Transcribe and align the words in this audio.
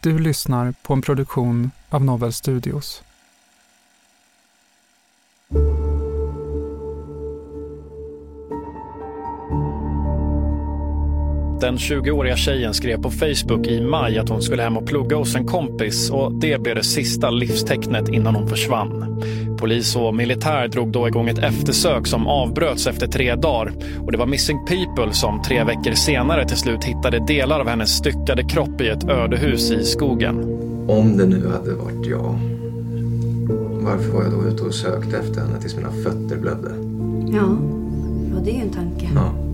Du 0.00 0.18
lyssnar 0.18 0.74
på 0.82 0.92
en 0.92 1.02
produktion 1.02 1.70
av 1.90 2.04
Novel 2.04 2.32
Studios. 2.32 3.02
Den 11.60 11.76
20-åriga 11.76 12.36
tjejen 12.36 12.74
skrev 12.74 13.02
på 13.02 13.10
Facebook 13.10 13.66
i 13.66 13.80
maj 13.80 14.18
att 14.18 14.28
hon 14.28 14.42
skulle 14.42 14.62
hem 14.62 14.76
och 14.76 14.86
plugga 14.86 15.16
hos 15.16 15.34
en 15.34 15.46
kompis 15.46 16.10
och 16.10 16.32
det 16.32 16.62
blev 16.62 16.74
det 16.74 16.84
sista 16.84 17.30
livstecknet 17.30 18.08
innan 18.08 18.34
hon 18.34 18.48
försvann. 18.48 19.22
Polis 19.58 19.96
och 19.96 20.14
militär 20.14 20.68
drog 20.68 20.92
då 20.92 21.08
igång 21.08 21.28
ett 21.28 21.38
eftersök 21.38 22.06
som 22.06 22.26
avbröts 22.26 22.86
efter 22.86 23.06
tre 23.06 23.34
dagar 23.34 23.72
och 24.04 24.12
det 24.12 24.18
var 24.18 24.26
Missing 24.26 24.58
People 24.66 25.12
som 25.12 25.42
tre 25.42 25.64
veckor 25.64 25.92
senare 25.92 26.48
till 26.48 26.56
slut 26.56 26.84
hittade 26.84 27.26
delar 27.26 27.60
av 27.60 27.68
hennes 27.68 27.96
styckade 27.96 28.42
kropp 28.44 28.80
i 28.80 28.88
ett 28.88 29.04
ödehus 29.04 29.70
i 29.70 29.84
skogen. 29.84 30.36
Om 30.88 31.16
det 31.16 31.26
nu 31.26 31.48
hade 31.48 31.74
varit 31.74 32.06
jag, 32.06 32.38
varför 33.80 34.12
var 34.12 34.22
jag 34.22 34.32
då 34.32 34.44
ute 34.48 34.62
och 34.62 34.74
sökte 34.74 35.16
efter 35.16 35.40
henne 35.40 35.60
tills 35.60 35.76
mina 35.76 35.92
fötter 35.92 36.36
blödde? 36.36 36.70
Ja, 37.36 37.56
ja 38.32 38.40
det 38.44 38.50
är 38.50 38.54
ju 38.54 38.60
en 38.60 38.70
tanke. 38.70 39.08
Ja. 39.14 39.47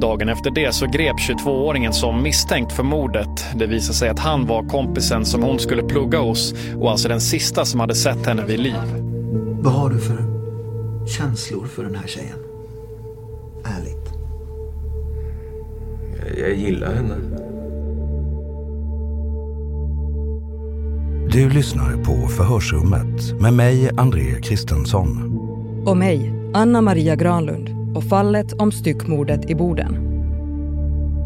Dagen 0.00 0.28
efter 0.28 0.50
det 0.50 0.74
så 0.74 0.86
grep 0.86 1.16
22-åringen 1.16 1.92
som 1.92 2.22
misstänkt 2.22 2.72
för 2.72 2.82
mordet. 2.82 3.44
Det 3.54 3.66
visade 3.66 3.94
sig 3.94 4.08
att 4.08 4.18
han 4.18 4.46
var 4.46 4.68
kompisen 4.68 5.24
som 5.24 5.42
hon 5.42 5.58
skulle 5.58 5.82
plugga 5.82 6.18
hos 6.18 6.54
och 6.76 6.90
alltså 6.90 7.08
den 7.08 7.20
sista 7.20 7.64
som 7.64 7.80
hade 7.80 7.94
sett 7.94 8.26
henne 8.26 8.44
vid 8.46 8.60
liv. 8.60 8.74
Vad 9.60 9.72
har 9.72 9.90
du 9.90 9.98
för 9.98 10.18
känslor 11.06 11.66
för 11.66 11.84
den 11.84 11.94
här 11.94 12.06
tjejen? 12.06 12.38
Ärligt. 13.64 14.12
Jag, 16.26 16.48
jag 16.48 16.56
gillar 16.56 16.94
henne. 16.94 17.14
Du 21.32 21.50
lyssnar 21.50 21.96
på 21.96 22.28
Förhörsrummet 22.28 23.40
med 23.40 23.52
mig, 23.52 23.90
André 23.96 24.40
Kristensson. 24.42 25.38
Och 25.86 25.96
mig, 25.96 26.32
Anna 26.54 26.80
Maria 26.80 27.16
Granlund 27.16 27.79
och 27.94 28.04
fallet 28.04 28.52
om 28.52 28.72
styckmordet 28.72 29.50
i 29.50 29.54
Boden. 29.54 30.10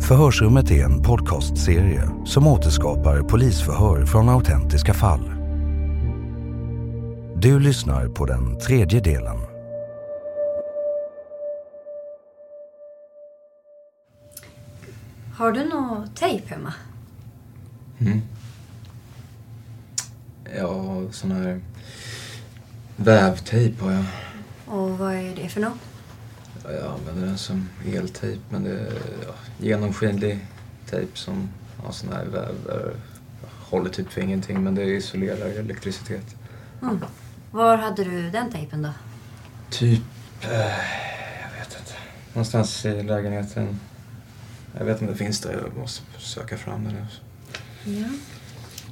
Förhörsrummet 0.00 0.70
är 0.70 0.84
en 0.84 1.02
podcastserie 1.02 2.08
som 2.24 2.46
återskapar 2.46 3.22
polisförhör 3.22 4.06
från 4.06 4.28
autentiska 4.28 4.94
fall. 4.94 5.30
Du 7.36 7.60
lyssnar 7.60 8.08
på 8.08 8.26
den 8.26 8.58
tredje 8.58 9.00
delen. 9.00 9.36
Har 15.34 15.52
du 15.52 15.68
någon 15.68 16.08
tejp 16.14 16.48
hemma? 16.48 16.74
Mm. 17.98 18.20
Ja, 20.56 21.02
sån 21.10 21.30
här 21.30 21.60
vävtejp 22.96 23.84
har 23.84 23.92
jag. 23.92 24.04
Och 24.66 24.98
vad 24.98 25.14
är 25.14 25.36
det 25.36 25.48
för 25.48 25.60
något? 25.60 25.93
Ja, 26.64 26.72
Jag 26.72 26.92
använder 26.92 27.26
den 27.26 27.38
som 27.38 27.68
eltejp 27.86 28.40
men 28.48 28.64
det 28.64 28.70
är 28.70 28.92
ja, 29.26 29.34
genomskinlig 29.58 30.46
tejp 30.90 31.16
som 31.18 31.48
har 31.84 31.92
sån 31.92 32.12
här 32.12 32.24
väv. 32.24 32.54
eh, 32.70 32.96
Håller 33.70 33.90
typ 33.90 34.12
för 34.12 34.20
ingenting 34.20 34.64
men 34.64 34.74
det 34.74 34.82
isolerar 34.84 35.46
elektricitet. 35.46 36.36
Mm. 36.82 37.00
Var 37.50 37.76
hade 37.76 38.04
du 38.04 38.30
den 38.30 38.52
tejpen 38.52 38.82
då? 38.82 38.90
Typ, 39.70 40.02
eh, 40.42 40.50
jag 41.42 41.58
vet 41.58 41.76
inte. 41.80 41.92
Någonstans 42.32 42.84
i 42.84 43.02
lägenheten. 43.02 43.80
Jag 44.78 44.84
vet 44.84 44.92
inte 44.94 45.04
om 45.04 45.12
det 45.12 45.24
finns 45.24 45.40
där, 45.40 45.52
jag 45.52 45.76
måste 45.76 46.02
söka 46.18 46.56
fram 46.58 46.84
den. 46.84 47.06
Ja. 47.84 48.08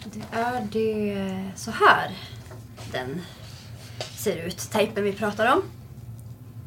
Det 0.05 0.39
är 0.39 0.61
det 0.73 1.51
så 1.57 1.71
här 1.71 2.11
den 2.93 3.21
ser 4.17 4.37
ut, 4.37 4.59
tejpen 4.73 5.05
vi 5.05 5.13
pratar 5.13 5.53
om. 5.53 5.63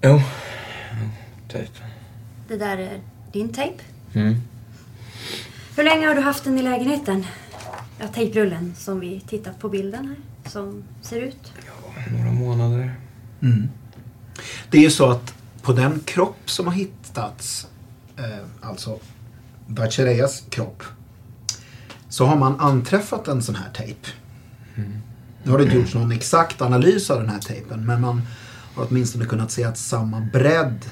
Jo, 0.02 0.22
tejp. 1.47 1.72
Det 2.47 2.57
där 2.57 2.78
är 2.78 3.01
din 3.31 3.50
tejp. 3.50 3.83
Mm. 4.13 4.35
Hur 5.75 5.83
länge 5.83 6.07
har 6.07 6.16
du 6.16 6.22
haft 6.22 6.44
den 6.44 6.59
i 6.59 6.61
lägenheten? 6.61 7.25
Ja, 8.00 8.07
tejprullen 8.07 8.75
som 8.78 9.00
vi 9.00 9.19
tittat 9.28 9.59
på 9.59 9.69
bilden 9.69 10.07
här, 10.07 10.50
som 10.51 10.83
ser 11.01 11.22
ut. 11.22 11.53
Några 12.11 12.31
månader. 12.31 12.95
Mm. 13.41 13.69
Det 14.69 14.78
är 14.78 14.81
ju 14.81 14.89
så 14.89 15.09
att 15.09 15.33
på 15.61 15.73
den 15.73 16.00
kropp 16.00 16.50
som 16.50 16.67
har 16.67 16.73
hittats, 16.73 17.67
eh, 18.17 18.67
alltså 18.69 19.00
Bachereas 19.67 20.44
kropp, 20.50 20.83
så 22.09 22.25
har 22.25 22.35
man 22.35 22.59
anträffat 22.59 23.27
en 23.27 23.44
sån 23.44 23.56
här 23.56 23.69
tejp. 23.73 24.07
Nu 25.44 25.51
har 25.51 25.57
det 25.57 25.63
inte 25.63 25.75
gjorts 25.75 25.94
någon 25.94 26.12
exakt 26.12 26.62
analys 26.62 27.09
av 27.09 27.22
den 27.22 27.29
här 27.29 27.39
tejpen, 27.39 27.85
men 27.85 28.01
man 28.01 28.22
har 28.75 28.88
åtminstone 28.89 29.25
kunnat 29.25 29.51
se 29.51 29.63
att 29.63 29.77
samma 29.77 30.19
bredd 30.19 30.85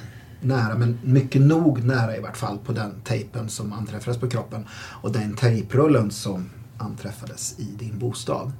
nära, 0.43 0.75
men 0.75 0.99
mycket 1.03 1.41
nog 1.41 1.83
nära 1.83 2.17
i 2.17 2.19
vart 2.19 2.37
fall 2.37 2.57
på 2.57 2.71
den 2.71 3.01
tejpen 3.03 3.49
som 3.49 3.73
anträffades 3.73 4.19
på 4.19 4.29
kroppen 4.29 4.65
och 5.01 5.11
den 5.11 5.35
tejprullen 5.35 6.11
som 6.11 6.49
anträffades 6.77 7.59
i 7.59 7.63
din 7.63 7.99
bostad. 7.99 8.51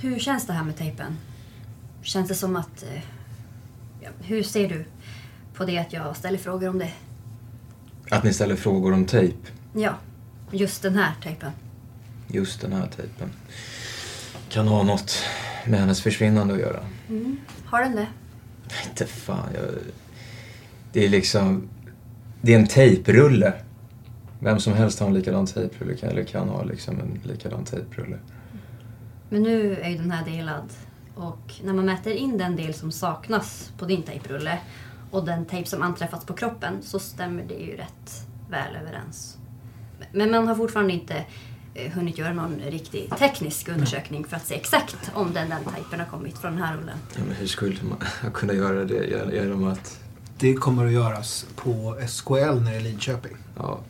Hur 0.00 0.18
känns 0.18 0.46
det 0.46 0.52
här 0.52 0.64
med 0.64 0.76
tejpen? 0.76 1.16
Känns 2.02 2.28
det 2.28 2.34
som 2.34 2.56
att... 2.56 2.82
eh, 2.82 3.02
Ja, 4.02 4.08
hur 4.20 4.42
ser 4.42 4.68
du 4.68 4.84
på 5.54 5.64
det 5.64 5.78
att 5.78 5.92
jag 5.92 6.16
ställer 6.16 6.38
frågor 6.38 6.68
om 6.68 6.78
det? 6.78 6.92
Att 8.10 8.24
ni 8.24 8.32
ställer 8.32 8.56
frågor 8.56 8.92
om 8.92 9.04
tejp. 9.06 9.36
Ja, 9.72 9.94
just 10.50 10.82
den 10.82 10.94
här 10.94 11.12
tejpen. 11.22 11.50
Just 12.28 12.60
den 12.60 12.72
här 12.72 12.86
tejpen. 12.96 13.30
Kan 14.48 14.68
ha 14.68 14.82
något 14.82 15.18
med 15.66 15.80
hennes 15.80 16.02
försvinnande 16.02 16.54
att 16.54 16.60
göra. 16.60 16.80
Mm. 17.08 17.36
Har 17.64 17.80
den 17.82 17.96
det? 17.96 18.06
Inte 18.88 19.06
fan, 19.06 19.48
jag... 19.54 19.64
Det 20.92 21.04
är 21.04 21.08
liksom... 21.08 21.68
Det 22.40 22.54
är 22.54 22.58
en 22.58 22.66
tejprulle. 22.66 23.52
Vem 24.38 24.60
som 24.60 24.72
helst 24.72 25.00
har 25.00 25.06
en 25.06 25.14
likadan 25.14 25.46
tejprulle 25.46 25.96
eller 26.02 26.24
kan 26.24 26.48
ha 26.48 26.64
liksom 26.64 27.00
en 27.00 27.20
likadan 27.22 27.64
tejprulle. 27.64 28.18
Men 29.28 29.42
nu 29.42 29.76
är 29.76 29.88
ju 29.88 29.96
den 29.96 30.10
här 30.10 30.24
delad. 30.24 30.72
Och 31.14 31.54
när 31.64 31.72
man 31.72 31.84
mäter 31.84 32.12
in 32.12 32.38
den 32.38 32.56
del 32.56 32.74
som 32.74 32.92
saknas 32.92 33.72
på 33.78 33.84
din 33.84 34.02
tejprulle 34.02 34.58
och 35.10 35.24
den 35.24 35.46
tejp 35.46 35.68
som 35.68 35.82
anträffats 35.82 36.26
på 36.26 36.32
kroppen 36.32 36.82
så 36.82 36.98
stämmer 36.98 37.44
det 37.44 37.54
ju 37.54 37.76
rätt 37.76 38.26
väl 38.50 38.76
överens. 38.76 39.36
Men 40.12 40.30
man 40.30 40.48
har 40.48 40.54
fortfarande 40.54 40.92
inte 40.92 41.24
eh, 41.74 41.92
hunnit 41.92 42.18
göra 42.18 42.32
någon 42.32 42.60
riktig 42.66 43.10
teknisk 43.18 43.68
undersökning 43.68 44.24
för 44.24 44.36
att 44.36 44.46
se 44.46 44.54
exakt 44.54 45.10
om 45.14 45.32
den, 45.32 45.48
den 45.48 45.64
tejpen 45.74 46.00
har 46.00 46.06
kommit 46.06 46.38
från 46.38 46.52
den 46.52 46.62
här 46.62 46.76
rullen. 46.76 46.98
Ja, 47.16 47.22
men 47.26 47.36
hur 47.36 47.46
skulle 47.46 47.76
man 47.82 48.32
kunna 48.34 48.52
göra 48.52 48.84
det 48.84 49.32
genom 49.32 49.64
att... 49.64 50.00
Det 50.40 50.54
kommer 50.54 50.86
att 50.86 50.92
göras 50.92 51.46
på 51.56 51.96
SKL 52.08 52.60
nere 52.64 52.76
i 52.76 52.80
Lidköping. 52.80 53.36
Ja, 53.56 53.80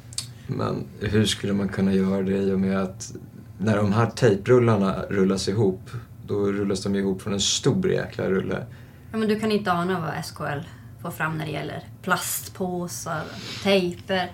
men 0.46 0.84
hur 1.00 1.26
skulle 1.26 1.52
man 1.52 1.68
kunna 1.68 1.94
göra 1.94 2.22
det 2.22 2.36
i 2.36 2.52
och 2.52 2.60
med 2.60 2.78
att 2.78 3.12
när 3.58 3.76
de 3.76 3.92
här 3.92 4.10
tejprullarna 4.10 5.02
rullas 5.10 5.48
ihop, 5.48 5.90
då 6.26 6.34
rullas 6.34 6.82
de 6.82 6.96
ihop 6.96 7.22
från 7.22 7.32
en 7.32 7.40
stor 7.40 7.90
jäkla 7.90 8.30
rulle. 8.30 8.66
Ja, 9.12 9.18
men 9.18 9.28
du 9.28 9.40
kan 9.40 9.52
inte 9.52 9.72
ana 9.72 10.00
vad 10.00 10.24
SKL 10.24 10.68
får 11.02 11.10
fram 11.10 11.38
när 11.38 11.46
det 11.46 11.52
gäller 11.52 11.84
plastpåsar, 12.02 13.22
tejper. 13.62 14.32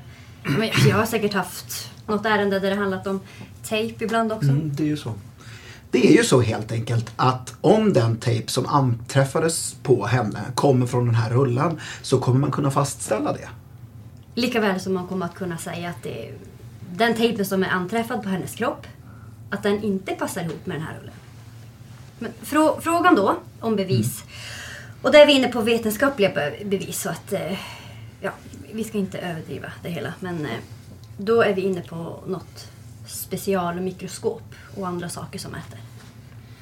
Men 0.58 0.70
jag 0.88 0.96
har 0.96 1.06
säkert 1.06 1.34
haft 1.34 1.90
något 2.06 2.26
ärende 2.26 2.60
där 2.60 2.70
det 2.70 2.76
handlat 2.76 3.06
om 3.06 3.20
tejp 3.62 4.04
ibland 4.04 4.32
också. 4.32 4.48
Mm, 4.48 4.70
det 4.74 4.82
är 4.82 4.88
ju 4.88 4.96
så. 4.96 5.14
Det 5.96 6.08
är 6.08 6.12
ju 6.12 6.24
så 6.24 6.40
helt 6.40 6.72
enkelt 6.72 7.12
att 7.16 7.54
om 7.60 7.92
den 7.92 8.16
tejp 8.16 8.50
som 8.50 8.66
anträffades 8.66 9.76
på 9.82 10.06
henne 10.06 10.40
kommer 10.54 10.86
från 10.86 11.06
den 11.06 11.14
här 11.14 11.30
rullen 11.30 11.80
så 12.02 12.18
kommer 12.18 12.38
man 12.38 12.50
kunna 12.50 12.70
fastställa 12.70 13.32
det. 13.32 13.48
Likaväl 14.34 14.80
som 14.80 14.94
man 14.94 15.06
kommer 15.06 15.26
att 15.26 15.34
kunna 15.34 15.58
säga 15.58 15.90
att 15.90 16.02
det 16.02 16.28
är 16.28 16.34
den 16.96 17.14
tejpen 17.14 17.46
som 17.46 17.62
är 17.62 17.68
anträffad 17.68 18.22
på 18.22 18.28
hennes 18.28 18.54
kropp, 18.54 18.86
att 19.50 19.62
den 19.62 19.82
inte 19.82 20.12
passar 20.12 20.42
ihop 20.42 20.66
med 20.66 20.76
den 20.76 20.86
här 20.86 20.98
rullen. 20.98 21.14
Men 22.18 22.32
frå 22.42 22.80
frågan 22.80 23.14
då 23.14 23.36
om 23.60 23.76
bevis. 23.76 24.22
Mm. 24.22 24.32
Och 25.02 25.12
där 25.12 25.18
är 25.22 25.26
vi 25.26 25.32
inne 25.32 25.48
på 25.48 25.60
vetenskapliga 25.60 26.50
bevis 26.64 27.00
så 27.00 27.08
att 27.08 27.32
eh, 27.32 27.58
ja, 28.20 28.30
vi 28.72 28.84
ska 28.84 28.98
inte 28.98 29.18
överdriva 29.18 29.72
det 29.82 29.88
hela. 29.88 30.14
Men 30.20 30.46
eh, 30.46 30.58
då 31.16 31.42
är 31.42 31.54
vi 31.54 31.62
inne 31.62 31.80
på 31.80 32.20
något 32.26 32.70
specialmikroskop 33.06 34.54
och 34.76 34.86
andra 34.86 35.08
saker 35.08 35.38
som 35.38 35.52
mäter. 35.52 35.78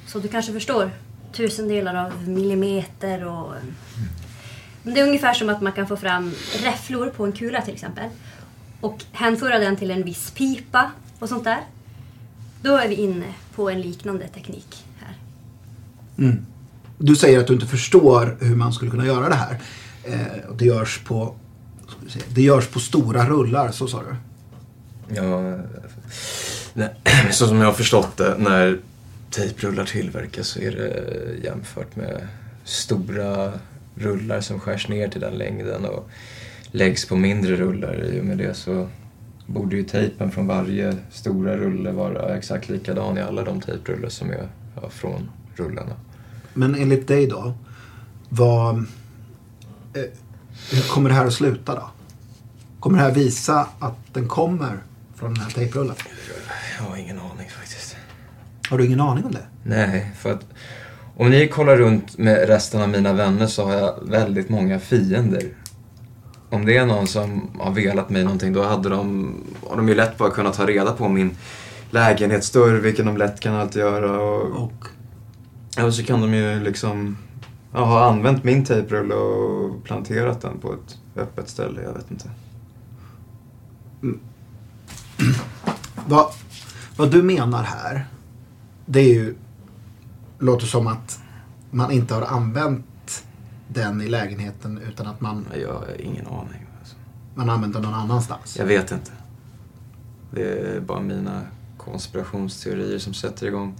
Så 0.07 0.19
du 0.19 0.27
kanske 0.27 0.53
förstår, 0.53 0.91
tusendelar 1.33 2.05
av 2.05 2.29
millimeter 2.29 3.25
och... 3.25 3.53
Men 4.83 4.93
det 4.93 4.99
är 4.99 5.07
ungefär 5.07 5.33
som 5.33 5.49
att 5.49 5.61
man 5.61 5.71
kan 5.71 5.87
få 5.87 5.97
fram 5.97 6.33
räfflor 6.63 7.09
på 7.09 7.25
en 7.25 7.31
kula 7.31 7.61
till 7.61 7.73
exempel. 7.73 8.09
Och 8.81 9.03
hänföra 9.11 9.59
den 9.59 9.75
till 9.75 9.91
en 9.91 10.03
viss 10.03 10.31
pipa 10.31 10.91
och 11.19 11.29
sånt 11.29 11.43
där. 11.43 11.59
Då 12.61 12.77
är 12.77 12.87
vi 12.87 12.95
inne 12.95 13.25
på 13.55 13.69
en 13.69 13.81
liknande 13.81 14.27
teknik 14.27 14.85
här. 14.99 15.17
Mm. 16.17 16.45
Du 16.97 17.15
säger 17.15 17.39
att 17.39 17.47
du 17.47 17.53
inte 17.53 17.65
förstår 17.65 18.37
hur 18.39 18.55
man 18.55 18.73
skulle 18.73 18.91
kunna 18.91 19.05
göra 19.05 19.29
det 19.29 19.35
här. 19.35 19.59
Eh, 20.03 20.55
det, 20.57 20.65
görs 20.65 20.99
på, 20.99 21.35
det 22.29 22.41
görs 22.41 22.67
på 22.67 22.79
stora 22.79 23.29
rullar, 23.29 23.71
så 23.71 23.87
sa 23.87 24.03
du? 24.03 24.15
Ja, 25.15 25.57
så 27.31 27.47
som 27.47 27.57
jag 27.57 27.65
har 27.65 27.73
förstått 27.73 28.17
det, 28.17 28.35
när 28.37 28.79
tejprullar 29.29 29.85
tillverkas 29.85 30.47
så 30.47 30.59
är 30.59 30.71
det 30.71 31.03
jämfört 31.43 31.95
med 31.95 32.27
stora 32.63 33.53
rullar 33.95 34.41
som 34.41 34.59
skärs 34.59 34.87
ner 34.87 35.07
till 35.07 35.21
den 35.21 35.33
längden 35.33 35.85
och 35.85 36.09
läggs 36.71 37.07
på 37.07 37.15
mindre 37.15 37.55
rullar. 37.55 38.03
I 38.03 38.21
och 38.21 38.25
med 38.25 38.37
det 38.37 38.53
så 38.53 38.89
borde 39.45 39.75
ju 39.75 39.83
tejpen 39.83 40.31
från 40.31 40.47
varje 40.47 40.97
stora 41.11 41.57
rulle 41.57 41.91
vara 41.91 42.37
exakt 42.37 42.69
likadan 42.69 43.17
i 43.17 43.21
alla 43.21 43.43
de 43.43 43.61
tejprullar 43.61 44.09
som 44.09 44.29
är 44.31 44.47
från 44.89 45.29
rullarna. 45.55 45.95
Men 46.53 46.75
enligt 46.75 47.07
dig 47.07 47.27
då, 47.27 47.53
vad, 48.29 48.77
eh, 49.93 50.03
hur 50.71 50.89
kommer 50.89 51.09
det 51.09 51.15
här 51.15 51.25
att 51.25 51.33
sluta 51.33 51.75
då? 51.75 51.89
Kommer 52.79 52.97
det 52.97 53.03
här 53.03 53.11
visa 53.11 53.67
att 53.79 54.13
den 54.13 54.27
kommer 54.27 54.77
från 55.15 55.33
den 55.33 55.43
här 55.43 55.49
tejprullen? 55.49 55.95
Jag 56.79 56.85
har 56.85 56.97
ingen 56.97 57.19
aning 57.19 57.49
faktiskt. 57.49 57.95
Har 58.69 58.77
du 58.77 58.85
ingen 58.85 59.01
aning 59.01 59.25
om 59.25 59.31
det? 59.31 59.45
Nej, 59.63 60.11
för 60.17 60.31
att 60.33 60.45
om 61.17 61.29
ni 61.29 61.47
kollar 61.47 61.77
runt 61.77 62.17
med 62.17 62.47
resten 62.47 62.81
av 62.81 62.89
mina 62.89 63.13
vänner 63.13 63.47
så 63.47 63.65
har 63.65 63.73
jag 63.73 63.99
väldigt 64.01 64.49
många 64.49 64.79
fiender. 64.79 65.43
Om 66.49 66.65
det 66.65 66.77
är 66.77 66.85
någon 66.85 67.07
som 67.07 67.49
har 67.59 67.71
velat 67.71 68.09
mig 68.09 68.23
någonting 68.23 68.53
då 68.53 68.63
hade 68.63 68.89
de, 68.89 69.33
har 69.67 69.75
de 69.75 69.89
ju 69.89 69.95
lätt 69.95 70.17
bara 70.17 70.29
kunnat 70.29 70.53
ta 70.53 70.65
reda 70.65 70.91
på 70.91 71.09
min 71.09 71.37
lägenhetsdörr, 71.89 72.73
vilken 72.73 73.05
de 73.05 73.17
lätt 73.17 73.39
kan 73.39 73.55
alltid 73.55 73.81
göra. 73.81 74.19
Och, 74.19 74.63
och? 74.63 74.85
Ja, 75.77 75.91
så 75.91 76.03
kan 76.03 76.21
de 76.21 76.33
ju 76.33 76.59
liksom 76.59 77.17
ja, 77.73 77.85
ha 77.85 78.05
använt 78.05 78.43
min 78.43 78.65
tejprulle 78.65 79.15
och 79.15 79.83
planterat 79.83 80.41
den 80.41 80.59
på 80.59 80.73
ett 80.73 80.97
öppet 81.15 81.49
ställe, 81.49 81.81
jag 81.81 81.93
vet 81.93 82.11
inte. 82.11 82.29
Mm. 84.03 84.19
vad, 86.07 86.33
vad 86.97 87.11
du 87.11 87.23
menar 87.23 87.63
här, 87.63 88.05
det 88.85 88.99
är 88.99 89.13
ju, 89.13 89.35
låter 90.39 90.65
som 90.65 90.87
att 90.87 91.19
man 91.71 91.91
inte 91.91 92.13
har 92.13 92.21
använt 92.21 93.23
den 93.67 94.01
i 94.01 94.07
lägenheten 94.07 94.79
utan 94.87 95.07
att 95.07 95.21
man... 95.21 95.45
Jag 95.61 95.73
har 95.73 96.01
ingen 96.01 96.27
aning. 96.27 96.65
Alltså. 96.79 96.95
Man 97.35 97.49
använt 97.49 97.73
den 97.73 97.81
någon 97.81 97.93
annanstans? 97.93 98.57
Jag 98.57 98.65
vet 98.65 98.91
inte. 98.91 99.11
Det 100.31 100.75
är 100.75 100.79
bara 100.79 100.99
mina 100.99 101.41
konspirationsteorier 101.77 102.99
som 102.99 103.13
sätter 103.13 103.47
igång. 103.47 103.75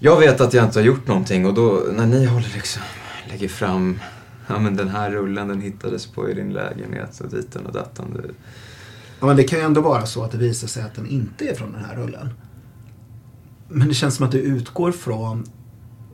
Jag 0.00 0.20
vet 0.20 0.40
att 0.40 0.54
jag 0.54 0.64
inte 0.64 0.78
har 0.78 0.84
gjort 0.84 1.06
någonting 1.06 1.46
och 1.46 1.54
då 1.54 1.84
när 1.92 2.06
ni 2.06 2.26
håller 2.26 2.52
liksom, 2.54 2.82
lägger 3.28 3.48
fram, 3.48 4.00
ja 4.46 4.58
men 4.58 4.76
den 4.76 4.88
här 4.88 5.10
rullen 5.10 5.48
den 5.48 5.60
hittades 5.60 6.06
på 6.06 6.30
i 6.30 6.34
din 6.34 6.52
lägenhet 6.52 7.20
och 7.20 7.30
diten 7.30 7.66
och 7.66 7.72
datan. 7.72 8.06
Det... 8.12 8.34
Ja 9.20 9.26
men 9.26 9.36
det 9.36 9.44
kan 9.44 9.58
ju 9.58 9.64
ändå 9.64 9.80
vara 9.80 10.06
så 10.06 10.22
att 10.22 10.30
det 10.30 10.38
visar 10.38 10.68
sig 10.68 10.82
att 10.82 10.94
den 10.94 11.06
inte 11.06 11.48
är 11.48 11.54
från 11.54 11.72
den 11.72 11.84
här 11.84 11.96
rullen. 11.96 12.30
Men 13.68 13.88
det 13.88 13.94
känns 13.94 14.16
som 14.16 14.26
att 14.26 14.32
du 14.32 14.38
utgår 14.38 14.92
från 14.92 15.46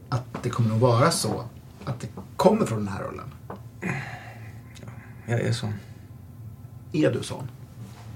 att 0.09 0.43
det 0.43 0.51
kommer 0.51 0.75
att 0.75 0.81
vara 0.81 1.11
så 1.11 1.45
att 1.85 2.01
det 2.01 2.09
kommer 2.37 2.67
från 2.67 2.79
den 2.79 2.89
här 2.89 3.03
rullen. 3.03 3.27
Ja, 3.81 3.89
jag 5.27 5.41
är 5.41 5.53
sån. 5.53 5.75
Är 6.93 7.13
du 7.13 7.23
sån? 7.23 7.49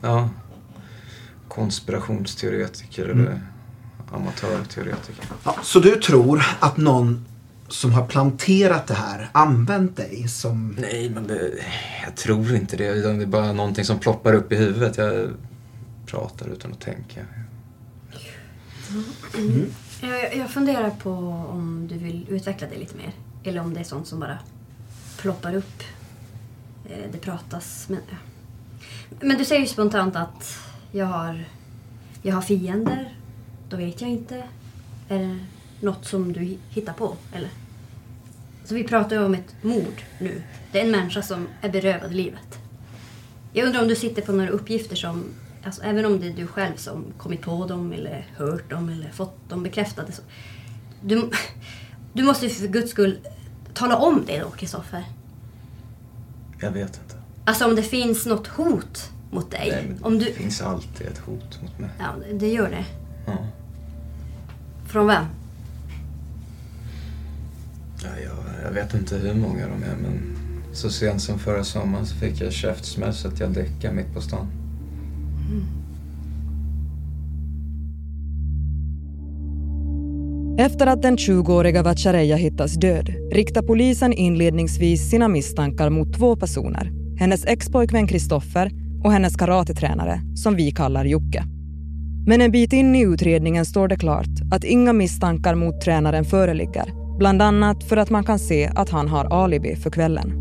Ja. 0.01 0.29
Konspirationsteoretiker 1.49 3.05
mm. 3.05 3.27
eller 3.27 3.41
amatörteoretiker. 4.13 5.25
Ja, 5.45 5.57
så 5.63 5.81
du 5.81 5.97
tror 5.97 6.43
att 6.61 6.77
någon 6.77 7.25
som 7.69 7.93
har 7.93 8.07
planterat 8.07 8.87
det 8.87 8.95
här 8.95 9.29
använt 9.33 9.97
dig 9.97 10.29
som... 10.29 10.77
Nej, 10.81 11.11
men 11.11 11.27
det, 11.27 11.53
jag 12.05 12.17
tror 12.17 12.55
inte 12.55 12.77
det. 12.77 12.93
Det 12.93 13.23
är 13.23 13.27
bara 13.27 13.53
någonting 13.53 13.85
som 13.85 13.99
ploppar 13.99 14.33
upp 14.33 14.53
i 14.53 14.57
huvudet. 14.57 14.99
Jag 14.99 15.31
pratar 16.07 16.49
utan 16.49 16.73
att 16.73 16.81
tänka. 16.81 17.21
Mm. 19.39 19.67
Jag, 20.01 20.37
jag 20.37 20.51
funderar 20.51 20.91
på 20.91 21.11
om 21.51 21.89
du 21.89 21.99
vill 21.99 22.27
utveckla 22.29 22.69
det 22.69 22.79
lite 22.79 22.97
mer. 22.97 23.13
Eller 23.45 23.61
om 23.61 23.75
det 23.75 23.81
är 23.81 23.85
sånt 23.85 24.07
som 24.07 24.21
bara 24.21 24.39
ploppar 25.19 25.55
upp. 25.55 25.83
Eh, 26.91 27.11
det 27.13 27.19
pratas. 27.19 27.89
Men, 27.89 28.01
men 29.21 29.39
du 29.39 29.45
säger 29.45 29.61
ju 29.61 29.67
spontant 29.67 30.17
att 30.17 30.59
jag 30.93 31.07
har, 31.07 31.45
jag 32.23 32.35
har 32.35 32.43
fiender. 32.43 33.15
Då 33.69 33.77
vet 33.77 34.01
jag 34.01 34.11
inte. 34.11 34.45
Är 35.09 35.19
det 35.19 35.39
något 35.81 36.05
som 36.05 36.33
du 36.33 36.59
hittar 36.69 36.93
på, 36.93 37.17
eller? 37.33 37.51
Så 38.65 38.75
vi 38.75 38.85
pratar 38.85 39.17
ju 39.17 39.25
om 39.25 39.35
ett 39.35 39.55
mord 39.63 40.03
nu. 40.19 40.43
Det 40.73 40.81
är 40.81 40.85
en 40.85 40.91
människa 40.91 41.23
som 41.23 41.49
är 41.61 41.69
berövad 41.69 42.15
livet. 42.15 42.59
Jag 43.53 43.67
undrar 43.67 43.83
om 43.83 43.89
du 43.89 43.97
sitter 43.97 44.23
på 44.23 44.33
några 44.33 44.51
uppgifter 44.51 44.97
som, 44.97 45.25
alltså, 45.65 45.83
även 45.83 46.05
om 46.05 46.21
det 46.21 46.27
är 46.27 46.33
du 46.33 46.47
själv 46.47 46.77
som 46.77 47.05
kommit 47.19 47.41
på 47.41 47.67
dem 47.67 47.93
eller 47.93 48.27
hört 48.37 48.71
dem 48.71 48.89
eller 48.89 49.11
fått 49.11 49.49
dem 49.49 49.63
bekräftade. 49.63 50.13
Så, 50.13 50.23
du, 51.03 51.31
du 52.13 52.23
måste 52.23 52.49
för 52.49 52.67
guds 52.67 52.91
skull 52.91 53.19
tala 53.75 53.97
om 53.97 54.25
det 54.27 54.39
då, 54.41 54.51
Kristoffer. 54.51 55.05
Jag 56.61 56.71
vet 56.71 57.01
inte. 57.03 57.17
Alltså 57.45 57.65
om 57.65 57.77
det 57.77 57.83
finns 57.83 58.27
något 58.27 58.47
hot 58.47 59.13
mot 59.31 59.51
dig. 59.51 59.71
Nej, 59.73 59.87
men 59.89 60.05
om 60.05 60.19
det 60.19 60.25
du... 60.25 60.33
finns 60.33 60.63
alltid 60.63 61.07
ett 61.07 61.19
hot 61.19 61.63
mot 61.63 61.79
mig. 61.79 61.91
Ja, 61.99 62.15
det 62.33 62.49
gör 62.49 62.71
det. 62.71 62.85
Ja. 63.27 63.47
Från 64.87 65.07
vem? 65.07 65.25
Ja, 68.03 68.09
jag, 68.25 68.65
jag 68.65 68.71
vet 68.71 68.95
inte 68.95 69.17
hur 69.17 69.35
många 69.35 69.67
de 69.67 69.83
är 69.83 69.97
men 70.03 70.37
så 70.73 70.91
sent 70.91 71.21
som 71.23 71.39
förra 71.39 71.65
sommaren 71.65 72.07
så 72.07 72.17
fick 72.17 72.41
jag 72.41 72.53
käftsmäll 72.53 73.15
så 73.15 73.29
att 73.29 73.41
jag 73.41 73.51
däckade 73.51 73.95
mitt 73.95 74.15
på 74.15 74.21
stan. 74.21 74.47
Mm. 75.51 75.65
Efter 80.59 80.87
att 80.87 81.03
den 81.03 81.17
20-åriga 81.17 81.83
Vatchareeya 81.83 82.37
hittas 82.37 82.75
död 82.75 83.15
riktar 83.33 83.63
polisen 83.63 84.13
inledningsvis 84.13 85.11
sina 85.11 85.29
misstankar 85.29 85.91
mot 85.91 86.15
två 86.15 86.37
personer. 86.37 86.91
Hennes 87.19 87.47
expojkvän 87.47 88.07
Kristoffer 88.07 88.71
och 89.05 89.13
hennes 89.13 89.37
karatetränare, 89.37 90.21
som 90.35 90.57
vi 90.57 90.71
kallar 90.71 91.05
Jocke. 91.05 91.45
Men 92.27 92.41
en 92.41 92.51
bit 92.51 92.73
in 92.73 92.95
i 92.95 93.03
utredningen 93.03 93.65
står 93.65 93.89
det 93.89 93.97
klart 93.97 94.53
att 94.53 94.65
inga 94.65 94.93
misstankar 94.93 95.55
mot 95.55 95.81
tränaren 95.81 96.25
föreligger 96.25 97.08
Bland 97.19 97.43
annat 97.43 97.85
för 97.85 97.97
att 97.97 98.11
man 98.11 98.25
kan 98.25 98.39
se 98.39 98.71
att 98.75 98.91
han 98.91 99.09
har 99.09 99.25
alibi 99.25 99.77
för 99.77 99.91
kvällen. 99.91 100.33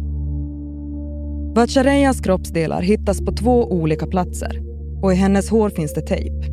Vatchareyas 1.56 2.22
kroppsdelar 2.22 2.82
hittas 2.82 3.26
på 3.26 3.32
två 3.32 3.72
olika 3.72 4.08
platser 4.08 4.62
och 5.02 5.14
i 5.14 5.16
hennes 5.16 5.50
hår 5.50 5.70
finns 5.70 5.94
det 5.94 6.02
tejp. 6.02 6.48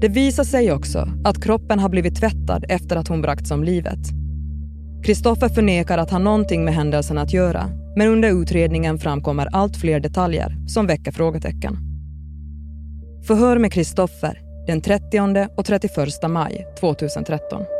Det 0.00 0.08
visar 0.08 0.44
sig 0.44 0.72
också 0.72 1.08
att 1.24 1.42
kroppen 1.42 1.78
har 1.78 1.88
blivit 1.88 2.16
tvättad 2.16 2.64
efter 2.68 2.96
att 2.96 3.08
hon 3.08 3.22
bragts 3.22 3.50
om 3.50 3.64
livet. 3.64 3.98
Kristoffer 5.04 5.48
förnekar 5.48 5.98
att 5.98 6.10
ha 6.10 6.18
någonting 6.18 6.64
med 6.64 6.74
händelsen 6.74 7.18
att 7.18 7.32
göra 7.32 7.70
men 7.96 8.08
under 8.08 8.42
utredningen 8.42 8.98
framkommer 8.98 9.48
allt 9.52 9.76
fler 9.76 10.00
detaljer 10.00 10.56
som 10.66 10.86
väcker 10.86 11.12
frågetecken. 11.12 11.76
Förhör 13.26 13.58
med 13.58 13.72
Kristoffer 13.72 14.40
den 14.66 14.80
30 14.80 15.48
och 15.56 15.64
31 15.64 15.92
maj 16.28 16.66
2013. 16.80 17.79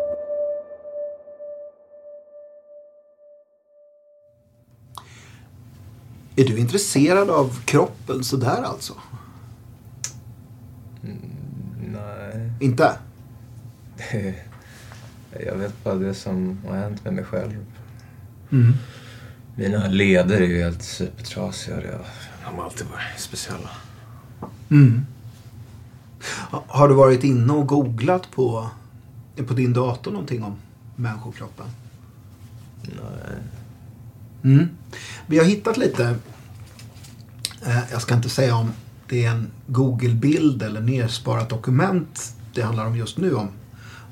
Är 6.36 6.44
du 6.44 6.58
intresserad 6.58 7.30
av 7.30 7.60
kroppen 7.64 8.24
sådär 8.24 8.62
alltså? 8.62 8.94
Nej. 11.92 12.52
Inte? 12.60 12.92
Jag 15.46 15.56
vet 15.56 15.84
bara 15.84 15.94
det 15.94 16.14
som 16.14 16.58
har 16.68 16.76
hänt 16.76 17.04
med 17.04 17.12
mig 17.14 17.24
själv. 17.24 17.64
Mm. 18.52 18.72
Mina 19.54 19.86
leder 19.88 20.40
är 20.40 20.46
ju 20.46 20.62
helt 20.62 20.82
supertrasiga. 20.82 21.76
De 22.44 22.56
har 22.56 22.64
alltid 22.64 22.86
varit 22.86 23.20
speciella. 23.20 23.70
Mm. 24.70 25.06
Ha- 26.50 26.64
Har 26.68 26.88
du 26.88 26.94
varit 26.94 27.24
inne 27.24 27.52
och 27.52 27.66
googlat 27.66 28.30
på, 28.30 28.68
på 29.48 29.54
din 29.54 29.72
dator 29.72 30.10
någonting 30.10 30.42
om 30.42 30.56
människokroppen? 30.96 31.66
Nej. 32.82 33.36
Mm. 34.44 34.68
Vi 35.26 35.38
har 35.38 35.44
hittat 35.44 35.76
lite, 35.76 36.14
eh, 37.66 37.78
jag 37.92 38.02
ska 38.02 38.14
inte 38.14 38.28
säga 38.28 38.56
om 38.56 38.72
det 39.08 39.24
är 39.24 39.30
en 39.30 39.50
Google-bild 39.66 40.62
eller 40.62 40.80
nersparat 40.80 41.48
dokument 41.48 42.34
det 42.54 42.62
handlar 42.62 42.86
om 42.86 42.96
just 42.96 43.18
nu 43.18 43.34
om, 43.34 43.48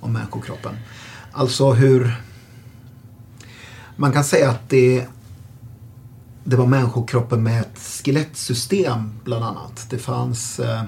om 0.00 0.12
människokroppen. 0.12 0.76
Alltså 1.32 1.72
hur, 1.72 2.22
man 3.96 4.12
kan 4.12 4.24
säga 4.24 4.50
att 4.50 4.68
det, 4.68 5.06
det 6.44 6.56
var 6.56 6.66
människokroppen 6.66 7.42
med 7.42 7.60
ett 7.60 7.78
skelettsystem 7.78 9.12
bland 9.24 9.44
annat. 9.44 9.86
Det 9.90 9.98
fanns, 9.98 10.60
eh, 10.60 10.82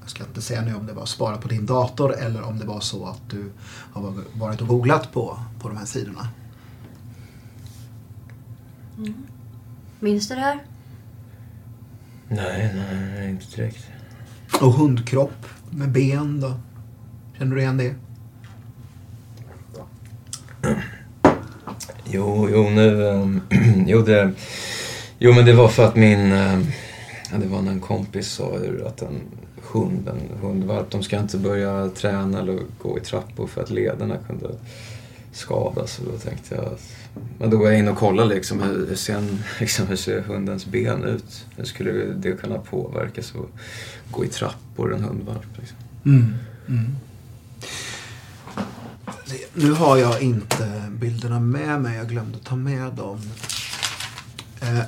jag 0.00 0.10
ska 0.10 0.24
inte 0.24 0.42
säga 0.42 0.62
nu 0.62 0.74
om 0.74 0.86
det 0.86 0.92
var 0.92 1.06
sparat 1.06 1.40
på 1.40 1.48
din 1.48 1.66
dator 1.66 2.14
eller 2.14 2.42
om 2.42 2.58
det 2.58 2.66
var 2.66 2.80
så 2.80 3.06
att 3.06 3.30
du 3.30 3.52
har 3.92 4.14
varit 4.32 4.60
och 4.60 4.68
googlat 4.68 5.12
på, 5.12 5.38
på 5.60 5.68
de 5.68 5.76
här 5.76 5.86
sidorna. 5.86 6.28
Minns 10.00 10.28
du 10.28 10.34
det 10.34 10.40
här? 10.40 10.58
Nej, 12.28 12.74
nej, 12.74 13.30
inte 13.30 13.56
direkt. 13.56 13.86
Och 14.60 14.72
hundkropp 14.72 15.46
med 15.70 15.92
ben 15.92 16.40
då? 16.40 16.54
Känner 17.38 17.56
du 17.56 17.62
igen 17.62 17.76
det? 17.76 17.94
Jo, 22.04 22.48
jo 22.52 22.70
nu... 22.70 23.08
ehm, 23.08 23.40
jo, 23.86 24.02
det, 24.02 24.32
jo, 25.18 25.32
men 25.32 25.46
det 25.46 25.52
var 25.52 25.68
för 25.68 25.84
att 25.84 25.96
min... 25.96 26.30
ja, 27.30 27.38
det 27.38 27.46
var 27.46 27.62
när 27.62 27.72
en 27.72 27.80
kompis 27.80 28.28
sa 28.28 28.56
att 28.86 29.02
en 29.02 29.20
hund, 29.72 30.08
en 30.08 30.38
hundvalp, 30.40 30.90
de 30.90 31.02
ska 31.02 31.18
inte 31.18 31.38
börja 31.38 31.88
träna 31.88 32.40
eller 32.40 32.58
gå 32.82 32.98
i 32.98 33.00
trappor 33.00 33.46
för 33.46 33.62
att 33.62 33.70
lederna 33.70 34.16
kunde 34.26 34.48
skadas. 35.32 35.98
Och 35.98 36.04
då 36.12 36.18
tänkte 36.18 36.54
jag 36.54 36.64
att... 36.64 36.82
Men 37.38 37.50
då 37.50 37.58
går 37.58 37.70
jag 37.70 37.78
in 37.78 37.88
och 37.88 37.96
kollar 37.96 38.24
liksom 38.24 38.62
hur, 38.62 38.86
hur, 38.86 38.96
ser, 38.96 39.16
en, 39.16 39.42
liksom, 39.60 39.86
hur 39.86 39.96
ser 39.96 40.20
hundens 40.20 40.66
ben 40.66 41.04
ut? 41.04 41.46
Hur 41.56 41.64
skulle 41.64 41.92
det 41.92 42.32
kunna 42.32 42.58
påverkas 42.58 43.34
och 43.34 43.50
gå 44.10 44.24
i 44.24 44.28
trappor, 44.28 44.94
en 44.94 45.04
hundvalp? 45.04 45.58
Liksom. 45.58 45.76
Mm. 46.04 46.34
Mm. 46.68 46.96
Nu 49.54 49.72
har 49.72 49.96
jag 49.96 50.22
inte 50.22 50.84
bilderna 50.90 51.40
med 51.40 51.80
mig. 51.80 51.96
Jag 51.96 52.08
glömde 52.08 52.38
ta 52.38 52.56
med 52.56 52.92
dem. 52.92 53.20
Eh, 54.60 54.84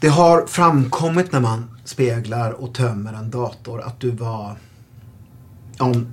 det 0.00 0.08
har 0.08 0.46
framkommit 0.46 1.32
när 1.32 1.40
man 1.40 1.78
speglar 1.84 2.50
och 2.50 2.74
tömmer 2.74 3.12
en 3.12 3.30
dator 3.30 3.80
att 3.80 4.00
du 4.00 4.10
var... 4.10 4.56
Om 5.78 6.06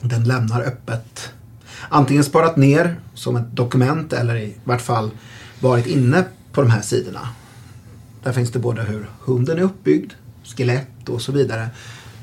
den 0.00 0.24
lämnar 0.24 0.60
öppet. 0.60 1.32
Antingen 1.88 2.24
sparat 2.24 2.56
ner 2.56 2.96
som 3.14 3.36
ett 3.36 3.56
dokument 3.56 4.12
eller 4.12 4.36
i 4.36 4.54
vart 4.64 4.80
fall 4.80 5.10
varit 5.60 5.86
inne 5.86 6.24
på 6.52 6.60
de 6.60 6.70
här 6.70 6.80
sidorna. 6.80 7.28
Där 8.22 8.32
finns 8.32 8.50
det 8.50 8.58
både 8.58 8.82
hur 8.82 9.06
hunden 9.20 9.58
är 9.58 9.62
uppbyggd, 9.62 10.12
skelett 10.44 11.08
och 11.08 11.22
så 11.22 11.32
vidare. 11.32 11.68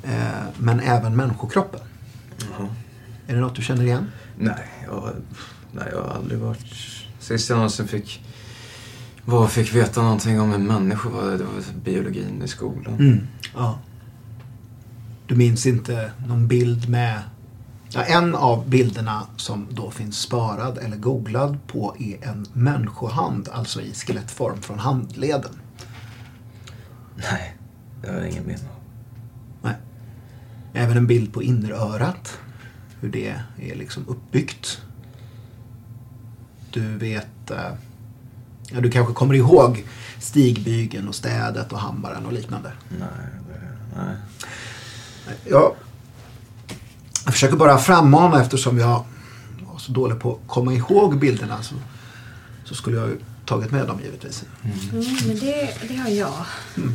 Eh, 0.03 0.43
men 0.57 0.79
även 0.79 1.15
människokroppen. 1.15 1.79
Är 3.27 3.35
det 3.35 3.41
något 3.41 3.55
du 3.55 3.61
känner 3.61 3.83
igen? 3.83 4.11
Nej, 4.37 4.67
jag, 4.85 5.09
nej, 5.71 5.87
jag 5.91 6.01
har 6.01 6.09
aldrig 6.09 6.39
varit... 6.39 6.65
Sist 7.19 7.49
jag 7.49 7.55
någonsin 7.55 7.87
fick, 7.87 8.25
var, 9.25 9.47
fick 9.47 9.75
veta 9.75 10.01
någonting 10.01 10.41
om 10.41 10.53
en 10.53 10.67
människa 10.67 11.09
var 11.09 11.23
det, 11.23 11.37
det 11.37 11.43
var 11.43 11.53
biologin 11.83 12.41
i 12.43 12.47
skolan. 12.47 12.93
Mm. 12.93 13.27
Ja. 13.55 13.79
Du 15.27 15.35
minns 15.35 15.65
inte 15.65 16.11
någon 16.27 16.47
bild 16.47 16.89
med... 16.89 17.19
Ja, 17.93 18.03
en 18.03 18.35
av 18.35 18.69
bilderna 18.69 19.27
som 19.37 19.67
då 19.71 19.91
finns 19.91 20.19
sparad 20.19 20.77
eller 20.77 20.97
googlad 20.97 21.57
på 21.67 21.95
är 21.99 22.27
en 22.27 22.45
människohand, 22.53 23.49
alltså 23.53 23.81
i 23.81 23.93
skelettform 23.93 24.61
från 24.61 24.79
handleden. 24.79 25.51
Nej, 27.15 27.57
det 28.01 28.07
har 28.11 28.17
jag 28.17 28.29
ingen 28.29 28.47
minne 28.47 28.59
av. 28.59 28.79
Nej. 29.61 29.75
Även 30.73 30.97
en 30.97 31.07
bild 31.07 31.33
på 31.33 31.43
innerörat. 31.43 32.39
Hur 32.99 33.09
det 33.11 33.29
är 33.57 33.75
liksom 33.75 34.07
uppbyggt. 34.07 34.81
Du 36.71 36.97
vet... 36.97 37.51
eh, 37.51 37.73
Ja, 38.71 38.81
du 38.81 38.91
kanske 38.91 39.13
kommer 39.13 39.33
ihåg 39.35 39.85
stigbygeln 40.19 41.07
och 41.07 41.15
städet 41.15 41.71
och 41.71 41.79
hammaren 41.79 42.25
och 42.25 42.33
liknande. 42.33 42.71
Nej, 42.89 43.07
det, 43.47 43.61
nej. 43.95 44.15
Jag, 45.45 45.75
jag 47.25 47.33
försöker 47.33 47.57
bara 47.57 47.77
frammana 47.77 48.41
eftersom 48.41 48.77
jag 48.77 49.05
var 49.71 49.77
så 49.77 49.91
dålig 49.91 50.19
på 50.19 50.31
att 50.31 50.47
komma 50.47 50.73
ihåg 50.73 51.19
bilderna 51.19 51.63
så, 51.63 51.75
så 52.65 52.75
skulle 52.75 52.97
jag 52.97 53.09
ju 53.09 53.17
tagit 53.45 53.71
med 53.71 53.87
dem 53.87 53.99
givetvis. 54.03 54.43
Mm, 54.63 55.05
men 55.27 55.39
det, 55.39 55.77
det 55.87 55.95
har 55.95 56.09
jag. 56.09 56.45
Mm. 56.77 56.93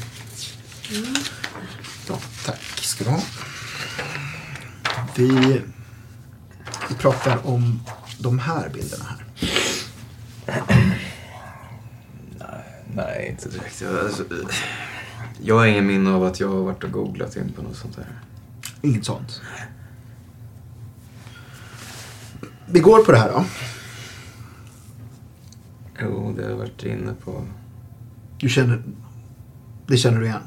Ja, 2.08 2.18
tack 2.44 2.60
ska 2.80 3.04
du 3.04 3.10
ha. 3.10 3.20
Vi, 5.16 5.62
vi 6.88 6.94
pratar 6.98 7.46
om 7.46 7.80
de 8.18 8.38
här 8.38 8.68
bilderna 8.68 9.04
här. 9.04 9.24
Nej, 12.94 13.28
inte 13.30 13.48
direkt. 13.48 13.80
Jag, 13.80 13.98
alltså, 13.98 14.24
jag 15.42 15.58
har 15.58 15.66
ingen 15.66 15.86
minne 15.86 16.10
av 16.10 16.24
att 16.24 16.40
jag 16.40 16.48
har 16.48 16.62
varit 16.62 16.84
och 16.84 16.90
googlat 16.90 17.36
in 17.36 17.52
på 17.56 17.62
något 17.62 17.76
sånt 17.76 17.96
där. 17.96 18.06
Inget 18.82 19.04
sånt. 19.04 19.40
Vi 22.70 22.80
går 22.80 23.04
på 23.04 23.12
det 23.12 23.18
här 23.18 23.32
då. 23.32 23.44
Jo, 26.02 26.34
det 26.36 26.42
har 26.42 26.50
jag 26.50 26.56
varit 26.56 26.84
inne 26.84 27.14
på. 27.24 27.44
Du 28.38 28.48
känner, 28.48 28.82
det 29.86 29.96
känner 29.96 30.20
du 30.20 30.26
igen? 30.26 30.42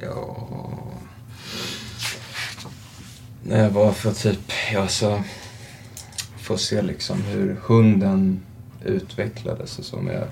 Ja... 0.00 0.48
När 3.42 3.62
jag 3.62 3.70
var 3.70 3.92
för 3.92 4.12
typ, 4.12 4.52
ja 4.72 4.88
så... 4.88 5.22
Få 6.36 6.56
se 6.58 6.82
liksom 6.82 7.22
hur 7.22 7.56
hunden 7.62 8.40
utvecklades 8.84 9.78
och 9.78 9.84
så. 9.84 9.96
Men 9.96 10.14
jag 10.14 10.26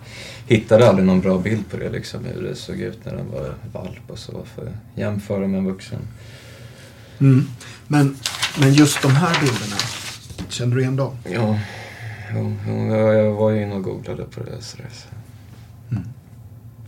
hittade 0.46 0.88
aldrig 0.88 1.06
någon 1.06 1.20
bra 1.20 1.38
bild 1.38 1.70
på 1.70 1.76
det 1.76 1.90
liksom. 1.90 2.24
Hur 2.24 2.42
det 2.42 2.56
såg 2.56 2.76
ut 2.76 3.04
när 3.04 3.16
den 3.16 3.30
var 3.30 3.54
valp 3.72 4.10
och 4.10 4.18
så. 4.18 4.44
För 4.54 4.72
jämföra 4.94 5.46
med 5.46 5.58
en 5.58 5.66
vuxen. 5.66 6.00
Mm. 7.18 7.48
Men, 7.86 8.16
men 8.60 8.74
just 8.74 9.02
de 9.02 9.10
här 9.10 9.40
bilderna, 9.40 9.76
känner 10.52 10.76
du 10.76 10.82
igen 10.82 10.96
dem? 10.96 11.16
Ja, 11.24 11.58
jo, 12.34 12.56
jo, 12.66 12.96
jag, 12.96 13.32
var 13.32 13.50
ju 13.50 13.62
inne 13.62 13.74
och 13.74 13.82
googlade 13.82 14.24
på 14.24 14.42
det. 14.42 14.62
Så 14.62 14.76
det 14.76 14.90
så. 14.90 15.08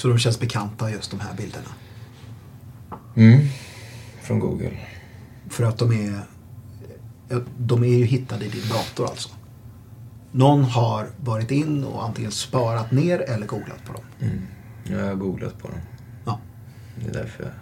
De 0.09 0.19
känns 0.19 0.41
bekanta 0.41 0.91
just 0.91 1.11
de 1.11 1.21
här 1.21 1.35
bilderna? 1.37 1.69
Mm. 3.17 3.49
Från 4.23 4.39
Google. 4.39 4.71
För 5.49 5.65
att 5.65 5.79
de 5.79 5.93
är, 5.93 6.21
ja, 7.29 7.41
de 7.59 7.85
är 7.85 7.89
ju 7.89 8.05
hittade 8.05 8.45
i 8.45 8.49
din 8.49 8.69
dator 8.69 9.07
alltså. 9.07 9.29
Någon 10.33 10.65
har 10.65 11.09
varit 11.17 11.51
in 11.51 11.85
och 11.85 12.05
antingen 12.05 12.31
sparat 12.31 12.91
ner 12.91 13.19
eller 13.19 13.47
googlat 13.47 13.85
på 13.85 13.93
dem. 13.93 14.03
Mm. 14.21 14.47
Jag 14.85 15.07
har 15.07 15.15
googlat 15.15 15.59
på 15.59 15.69
dem. 15.69 15.81
Ja. 16.25 16.41
Det 16.97 17.09
är 17.09 17.13
därför 17.13 17.43
jag 17.43 17.53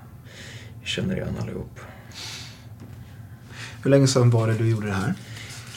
känner 0.88 1.16
igen 1.16 1.37
allihop. 1.40 1.80
Hur 3.82 3.90
länge 3.90 4.06
sedan 4.06 4.30
var 4.30 4.49
det 4.49 4.54
du 4.54 4.71
gjorde 4.71 4.87
det 4.87 4.92
här? 4.92 5.14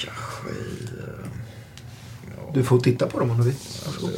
Strategi... 0.06 0.88
eh, 1.00 1.30
ja, 2.38 2.52
Du 2.54 2.64
får 2.64 2.80
titta 2.80 3.08
på 3.08 3.20
dem 3.20 3.32
om 3.32 3.38
du 3.38 3.44
vill. 3.44 3.56
alltså, 3.86 4.10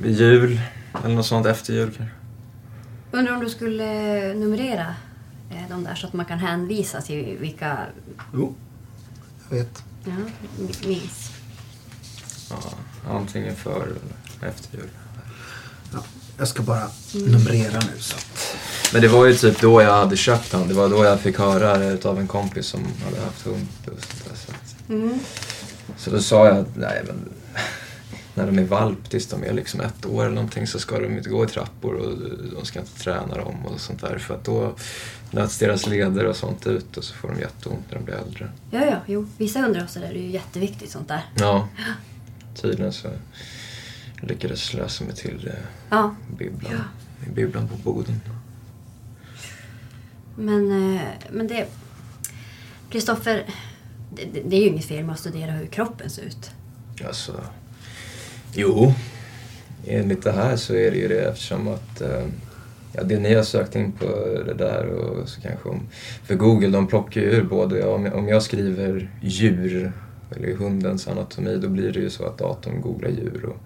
vid 0.00 0.16
jul, 0.20 0.60
eller 1.04 1.14
något 1.14 1.26
sånt 1.26 1.46
efter 1.46 1.72
jul 1.72 1.90
kanske. 1.96 2.14
Undrar 3.12 3.34
om 3.34 3.40
du 3.44 3.50
skulle 3.50 3.84
numrera 4.34 4.94
eh, 5.50 5.68
de 5.68 5.84
där 5.84 5.94
så 5.94 6.06
att 6.06 6.12
man 6.12 6.26
kan 6.26 6.38
hänvisa 6.38 7.00
till 7.00 7.36
vilka 7.40 7.78
Jo, 8.34 8.54
jag 9.50 9.56
vet. 9.56 9.82
ja, 10.04 10.12
minns. 10.88 11.30
Ja, 12.50 12.56
antingen 13.10 13.56
före 13.56 13.82
eller 13.84 14.48
efter 14.48 14.78
jul. 14.78 14.88
Ja, 15.92 15.98
jag 16.38 16.48
ska 16.48 16.62
bara 16.62 16.88
numrera 17.14 17.80
nu 17.80 17.98
så 18.00 18.16
att... 18.16 18.56
Men 18.92 19.02
det 19.02 19.08
var 19.08 19.26
ju 19.26 19.34
typ 19.34 19.60
då 19.60 19.82
jag 19.82 19.92
hade 19.92 20.16
köpt 20.16 20.50
den. 20.50 20.68
Det 20.68 20.74
var 20.74 20.88
då 20.88 21.04
jag 21.04 21.20
fick 21.20 21.38
höra 21.38 21.78
det 21.78 22.04
av 22.06 22.18
en 22.20 22.26
kompis 22.28 22.66
som 22.66 22.80
hade 23.04 23.20
haft 23.24 23.42
hund. 23.46 23.66
Och 23.80 23.84
sånt 23.84 24.24
där, 24.28 24.36
så, 24.46 24.52
att, 24.52 24.63
Mm. 24.88 25.18
så 25.96 26.10
då 26.10 26.20
sa 26.20 26.46
jag 26.46 26.56
att 26.58 26.76
nej 26.76 27.02
men 27.06 27.28
när 28.34 28.46
de 28.46 28.58
är 28.58 28.64
valp 28.64 29.10
tills 29.10 29.26
de 29.26 29.44
är 29.44 29.52
liksom 29.52 29.80
ett 29.80 30.06
år 30.06 30.24
eller 30.24 30.34
någonting 30.34 30.66
så 30.66 30.78
ska 30.78 30.98
de 30.98 31.16
inte 31.16 31.28
gå 31.30 31.44
i 31.44 31.48
trappor 31.48 31.94
och 31.94 32.18
de 32.54 32.64
ska 32.64 32.80
inte 32.80 32.98
träna 32.98 33.34
dem 33.36 33.66
och 33.66 33.80
sånt 33.80 34.00
där 34.00 34.18
för 34.18 34.34
att 34.34 34.44
då 34.44 34.74
nöts 35.30 35.58
deras 35.58 35.86
leder 35.86 36.24
och 36.24 36.36
sånt 36.36 36.66
ut 36.66 36.96
och 36.96 37.04
så 37.04 37.14
får 37.14 37.28
de 37.28 37.40
jätteont 37.40 37.84
när 37.90 37.98
de 37.98 38.04
blir 38.04 38.14
äldre. 38.14 38.50
Ja, 38.70 38.84
ja, 38.84 38.96
jo. 39.06 39.26
Vissa 39.38 39.60
hundar 39.60 39.84
och 39.84 39.90
sådär, 39.90 40.08
det 40.12 40.18
är 40.18 40.22
ju 40.22 40.30
jätteviktigt 40.30 40.90
sånt 40.90 41.08
där. 41.08 41.22
Ja, 41.34 41.68
tydligen 42.62 42.92
så 42.92 43.08
lyckades 44.22 44.74
läsa 44.74 45.04
mig 45.04 45.14
till 45.14 45.40
det 45.44 45.58
Ja, 45.90 46.14
bibblan, 46.38 46.80
bibblan 47.34 47.68
på 47.68 47.76
Boden. 47.76 48.20
men, 50.36 50.94
eh, 50.96 51.00
men 51.30 51.46
det... 51.46 51.66
Kristoffer, 52.90 53.44
det, 54.16 54.40
det- 54.48 54.56
är 54.56 54.60
ju 54.60 54.66
inget 54.68 54.84
fel 54.84 55.04
med 55.04 55.12
att 55.12 55.18
studera 55.20 55.50
hur 55.50 55.66
kroppen 55.66 56.10
ser 56.10 56.22
ut. 56.22 56.50
Alltså, 57.06 57.32
jo. 58.54 58.92
Enligt 59.86 60.22
det 60.22 60.32
här 60.32 60.56
så 60.56 60.74
är 60.74 60.90
det 60.90 60.96
ju 60.96 61.08
det 61.08 61.20
eftersom 61.20 61.68
att 61.68 62.00
eh, 62.00 62.26
ja, 62.92 63.02
det 63.02 63.18
ni 63.18 63.34
har 63.34 63.42
sökt 63.42 63.76
in 63.76 63.92
på 63.92 64.06
det 64.46 64.54
där 64.54 64.86
och 64.86 65.28
så 65.28 65.40
kanske 65.40 65.68
om... 65.68 65.80
För 66.24 66.34
Google 66.34 66.68
de 66.68 66.86
plockar 66.86 67.20
ju 67.20 67.26
ur 67.30 67.44
både, 67.44 67.86
om, 67.86 68.04
jag, 68.04 68.14
om 68.14 68.28
jag 68.28 68.42
skriver 68.42 69.10
djur 69.22 69.92
eller 70.36 70.54
hundens 70.54 71.08
anatomi 71.08 71.56
då 71.62 71.68
blir 71.68 71.92
det 71.92 72.00
ju 72.00 72.10
så 72.10 72.24
att 72.26 72.38
datorn 72.38 72.80
googlar 72.80 73.08
djur 73.10 73.44
och 73.44 73.56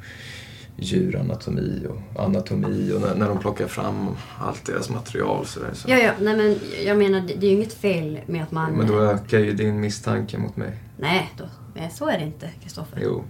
djuranatomi 0.78 1.86
och 1.86 2.24
anatomi 2.24 2.92
och 2.92 3.00
när, 3.00 3.14
när 3.14 3.28
de 3.28 3.38
plockar 3.38 3.66
fram 3.66 4.16
allt 4.38 4.64
deras 4.64 4.90
material 4.90 5.46
så 5.46 5.60
där, 5.60 5.74
så. 5.74 5.90
Ja, 5.90 5.96
ja, 5.96 6.12
nej 6.20 6.36
men 6.36 6.58
jag 6.86 6.98
menar 6.98 7.20
det, 7.20 7.34
det 7.34 7.46
är 7.46 7.50
ju 7.50 7.56
inget 7.56 7.72
fel 7.72 8.20
med 8.26 8.42
att 8.42 8.52
man... 8.52 8.72
Men 8.72 8.86
då 8.86 9.00
ökar 9.00 9.38
ju 9.38 9.52
din 9.52 9.80
misstanke 9.80 10.38
mot 10.38 10.56
mig. 10.56 10.76
Nej, 10.96 11.32
då, 11.38 11.44
så 11.92 12.08
är 12.08 12.18
det 12.18 12.24
inte, 12.24 12.50
Kristoffer. 12.62 13.00
Jo. 13.02 13.24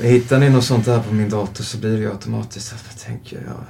Hittar 0.00 0.38
ni 0.38 0.50
något 0.50 0.64
sånt 0.64 0.84
där 0.84 1.02
på 1.02 1.14
min 1.14 1.28
dator 1.28 1.64
så 1.64 1.78
blir 1.78 1.92
det 1.92 1.98
ju 1.98 2.10
automatiskt 2.10 2.72
att 2.72 2.84
jag 2.90 2.98
tänker, 2.98 3.42
ja, 3.46 3.64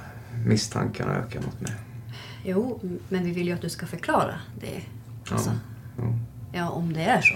misstankarna 0.45 1.15
ökar 1.15 1.41
mot 1.41 1.61
mig. 1.61 1.73
Jo, 2.45 2.79
men 3.09 3.23
vi 3.23 3.31
vill 3.31 3.47
ju 3.47 3.53
att 3.53 3.61
du 3.61 3.69
ska 3.69 3.85
förklara 3.85 4.35
det. 4.59 4.81
Ja. 5.29 5.35
Alltså, 5.35 5.51
jo. 5.97 6.19
ja, 6.53 6.69
om 6.69 6.93
det 6.93 7.01
är 7.01 7.21
så. 7.21 7.35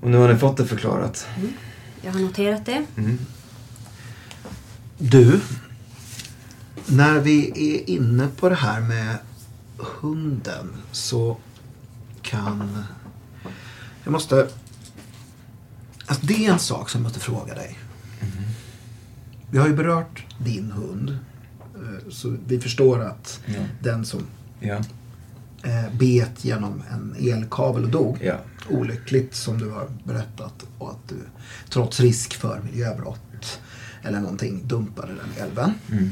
Och 0.00 0.10
nu 0.10 0.16
har 0.16 0.32
ni 0.32 0.38
fått 0.38 0.56
det 0.56 0.66
förklarat. 0.66 1.28
Jag 2.02 2.12
har 2.12 2.20
noterat 2.20 2.66
det. 2.66 2.86
Mm. 2.96 3.18
Du, 4.98 5.40
när 6.86 7.20
vi 7.20 7.48
är 7.76 7.90
inne 7.90 8.28
på 8.40 8.48
det 8.48 8.54
här 8.54 8.80
med 8.80 9.16
hunden 9.76 10.68
så 10.92 11.36
kan... 12.22 12.84
Jag 14.04 14.12
måste... 14.12 14.48
Alltså 16.06 16.26
det 16.26 16.46
är 16.46 16.52
en 16.52 16.58
sak 16.58 16.90
som 16.90 16.98
jag 17.00 17.02
måste 17.04 17.20
fråga 17.20 17.54
dig. 17.54 17.78
Vi 19.50 19.58
har 19.58 19.66
ju 19.68 19.76
berört 19.76 20.24
din 20.38 20.70
hund. 20.72 21.10
eh, 21.74 22.10
Så 22.10 22.36
vi 22.46 22.60
förstår 22.60 23.00
att 23.04 23.40
Ja. 23.46 23.54
den 23.82 24.04
som 24.04 24.20
Ja. 24.60 24.74
eh, 25.62 25.92
bet 25.92 26.44
genom 26.44 26.82
en 26.90 27.16
elkabel 27.18 27.84
och 27.84 27.90
dog. 27.90 28.18
Ja. 28.22 28.36
Olyckligt 28.68 29.34
som 29.34 29.58
du 29.58 29.70
har 29.70 29.88
berättat. 30.04 30.64
Och 30.78 30.90
att 30.90 31.08
du 31.08 31.16
trots 31.68 32.00
risk 32.00 32.34
för 32.34 32.60
miljöbrott 32.62 33.60
eller 34.02 34.20
någonting 34.20 34.62
dumpade 34.66 35.14
den 35.14 35.44
älven. 35.46 35.74
Mm. 35.90 36.10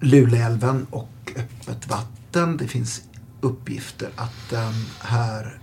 Luleälven 0.00 0.86
och 0.90 1.32
öppet 1.36 1.88
vatten. 1.88 2.56
Det 2.56 2.68
finns 2.68 3.02
uppgifter 3.40 4.10
att 4.16 4.50
den 4.50 4.72
här, 5.00 5.58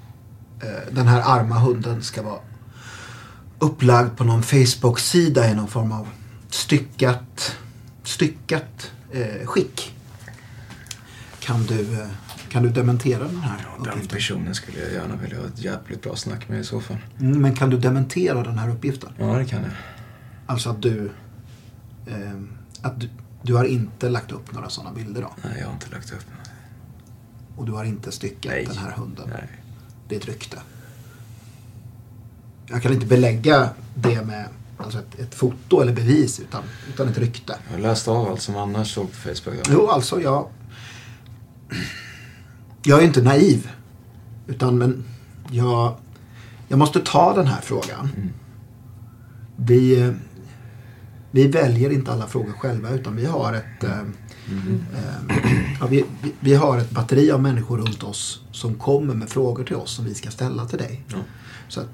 eh, 0.61 0.93
den 0.93 1.07
här 1.07 1.21
arma 1.25 1.59
hunden 1.59 2.03
ska 2.03 2.21
vara 2.21 2.39
upplagd 3.59 4.17
på 4.17 4.23
någon 4.23 4.43
Facebook-sida 4.43 5.51
i 5.51 5.55
någon 5.55 5.67
form 5.67 5.91
av 5.91 6.07
styckat, 6.49 7.57
styckat 8.03 8.91
eh, 9.11 9.45
skick. 9.45 9.93
Kan 11.39 11.65
du, 11.65 12.01
eh, 12.01 12.07
kan 12.49 12.63
du 12.63 12.69
dementera 12.69 13.23
den 13.23 13.37
här 13.37 13.57
Den 13.77 13.87
uppgiften? 13.87 14.07
personen 14.17 14.55
skulle 14.55 14.79
jag 14.79 14.93
gärna 14.93 15.15
vilja 15.15 15.39
ha 15.39 15.45
ett 15.47 15.59
jävligt 15.59 16.01
bra 16.01 16.15
snack 16.15 16.49
med 16.49 16.59
i 16.59 16.63
så 16.63 16.81
fall. 16.81 16.97
Mm, 17.19 17.41
Men 17.41 17.55
kan 17.55 17.69
du 17.69 17.77
dementera 17.77 18.43
den 18.43 18.57
här 18.57 18.69
uppgiften? 18.69 19.09
Ja, 19.17 19.25
det 19.25 19.45
kan 19.45 19.61
jag. 19.63 19.71
Alltså 20.45 20.69
att 20.69 20.81
du, 20.81 21.11
eh, 22.07 22.31
att 22.81 22.99
du, 22.99 23.09
du 23.41 23.55
har 23.55 23.65
inte 23.65 24.09
lagt 24.09 24.31
upp 24.31 24.53
några 24.53 24.69
sådana 24.69 24.93
bilder 24.95 25.21
då? 25.21 25.31
Nej, 25.43 25.57
jag 25.59 25.65
har 25.65 25.73
inte 25.73 25.89
lagt 25.91 26.11
upp. 26.13 26.25
Och 27.55 27.65
du 27.65 27.71
har 27.71 27.83
inte 27.83 28.11
styckat 28.11 28.51
Nej. 28.51 28.65
den 28.65 28.77
här 28.77 28.91
hunden? 28.91 29.29
Nej. 29.29 29.49
Det 30.07 30.15
är 30.15 30.19
ett 30.19 30.25
rykte. 30.25 30.57
Jag 32.67 32.81
kan 32.81 32.93
inte 32.93 33.05
belägga 33.05 33.69
det 33.95 34.21
med 34.25 34.45
alltså 34.77 34.99
ett, 34.99 35.19
ett 35.19 35.35
foto 35.35 35.81
eller 35.81 35.93
bevis 35.93 36.39
utan, 36.39 36.63
utan 36.93 37.07
ett 37.07 37.17
rykte. 37.17 37.55
Jag 37.67 37.77
har 37.77 37.81
läst 37.81 38.07
av 38.07 38.27
allt 38.31 38.41
som 38.41 38.55
annars 38.55 38.93
såg 38.93 39.11
på 39.11 39.17
Facebook. 39.17 39.55
Ja. 39.57 39.69
Jo, 39.69 39.87
alltså 39.87 40.21
jag... 40.21 40.47
Jag 42.83 43.01
är 43.01 43.07
inte 43.07 43.21
naiv. 43.21 43.71
Utan 44.47 44.77
men 44.77 45.03
jag, 45.51 45.95
jag 46.67 46.79
måste 46.79 46.99
ta 46.99 47.33
den 47.35 47.47
här 47.47 47.61
frågan. 47.61 48.09
Vi, 49.55 50.01
eh, 50.01 50.13
vi 51.31 51.47
väljer 51.47 51.89
inte 51.89 52.11
alla 52.11 52.27
frågor 52.27 52.51
själva 52.51 52.89
utan 52.89 53.15
vi 53.15 53.25
har 53.25 53.53
ett 53.53 53.83
eh, 53.83 53.99
eh, 53.99 55.37
ja, 55.79 55.87
vi, 55.87 56.05
vi, 56.39 56.55
har 56.55 56.77
ett 56.77 56.91
batteri 56.91 57.31
av 57.31 57.41
människor 57.41 57.77
runt 57.77 58.03
oss 58.03 58.41
som 58.51 58.75
kommer 58.75 59.13
med 59.13 59.29
frågor 59.29 59.63
till 59.63 59.75
oss 59.75 59.91
som 59.91 60.05
vi 60.05 60.13
ska 60.13 60.31
ställa 60.31 60.65
till 60.65 60.77
dig. 60.77 61.03
Ja. 61.07 61.17
Så 61.67 61.79
att, 61.79 61.89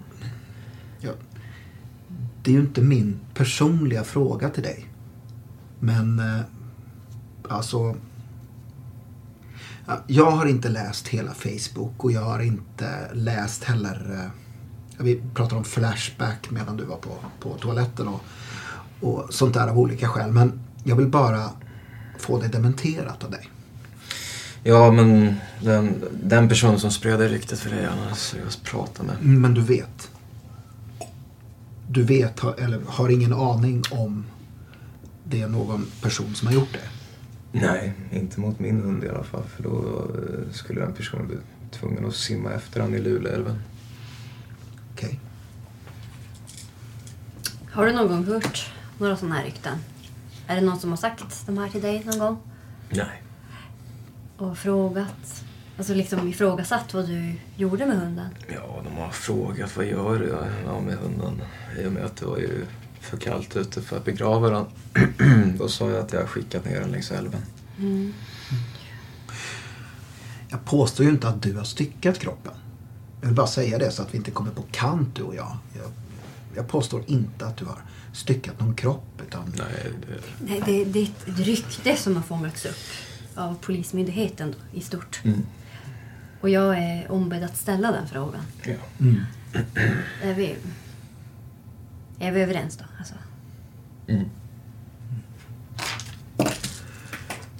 ja, 0.99 1.11
det 2.43 2.51
är 2.51 2.55
ju 2.55 2.61
inte 2.61 2.81
min 2.81 3.19
personliga 3.33 4.03
fråga 4.03 4.49
till 4.49 4.63
dig. 4.63 4.85
Men 5.79 6.19
eh, 6.19 6.41
alltså 7.49 7.95
Jag 10.07 10.31
har 10.31 10.45
inte 10.45 10.69
läst 10.69 11.07
hela 11.07 11.33
Facebook 11.33 12.03
och 12.03 12.11
jag 12.11 12.21
har 12.21 12.39
inte 12.39 13.13
läst 13.13 13.63
heller 13.63 14.19
eh, 14.19 14.31
Vi 15.03 15.21
pratar 15.33 15.57
om 15.57 15.63
Flashback 15.63 16.51
medan 16.51 16.77
du 16.77 16.83
var 16.83 16.97
på, 16.97 17.15
på 17.39 17.57
toaletten 17.57 18.07
och, 18.07 18.21
och 19.01 19.33
sånt 19.33 19.53
där 19.53 19.67
av 19.67 19.79
olika 19.79 20.07
skäl. 20.07 20.31
Men 20.31 20.59
jag 20.83 20.95
vill 20.95 21.07
bara 21.07 21.49
få 22.19 22.41
det 22.41 22.47
dementerat 22.47 23.23
av 23.23 23.31
dig. 23.31 23.49
Ja, 24.63 24.91
men 24.91 25.35
den, 25.61 26.03
den 26.23 26.49
personen 26.49 26.79
som 26.79 26.91
spred 26.91 27.19
det 27.19 27.27
ryktet 27.27 27.65
vill 27.65 27.73
jag 27.73 27.81
gärna 27.81 28.15
seriöst 28.15 28.63
prata 28.63 29.03
med. 29.03 29.15
Mm, 29.15 29.41
Men 29.41 29.53
du 29.53 29.61
vet. 29.61 30.09
Du 31.87 32.03
vet 32.03 32.43
eller 32.43 32.81
har 32.87 33.09
ingen 33.09 33.33
aning 33.33 33.83
om 33.91 34.25
det 35.23 35.41
är 35.41 35.47
någon 35.47 35.85
person 36.01 36.35
som 36.35 36.47
har 36.47 36.53
gjort 36.55 36.73
det. 36.73 37.02
Nej, 37.61 37.93
inte 38.11 38.39
mot 38.39 38.59
min 38.59 38.81
hund 38.81 39.03
i 39.03 39.09
alla 39.09 39.23
fall. 39.23 39.43
För 39.43 39.63
då 39.63 40.05
eh, 40.15 40.53
skulle 40.53 40.81
den 40.81 40.93
personen 40.93 41.27
bli 41.27 41.37
tvungen 41.71 42.05
att 42.05 42.15
simma 42.15 42.53
efter 42.53 42.81
han 42.81 42.95
i 42.95 42.99
Luleälven. 42.99 43.61
Okej. 44.93 45.19
Har 47.71 47.85
du 47.85 47.93
någon 47.93 48.07
gång 48.07 48.23
hört 48.23 48.71
några 48.97 49.17
sådana 49.17 49.35
här 49.35 49.43
rykten? 49.43 49.77
Är 50.47 50.55
det 50.55 50.61
någon 50.61 50.79
som 50.79 50.89
har 50.89 50.97
sagt 50.97 51.45
de 51.45 51.57
här 51.57 51.69
till 51.69 51.81
dig 51.81 52.03
någon 52.05 52.19
gång? 52.19 52.37
Nej. 52.89 53.23
Och 54.37 54.57
frågat? 54.57 55.43
Alltså 55.77 55.93
liksom 55.93 56.27
ifrågasatt 56.27 56.93
vad 56.93 57.07
du 57.07 57.33
gjorde 57.55 57.85
med 57.85 57.97
hunden? 57.97 58.29
Ja, 58.47 58.81
de 58.83 59.01
har 59.01 59.09
frågat 59.09 59.77
vad 59.77 59.85
gör 59.85 60.19
du 60.19 60.37
ja, 60.65 60.79
med 60.79 60.97
hunden? 60.97 61.41
I 61.79 61.87
och 61.87 61.91
med 61.91 62.05
att 62.05 62.15
det 62.15 62.25
var 62.25 62.37
ju 62.37 62.65
för 63.03 63.17
kallt 63.17 63.55
ute 63.55 63.81
för 63.81 63.97
att 63.97 64.05
begrava 64.05 64.49
den. 64.49 64.65
Då 65.57 65.67
sa 65.67 65.89
jag 65.89 65.99
att 65.99 66.13
jag 66.13 66.19
har 66.19 66.27
skickat 66.27 66.65
ner 66.65 66.79
den 66.79 66.91
längs 66.91 67.11
älven. 67.11 67.41
Jag 70.49 70.65
påstår 70.65 71.05
ju 71.05 71.11
inte 71.11 71.27
att 71.27 71.41
du 71.41 71.57
har 71.57 71.63
styckat 71.63 72.19
kroppen. 72.19 72.53
Jag 73.21 73.27
vill 73.27 73.35
bara 73.35 73.47
säga 73.47 73.77
det 73.77 73.91
så 73.91 74.01
att 74.01 74.13
vi 74.13 74.17
inte 74.17 74.31
kommer 74.31 74.51
på 74.51 74.63
kant 74.71 75.15
du 75.15 75.21
och 75.21 75.35
jag. 75.35 75.57
Jag, 75.73 75.91
jag 76.55 76.67
påstår 76.67 77.03
inte 77.07 77.45
att 77.45 77.57
du 77.57 77.65
har 77.65 77.77
styckat 78.13 78.59
någon 78.59 78.75
kropp 78.75 79.21
utan 79.27 79.53
Nej, 79.57 79.91
det... 80.07 80.45
Nej, 80.45 80.61
det, 80.65 80.85
det 80.85 80.99
är 80.99 81.03
ett 81.03 81.39
rykte 81.39 81.95
som 81.95 82.15
har 82.15 82.23
fångats 82.23 82.65
upp 82.65 82.75
av 83.35 83.55
Polismyndigheten 83.61 84.51
då, 84.51 84.77
i 84.79 84.81
stort. 84.81 85.21
Mm. 85.23 85.45
Och 86.41 86.49
jag 86.49 86.77
är 86.77 87.11
ombedd 87.11 87.43
att 87.43 87.57
ställa 87.57 87.91
den 87.91 88.07
frågan. 88.07 88.41
Ja. 88.63 88.73
Mm. 88.99 89.21
Är 92.19 92.31
vi, 92.31 92.41
överens 92.41 92.77
då? 92.77 92.83
Alltså, 92.99 93.13
Mm. 94.07 94.25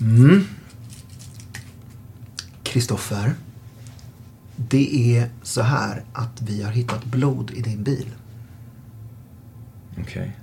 Mm. 0.01 0.43
Kristoffer. 2.63 3.33
Det 4.55 5.17
är 5.17 5.29
så 5.43 5.61
här 5.61 6.03
att 6.13 6.41
vi 6.41 6.63
har 6.63 6.71
hittat 6.71 7.05
blod 7.05 7.51
i 7.51 7.61
din 7.61 7.83
bil. 7.83 8.09
Okej. 9.99 10.37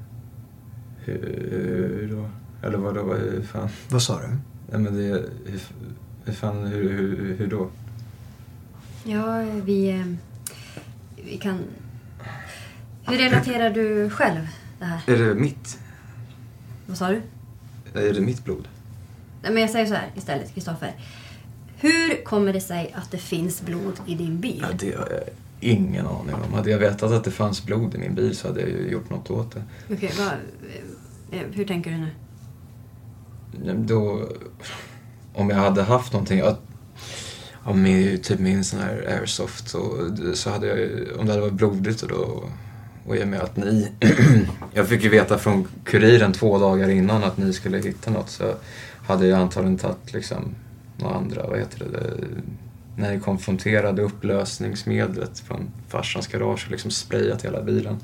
Hur 1.05 2.09
då? 2.11 2.31
Eller 2.67 2.79
vadå? 2.79 3.03
Vad 3.03 3.19
hur 3.19 3.43
fan? 3.43 3.69
Vad 3.89 4.03
sa 4.03 4.21
du? 4.21 4.29
Nej 4.71 4.81
men 4.81 4.95
det... 4.95 5.03
Hur, 5.47 5.61
hur 6.25 6.33
fan, 6.33 6.67
hur, 6.67 6.91
hur, 6.91 7.37
hur 7.39 7.47
då? 7.47 7.71
ja, 9.05 9.41
vi, 9.65 9.91
eh, 9.91 10.07
vi 11.25 11.39
kan... 11.39 11.59
Hur 13.11 13.19
relaterar 13.19 13.71
du 13.71 14.11
själv 14.11 14.49
det 14.79 14.85
här? 14.85 15.01
Är 15.07 15.19
det 15.19 15.35
mitt? 15.35 15.79
Vad 16.87 16.97
sa 16.97 17.09
du? 17.09 17.23
Är 17.95 18.15
det 18.15 18.21
mitt 18.21 18.45
blod? 18.45 18.69
Nej, 19.43 19.53
men 19.53 19.61
jag 19.61 19.71
säger 19.71 19.87
så 19.87 19.95
här 19.95 20.11
istället, 20.17 20.55
Kristoffer. 20.55 20.95
Hur 21.77 22.25
kommer 22.25 22.53
det 22.53 22.61
sig 22.61 22.95
att 22.97 23.11
det 23.11 23.19
finns 23.19 23.63
blod 23.63 24.01
i 24.07 24.15
din 24.15 24.41
bil? 24.41 24.67
Ja, 24.69 24.77
det 24.79 24.97
har 24.97 25.09
jag 25.11 25.23
ingen 25.61 26.07
aning 26.07 26.35
om. 26.35 26.55
Hade 26.55 26.71
jag 26.71 26.79
vetat 26.79 27.13
att 27.13 27.25
det 27.25 27.31
fanns 27.31 27.65
blod 27.65 27.95
i 27.95 27.99
min 27.99 28.15
bil 28.15 28.37
så 28.37 28.49
hade 28.49 28.61
jag 28.61 28.71
ju 28.71 28.91
gjort 28.91 29.11
något 29.11 29.31
åt 29.31 29.55
det. 29.55 29.63
Okej, 29.95 30.13
vad, 30.19 30.33
eh, 31.41 31.47
hur 31.53 31.65
tänker 31.65 31.91
du 31.91 31.97
nu? 31.97 32.11
Då, 33.75 34.29
om 35.35 35.51
jag 35.51 35.57
hade 35.57 35.83
haft 35.83 36.13
någonting, 36.13 36.41
att, 36.41 36.61
ja, 37.65 37.73
min, 37.73 38.23
typ 38.23 38.41
min 38.41 38.65
sån 38.65 38.81
här 38.81 39.19
airsoft, 39.19 39.69
så, 39.69 40.11
så 40.35 40.51
hade 40.51 40.67
jag 40.67 40.79
om 41.19 41.27
det 41.27 41.33
hade 41.33 41.41
varit 41.43 41.53
blodigt 41.55 42.03
och 42.03 42.09
då, 42.09 42.45
och 43.11 43.17
i 43.17 43.23
och 43.25 43.29
med 43.29 43.41
att 43.41 43.57
ni, 43.57 43.93
jag 44.75 44.89
fick 44.89 45.03
ju 45.05 45.09
veta 45.09 45.39
från 45.39 45.69
kuriren 45.85 46.33
två 46.33 46.59
dagar 46.59 46.89
innan 46.89 47.25
att 47.25 47.37
ni 47.37 47.53
skulle 47.53 47.79
hitta 47.79 48.11
något 48.11 48.31
så 48.31 48.55
hade 49.07 49.27
jag 49.27 49.39
antagligen 49.39 49.79
tagit 49.79 50.13
liksom 50.13 50.55
några 50.97 51.15
andra, 51.15 51.47
vad 51.47 51.59
heter 51.59 51.79
det, 51.79 52.13
när 52.97 53.15
ni 53.15 53.21
konfronterade 53.21 54.03
upplösningsmedlet 54.03 55.39
från 55.39 55.71
farsans 55.89 56.27
garage 56.27 56.65
och 56.67 56.71
liksom 56.71 56.91
sprayat 56.91 57.45
hela 57.45 57.63
bilen. 57.63 57.97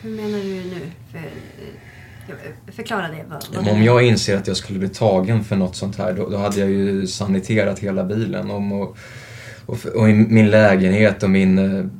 Hur 0.00 0.10
menar 0.10 0.38
du 0.38 0.54
nu? 0.54 0.80
För, 1.10 1.18
eh, 1.18 2.72
förklara 2.72 3.08
det. 3.08 3.24
Vad, 3.28 3.44
vad 3.54 3.68
om 3.68 3.82
jag 3.82 4.02
inser 4.02 4.36
att 4.36 4.46
jag 4.46 4.56
skulle 4.56 4.78
bli 4.78 4.88
tagen 4.88 5.44
för 5.44 5.56
något 5.56 5.76
sånt 5.76 5.98
här, 5.98 6.12
då, 6.12 6.28
då 6.28 6.36
hade 6.36 6.60
jag 6.60 6.70
ju 6.70 7.06
saniterat 7.06 7.78
hela 7.78 8.04
bilen. 8.04 8.50
Om 8.50 8.72
och, 8.72 8.96
och, 9.66 9.86
och 9.86 10.10
i 10.10 10.12
min 10.12 10.50
lägenhet 10.50 11.22
och 11.22 11.30
min... 11.30 11.90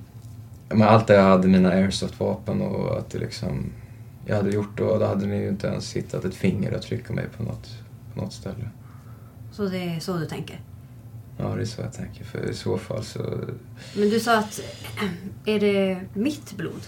Men 0.74 0.88
allt 0.88 1.06
det 1.06 1.14
jag 1.14 1.22
hade, 1.22 1.48
mina 1.48 1.70
airsoft-vapen 1.70 2.62
och 2.62 2.98
att 2.98 3.10
det 3.10 3.18
liksom... 3.18 3.72
Jag 4.26 4.36
hade 4.36 4.50
gjort 4.50 4.78
då, 4.78 4.98
då 4.98 5.06
hade 5.06 5.26
ni 5.26 5.36
ju 5.36 5.48
inte 5.48 5.66
ens 5.66 5.96
hittat 5.96 6.24
ett 6.24 6.34
fingeravtryck 6.34 7.10
av 7.10 7.16
mig 7.16 7.26
på 7.36 7.42
något, 7.42 7.70
på 8.14 8.20
något 8.20 8.32
ställe. 8.32 8.70
Så 9.52 9.68
det 9.68 9.78
är 9.78 10.00
så 10.00 10.16
du 10.16 10.26
tänker? 10.26 10.60
Ja, 11.38 11.54
det 11.54 11.60
är 11.60 11.64
så 11.64 11.82
jag 11.82 11.92
tänker. 11.92 12.24
För 12.24 12.50
i 12.50 12.54
så 12.54 12.78
fall 12.78 13.04
så... 13.04 13.18
Men 13.96 14.10
du 14.10 14.20
sa 14.20 14.38
att... 14.38 14.60
Är 15.44 15.60
det 15.60 16.00
mitt 16.14 16.56
blod? 16.56 16.82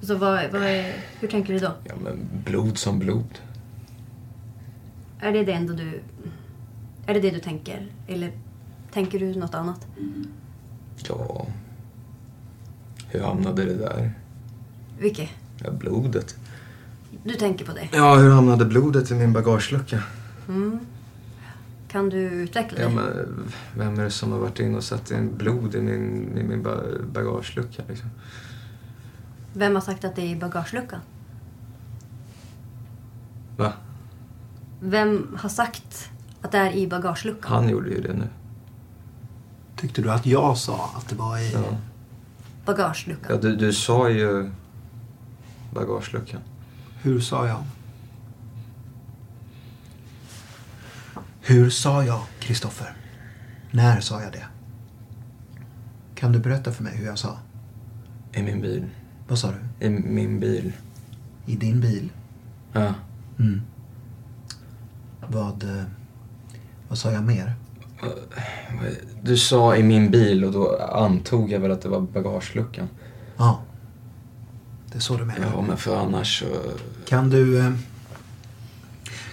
Så 0.00 0.14
vad, 0.14 0.50
vad 0.52 0.62
är, 0.62 0.94
hur 1.20 1.28
tänker 1.28 1.52
du 1.52 1.58
då? 1.58 1.72
Ja, 1.84 1.94
men 2.04 2.28
blod 2.44 2.78
som 2.78 2.98
blod. 2.98 3.38
Är 5.20 5.32
det 5.32 5.44
det 5.44 5.52
enda 5.52 5.72
du... 5.72 6.00
Är 7.06 7.14
det 7.14 7.20
det 7.20 7.30
du 7.30 7.40
tänker? 7.40 7.86
Eller 8.06 8.32
tänker 8.92 9.18
du 9.18 9.34
något 9.34 9.54
annat? 9.54 9.86
Ja... 11.08 11.46
Hur 13.08 13.20
hamnade 13.20 13.64
det 13.64 13.74
där? 13.74 14.12
Vilket? 14.98 15.28
Ja, 15.64 15.70
blodet. 15.70 16.36
Du 17.24 17.34
tänker 17.34 17.64
på 17.64 17.72
det? 17.72 17.88
Ja, 17.92 18.14
hur 18.16 18.30
hamnade 18.30 18.64
blodet 18.64 19.10
i 19.10 19.14
min 19.14 19.32
bagagelucka? 19.32 20.02
Mm. 20.48 20.78
Kan 21.88 22.08
du 22.08 22.18
utveckla 22.18 22.78
det? 22.78 22.82
Ja, 22.84 22.88
men 22.90 23.48
vem 23.76 23.98
är 23.98 24.04
det 24.04 24.10
som 24.10 24.32
har 24.32 24.38
varit 24.38 24.60
inne 24.60 24.76
och 24.76 24.84
satt 24.84 25.10
in 25.10 25.36
blod 25.36 25.74
i 25.74 25.80
min, 25.80 26.38
i 26.38 26.42
min 26.42 26.62
ba- 26.62 26.82
bagagelucka? 27.12 27.82
Liksom? 27.88 28.10
Vem 29.52 29.74
har 29.74 29.80
sagt 29.82 30.04
att 30.04 30.16
det 30.16 30.22
är 30.22 30.26
i 30.26 30.36
bagageluckan? 30.36 31.00
Va? 33.56 33.72
Vem 34.80 35.36
har 35.40 35.48
sagt 35.48 36.10
att 36.42 36.52
det 36.52 36.58
är 36.58 36.72
i 36.72 36.86
bagageluckan? 36.86 37.52
Han 37.52 37.68
gjorde 37.68 37.90
ju 37.90 38.00
det 38.00 38.12
nu. 38.12 38.28
Tyckte 39.76 40.02
du 40.02 40.10
att 40.10 40.26
jag 40.26 40.56
sa 40.56 40.90
att 40.96 41.08
det 41.08 41.14
var 41.14 41.38
i... 41.38 41.52
Ja, 41.52 41.60
Bagageluckan? 42.68 43.30
ja 43.30 43.36
du, 43.36 43.56
du 43.56 43.72
sa 43.72 44.10
ju 44.10 44.50
bagageluckan. 45.74 46.40
Hur 47.02 47.20
sa 47.20 47.46
jag? 47.46 47.64
Hur 51.40 51.70
sa 51.70 52.04
jag, 52.04 52.20
Kristoffer? 52.40 52.96
När 53.70 54.00
sa 54.00 54.22
jag 54.22 54.32
det? 54.32 54.46
Kan 56.14 56.32
du 56.32 56.38
berätta 56.38 56.72
för 56.72 56.84
mig 56.84 56.96
hur 56.96 57.06
jag 57.06 57.18
sa? 57.18 57.38
I 58.32 58.42
min 58.42 58.60
bil. 58.60 58.86
Vad 59.28 59.38
sa 59.38 59.52
du? 59.52 59.86
I 59.86 59.90
min 59.90 60.40
bil. 60.40 60.72
I 61.46 61.56
din 61.56 61.80
bil? 61.80 62.12
Ja. 62.72 62.94
Mm. 63.38 63.62
Vad, 65.26 65.62
eh, 65.62 65.84
vad 66.88 66.98
sa 66.98 67.12
jag 67.12 67.24
mer? 67.24 67.54
Du 69.22 69.36
sa 69.36 69.76
i 69.76 69.82
min 69.82 70.10
bil 70.10 70.44
och 70.44 70.52
då 70.52 70.76
antog 70.82 71.52
jag 71.52 71.60
väl 71.60 71.70
att 71.70 71.82
det 71.82 71.88
var 71.88 72.00
bagageluckan. 72.00 72.88
Ja. 73.36 73.62
Det 74.92 74.98
är 74.98 75.00
så 75.00 75.16
du 75.16 75.24
menar? 75.24 75.48
Ja, 75.54 75.60
men 75.60 75.76
för 75.76 75.96
annars 75.96 76.38
så... 76.40 76.46
Kan 77.08 77.30
du, 77.30 77.58
eh, 77.58 77.72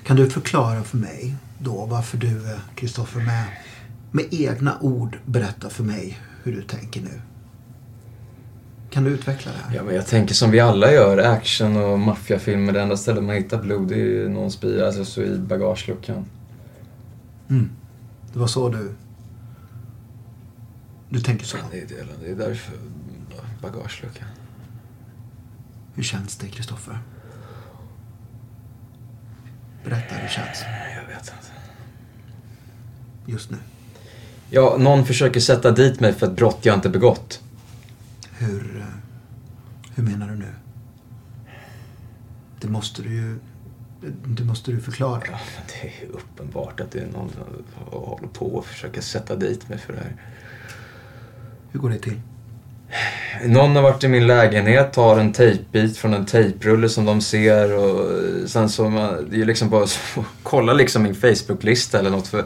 kan 0.03 0.15
du 0.15 0.29
förklara 0.29 0.83
för 0.83 0.97
mig 0.97 1.35
då 1.59 1.85
varför 1.85 2.17
du, 2.17 2.51
eh, 2.51 2.59
Kristoffer, 2.75 3.19
med, 3.19 3.43
med 4.11 4.25
egna 4.31 4.77
ord 4.81 5.17
berättar 5.25 5.69
för 5.69 5.83
mig 5.83 6.19
hur 6.43 6.55
du 6.55 6.61
tänker 6.61 7.01
nu? 7.01 7.21
Kan 8.89 9.03
du 9.03 9.09
utveckla 9.11 9.51
det 9.51 9.57
här? 9.57 9.75
Ja, 9.75 9.83
men 9.83 9.95
jag 9.95 10.07
tänker 10.07 10.33
som 10.33 10.51
vi 10.51 10.59
alla 10.59 10.91
gör, 10.91 11.17
action 11.17 11.77
och 11.77 11.99
maffiafilmer. 11.99 12.73
Det 12.73 12.81
enda 12.81 12.97
stället 12.97 13.23
man 13.23 13.35
hittar 13.35 13.61
blod 13.61 13.91
är 13.91 13.95
ju 13.95 14.29
någons 14.29 14.61
bil, 14.61 14.83
alltså 14.83 15.05
så 15.05 15.21
i 15.21 15.37
bagageluckan. 15.37 16.25
Mm. 17.49 17.69
Det 18.35 18.39
var 18.39 18.47
så 18.47 18.69
du... 18.69 18.95
Du 21.09 21.19
tänker 21.19 21.45
så? 21.45 21.57
Det 21.71 21.81
är, 21.81 21.87
det, 21.87 22.05
det 22.21 22.31
är 22.31 22.35
därför 22.35 22.77
bagageluckan. 23.61 24.27
Hur 25.93 26.03
känns 26.03 26.37
det, 26.37 26.47
Kristoffer? 26.47 26.99
Berätta 29.83 30.15
hur 30.15 30.23
det 30.23 30.29
känns 30.29 30.61
Jag 30.95 31.15
vet 31.15 31.19
inte. 31.19 31.51
just 33.25 33.51
nu. 33.51 33.57
Ja, 34.49 34.75
någon 34.79 35.05
försöker 35.05 35.39
sätta 35.39 35.71
dit 35.71 35.99
mig 35.99 36.13
för 36.13 36.27
ett 36.27 36.35
brott 36.35 36.59
jag 36.61 36.75
inte 36.75 36.89
begått. 36.89 37.41
Hur, 38.31 38.79
eh, 38.79 38.85
hur 39.95 40.03
menar 40.03 40.27
du 40.27 40.35
nu? 40.35 40.53
Det 42.61 42.67
måste 42.67 43.01
du 43.01 43.13
ju... 43.13 43.39
Det 44.25 44.43
måste 44.43 44.71
du 44.71 44.81
förklara. 44.81 45.21
Ja, 45.31 45.39
det 45.67 45.87
är 45.87 46.09
uppenbart 46.11 46.79
att 46.79 46.91
det 46.91 46.99
är 46.99 47.07
någon 47.07 47.29
som 47.29 47.99
håller 47.99 48.27
på 48.27 48.45
och 48.45 48.65
försöker 48.65 49.01
sätta 49.01 49.35
dit 49.35 49.69
mig 49.69 49.77
för 49.77 49.93
det 49.93 49.99
här. 49.99 50.15
Hur 51.71 51.79
går 51.79 51.89
det 51.89 51.99
till? 51.99 52.21
Någon 53.45 53.75
har 53.75 53.83
varit 53.83 54.03
i 54.03 54.07
min 54.07 54.27
lägenhet, 54.27 54.93
tar 54.93 55.19
en 55.19 55.33
tejpbit 55.33 55.97
från 55.97 56.13
en 56.13 56.25
tejprulle 56.25 56.89
som 56.89 57.05
de 57.05 57.21
ser 57.21 57.73
och 57.73 58.09
sen 58.49 58.69
så 58.69 58.89
man, 58.89 59.27
det 59.31 59.41
är 59.41 59.45
liksom 59.45 59.69
bara 59.69 59.83
att 59.83 59.99
kolla 60.43 60.73
liksom 60.73 61.03
min 61.03 61.15
Facebook-lista 61.15 61.99
eller 61.99 62.09
något 62.09 62.27
för 62.27 62.45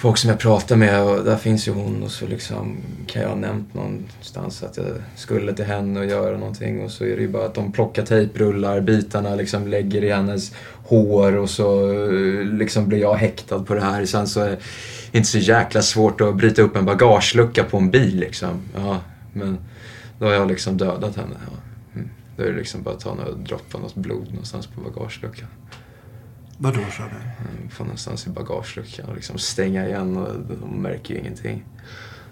folk 0.00 0.18
som 0.18 0.30
jag 0.30 0.38
pratar 0.38 0.76
med 0.76 1.02
och 1.02 1.24
där 1.24 1.36
finns 1.36 1.68
ju 1.68 1.72
hon 1.72 2.02
och 2.02 2.10
så 2.10 2.26
liksom 2.26 2.76
kan 3.06 3.22
jag 3.22 3.28
ha 3.28 3.36
nämnt 3.36 3.74
någonstans 3.74 4.62
att 4.62 4.76
jag 4.76 4.86
skulle 5.16 5.54
till 5.54 5.64
henne 5.64 6.00
och 6.00 6.06
göra 6.06 6.38
någonting 6.38 6.84
och 6.84 6.90
så 6.90 7.04
är 7.04 7.16
det 7.16 7.22
ju 7.22 7.28
bara 7.28 7.46
att 7.46 7.54
de 7.54 7.72
plockar 7.72 8.04
tejprullar, 8.04 8.80
bitarna 8.80 9.34
liksom 9.34 9.66
lägger 9.66 10.04
i 10.04 10.12
hennes 10.12 10.52
hår 10.84 11.36
och 11.36 11.50
så 11.50 11.92
eh, 11.92 12.44
liksom 12.44 12.88
blir 12.88 12.98
jag 12.98 13.14
häktad 13.14 13.58
på 13.58 13.74
det 13.74 13.80
här. 13.80 14.06
Sen 14.06 14.26
så 14.26 14.40
är 14.40 14.50
det 14.50 14.58
inte 15.12 15.28
så 15.28 15.38
jäkla 15.38 15.82
svårt 15.82 16.20
att 16.20 16.36
bryta 16.36 16.62
upp 16.62 16.76
en 16.76 16.84
bagagelucka 16.84 17.64
på 17.64 17.76
en 17.76 17.90
bil 17.90 18.18
liksom. 18.20 18.62
Ja, 18.76 19.00
men 19.32 19.58
då 20.18 20.26
har 20.26 20.32
jag 20.32 20.48
liksom 20.48 20.76
dödat 20.76 21.16
henne. 21.16 21.36
Ja. 21.46 21.56
Mm. 21.94 22.08
Då 22.36 22.42
är 22.42 22.46
det 22.46 22.56
liksom 22.56 22.82
bara 22.82 22.94
att 22.94 23.00
ta 23.00 23.14
några 23.14 23.30
droppar 23.30 23.78
något 23.78 23.94
blod 23.94 24.28
någonstans 24.30 24.66
på 24.66 24.80
bagageluckan. 24.80 25.48
Vad 26.62 26.74
då, 26.74 26.80
sa 26.80 27.02
du? 27.02 27.16
Mm, 27.50 27.68
Få 27.70 27.84
någonstans 27.84 28.26
i 28.26 28.30
bagageluckan 28.30 29.06
och 29.08 29.14
liksom 29.14 29.38
stänga 29.38 29.86
igen 29.88 30.16
och 30.16 30.28
de 30.60 30.82
märker 30.82 31.14
ju 31.14 31.20
ingenting. 31.20 31.64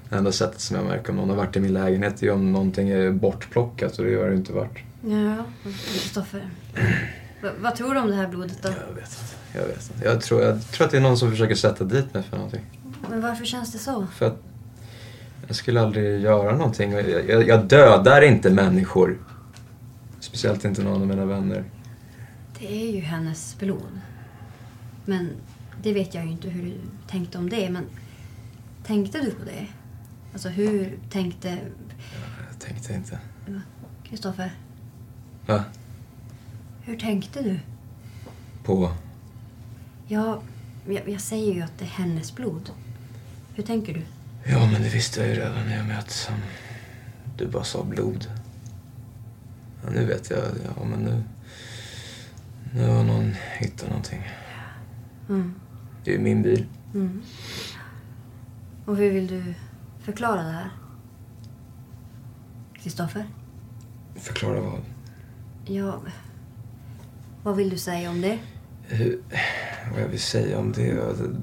Det 0.09 0.17
enda 0.17 0.33
sättet 0.33 0.61
som 0.61 0.77
jag 0.77 0.85
märker 0.87 1.11
om 1.11 1.17
någon 1.17 1.29
har 1.29 1.37
varit 1.37 1.57
i 1.57 1.61
min 1.61 1.73
lägenhet 1.73 2.23
är 2.23 2.31
om 2.31 2.53
någonting 2.53 2.89
är 2.89 3.11
bortplockat 3.11 3.99
och 3.99 4.05
det 4.05 4.15
har 4.17 4.29
det 4.29 4.35
inte 4.37 4.53
varit. 4.53 4.79
Ja, 5.07 5.45
Kristoffer. 5.65 6.51
Va- 7.43 7.51
vad 7.61 7.77
tror 7.77 7.95
du 7.95 8.01
om 8.01 8.09
det 8.09 8.15
här 8.17 8.29
blodet 8.29 8.63
då? 8.63 8.69
Jag 8.69 8.95
vet 8.95 9.11
inte. 9.11 9.59
Jag 9.59 9.67
vet 9.67 9.91
inte. 9.95 10.05
Jag 10.09 10.21
tror, 10.21 10.43
jag 10.43 10.63
tror 10.71 10.85
att 10.85 10.91
det 10.91 10.97
är 10.97 11.01
någon 11.01 11.19
som 11.19 11.31
försöker 11.31 11.55
sätta 11.55 11.85
dit 11.85 12.15
mig 12.15 12.23
för 12.23 12.37
någonting. 12.37 12.65
Men 13.03 13.11
Men 13.11 13.21
varför 13.21 13.45
känns 13.45 13.73
det 13.73 13.79
så? 13.79 14.07
För 14.17 14.27
att 14.27 14.37
jag 15.47 15.57
skulle 15.57 15.81
aldrig 15.81 16.21
göra 16.21 16.57
någonting. 16.57 16.93
Jag, 16.93 17.29
jag, 17.29 17.49
jag 17.49 17.65
dödar 17.65 18.23
inte 18.23 18.51
människor. 18.51 19.19
Speciellt 20.21 20.65
inte 20.65 20.83
någon 20.83 21.01
av 21.03 21.07
mina 21.09 21.25
vänner. 21.25 21.65
Det 22.59 22.83
är 22.89 22.93
ju 22.95 23.01
hennes 23.01 23.57
blod. 23.59 24.01
Men 25.09 25.31
det 25.83 25.93
vet 25.93 26.15
jag 26.15 26.25
ju 26.25 26.31
inte 26.31 26.49
hur 26.49 26.63
du 26.63 26.75
tänkte 27.07 27.39
om 27.39 27.51
det. 27.51 27.71
Men 27.71 27.85
tänkte 28.85 29.21
du 29.21 29.31
på 29.31 29.45
det? 29.45 29.67
Alltså 30.33 30.49
hur 30.49 30.99
tänkte... 31.11 31.59
Jag 32.51 32.59
tänkte 32.59 32.95
inte. 32.95 33.19
Kristoffer, 34.05 34.53
Va? 35.47 35.65
hur 36.83 36.97
tänkte 36.97 37.43
du? 37.43 37.61
På? 38.65 38.93
Ja, 40.09 40.43
jag, 40.89 41.09
jag 41.09 41.21
säger 41.21 41.55
ju 41.55 41.63
att 41.63 41.79
det 41.79 41.85
är 41.85 41.89
hennes 41.89 42.35
blod. 42.35 42.71
Hur 43.55 43.63
tänker 43.63 43.95
du? 43.95 44.03
Ja, 44.53 44.71
men 44.73 44.83
det 44.83 44.89
visste 44.89 45.21
jag 45.21 45.29
ju 45.29 45.35
redan 45.35 45.67
när 45.67 45.77
jag 45.77 45.87
mötte 45.87 46.13
som 46.13 46.35
du 47.37 47.47
bara 47.47 47.65
sa 47.65 47.85
blod. 47.85 48.27
Ja, 49.85 49.91
nu 49.91 50.05
vet 50.05 50.31
jag. 50.31 50.41
Ja, 50.41 50.85
men 50.85 50.99
nu... 50.99 51.23
Nu 52.75 52.89
har 52.89 53.05
någon 53.05 53.35
hittat 53.59 53.89
någonting. 53.89 54.23
Mm. 55.29 55.55
Det 56.05 56.15
är 56.15 56.19
min 56.19 56.43
bil. 56.43 56.67
Mm. 56.95 57.23
Och 58.85 58.97
hur 58.97 59.11
vill 59.11 59.27
du 59.27 59.55
förklara 60.01 60.43
det 60.43 60.53
här? 60.53 60.71
Kristoffer? 62.83 63.25
Förklara 64.17 64.61
vad? 64.61 64.81
Ja, 65.65 66.01
vad 67.43 67.57
vill 67.57 67.71
du 67.71 67.79
säga 67.79 68.11
om 68.11 68.21
det? 68.21 68.39
Hur, 68.83 69.23
vad 69.93 70.03
jag 70.03 70.09
vill 70.09 70.21
säga 70.21 70.59
om 70.59 70.73
det? 70.73 70.97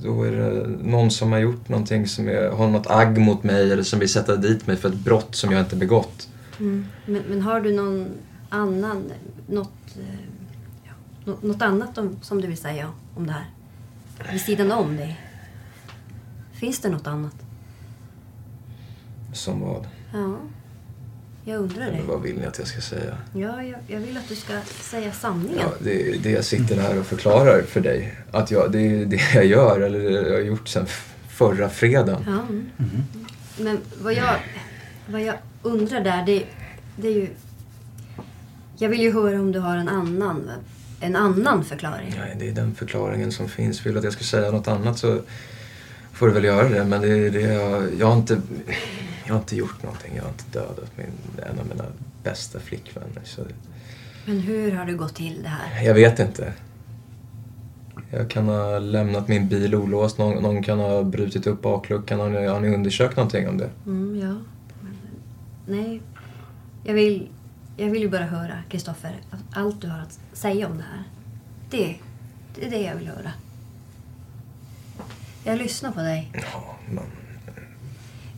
Då 0.04 0.24
är 0.24 0.32
det 0.32 0.68
någon 0.68 1.12
som 1.12 1.32
har 1.32 1.40
gjort 1.40 1.70
någonting 1.70 2.08
som 2.08 2.28
är, 2.28 2.50
har 2.50 2.68
något 2.68 2.88
agg 2.88 3.18
mot 3.18 3.44
mig 3.44 3.72
eller 3.72 3.84
som 3.84 4.00
vill 4.00 4.10
sätta 4.10 4.36
dit 4.36 4.68
mig 4.68 4.76
för 4.78 4.90
ett 4.90 5.00
brott 5.00 5.36
som 5.36 5.52
jag 5.52 5.62
inte 5.62 5.76
begått. 5.76 6.30
Mm. 6.60 6.86
Men, 7.06 7.24
men 7.30 7.42
har 7.42 7.62
du 7.62 7.74
någon 7.74 8.08
annan, 8.50 9.12
något, 9.48 9.98
eh, 10.00 10.20
ja, 10.84 11.34
något 11.42 11.62
annat 11.62 11.98
om, 11.98 12.18
som 12.22 12.42
du 12.42 12.48
vill 12.48 12.58
säga 12.58 12.92
om 13.16 13.28
det 13.28 13.34
här? 13.34 13.46
Vid 14.32 14.42
sidan 14.42 14.72
om 14.72 14.98
det? 14.98 15.16
Finns 16.54 16.80
det 16.80 16.90
något 16.90 17.08
annat? 17.08 17.36
Som 19.34 19.62
vad? 19.62 19.88
Ja, 20.14 20.38
jag 21.46 21.62
undrar 21.62 21.86
Men 21.86 21.98
det. 21.98 22.04
vad 22.04 22.22
vill 22.22 22.36
ni 22.38 22.46
att 22.46 22.58
jag 22.60 22.68
ska 22.68 22.82
säga? 22.82 23.18
Ja, 23.34 23.64
jag, 23.64 23.80
jag 23.88 24.00
vill 24.00 24.18
att 24.18 24.28
du 24.30 24.36
ska 24.36 24.62
säga 24.82 25.12
sanningen. 25.12 25.58
Ja, 25.60 25.74
det 25.84 26.10
är 26.10 26.20
det 26.20 26.32
jag 26.32 26.46
sitter 26.46 26.82
här 26.82 27.00
och 27.00 27.06
förklarar 27.06 27.62
för 27.62 27.82
dig. 27.82 28.16
Att 28.32 28.52
jag, 28.52 28.72
det 28.72 28.80
är 28.80 29.06
det 29.06 29.22
jag 29.34 29.46
gör, 29.46 29.82
eller 29.82 30.00
jag 30.00 30.34
har 30.34 30.40
gjort 30.40 30.68
sedan 30.68 30.86
förra 31.28 31.70
fredagen. 31.70 32.24
Ja. 32.28 32.32
mm. 32.34 32.66
Men 33.60 33.78
vad 34.02 34.14
jag, 34.14 34.36
vad 35.10 35.22
jag 35.22 35.36
undrar 35.62 36.02
där, 36.02 36.26
det, 36.26 36.44
det 36.98 37.08
är 37.08 37.12
ju... 37.14 37.30
Jag 38.78 38.90
vill 38.90 39.02
ju 39.02 39.14
höra 39.14 39.40
om 39.40 39.52
du 39.52 39.60
har 39.60 39.78
en 39.78 39.90
annan, 39.90 40.52
en 41.00 41.16
annan 41.16 41.64
förklaring. 41.64 42.14
Nej, 42.18 42.36
det 42.40 42.50
är 42.50 42.54
den 42.54 42.76
förklaringen 42.76 43.32
som 43.32 43.50
finns. 43.50 43.86
Vill 43.86 43.94
du 43.94 44.00
att 44.00 44.04
jag 44.04 44.14
ska 44.14 44.24
säga 44.24 44.52
något 44.52 44.68
annat 44.68 44.98
så 44.98 45.22
får 46.14 46.28
du 46.28 46.34
väl 46.34 46.44
göra 46.44 46.70
det. 46.70 46.86
Men 46.86 47.02
det 47.02 47.08
är 47.08 47.32
det 47.32 47.42
jag, 47.42 47.84
jag, 48.00 48.08
har 48.08 48.16
inte, 48.18 48.42
jag 49.26 49.34
har 49.34 49.40
inte 49.40 49.56
gjort 49.56 49.84
någonting. 49.84 50.12
Jag 50.16 50.24
har 50.24 50.30
inte 50.30 50.60
dödat 50.60 50.98
min, 50.98 51.08
en 51.52 51.60
av 51.60 51.68
mina 51.68 51.86
bästa 52.24 52.60
flickvänner. 52.60 53.22
Så 53.24 53.42
Men 54.26 54.40
hur 54.40 54.72
har 54.72 54.86
det 54.86 54.94
gått 54.94 55.16
till 55.16 55.40
det 55.44 55.50
här? 55.50 55.86
jag 55.86 55.94
vet 55.94 56.20
inte. 56.20 56.54
Jag 58.12 58.30
kan 58.30 58.48
ha 58.48 58.80
lämnat 58.80 59.28
min 59.28 59.48
bil 59.48 59.76
olåst. 59.76 60.18
Någon, 60.18 60.44
någon 60.44 60.64
kan 60.64 60.80
ha 60.80 61.04
brutit 61.04 61.48
upp 61.48 61.62
bakluckan. 61.62 62.20
Har 62.20 62.30
ni, 62.30 62.46
har 62.46 62.60
ni 62.60 62.76
undersökt 62.76 63.16
någonting 63.16 63.50
om 63.50 63.58
det? 63.58 63.70
Mm, 63.86 64.20
ja. 64.20 64.36
Men, 64.82 64.98
nej, 65.66 66.02
jag 66.84 66.94
vill, 66.94 67.28
jag 67.78 67.90
vill 67.90 68.02
ju 68.02 68.10
bara 68.10 68.26
höra, 68.26 68.58
Kristoffer, 68.70 69.16
allt 69.54 69.82
du 69.82 69.88
har 69.88 70.00
att 70.00 70.20
säga 70.34 70.68
om 70.68 70.78
det 70.78 70.84
här. 70.84 71.04
Det, 71.70 71.96
det 72.56 72.66
är 72.66 72.70
det 72.70 72.82
jag 72.82 72.96
vill 72.96 73.08
höra. 73.08 73.32
Jag 75.44 75.58
lyssnar 75.58 75.92
på 75.92 76.00
dig. 76.00 76.32
Ja, 76.34 76.76
men, 76.90 77.04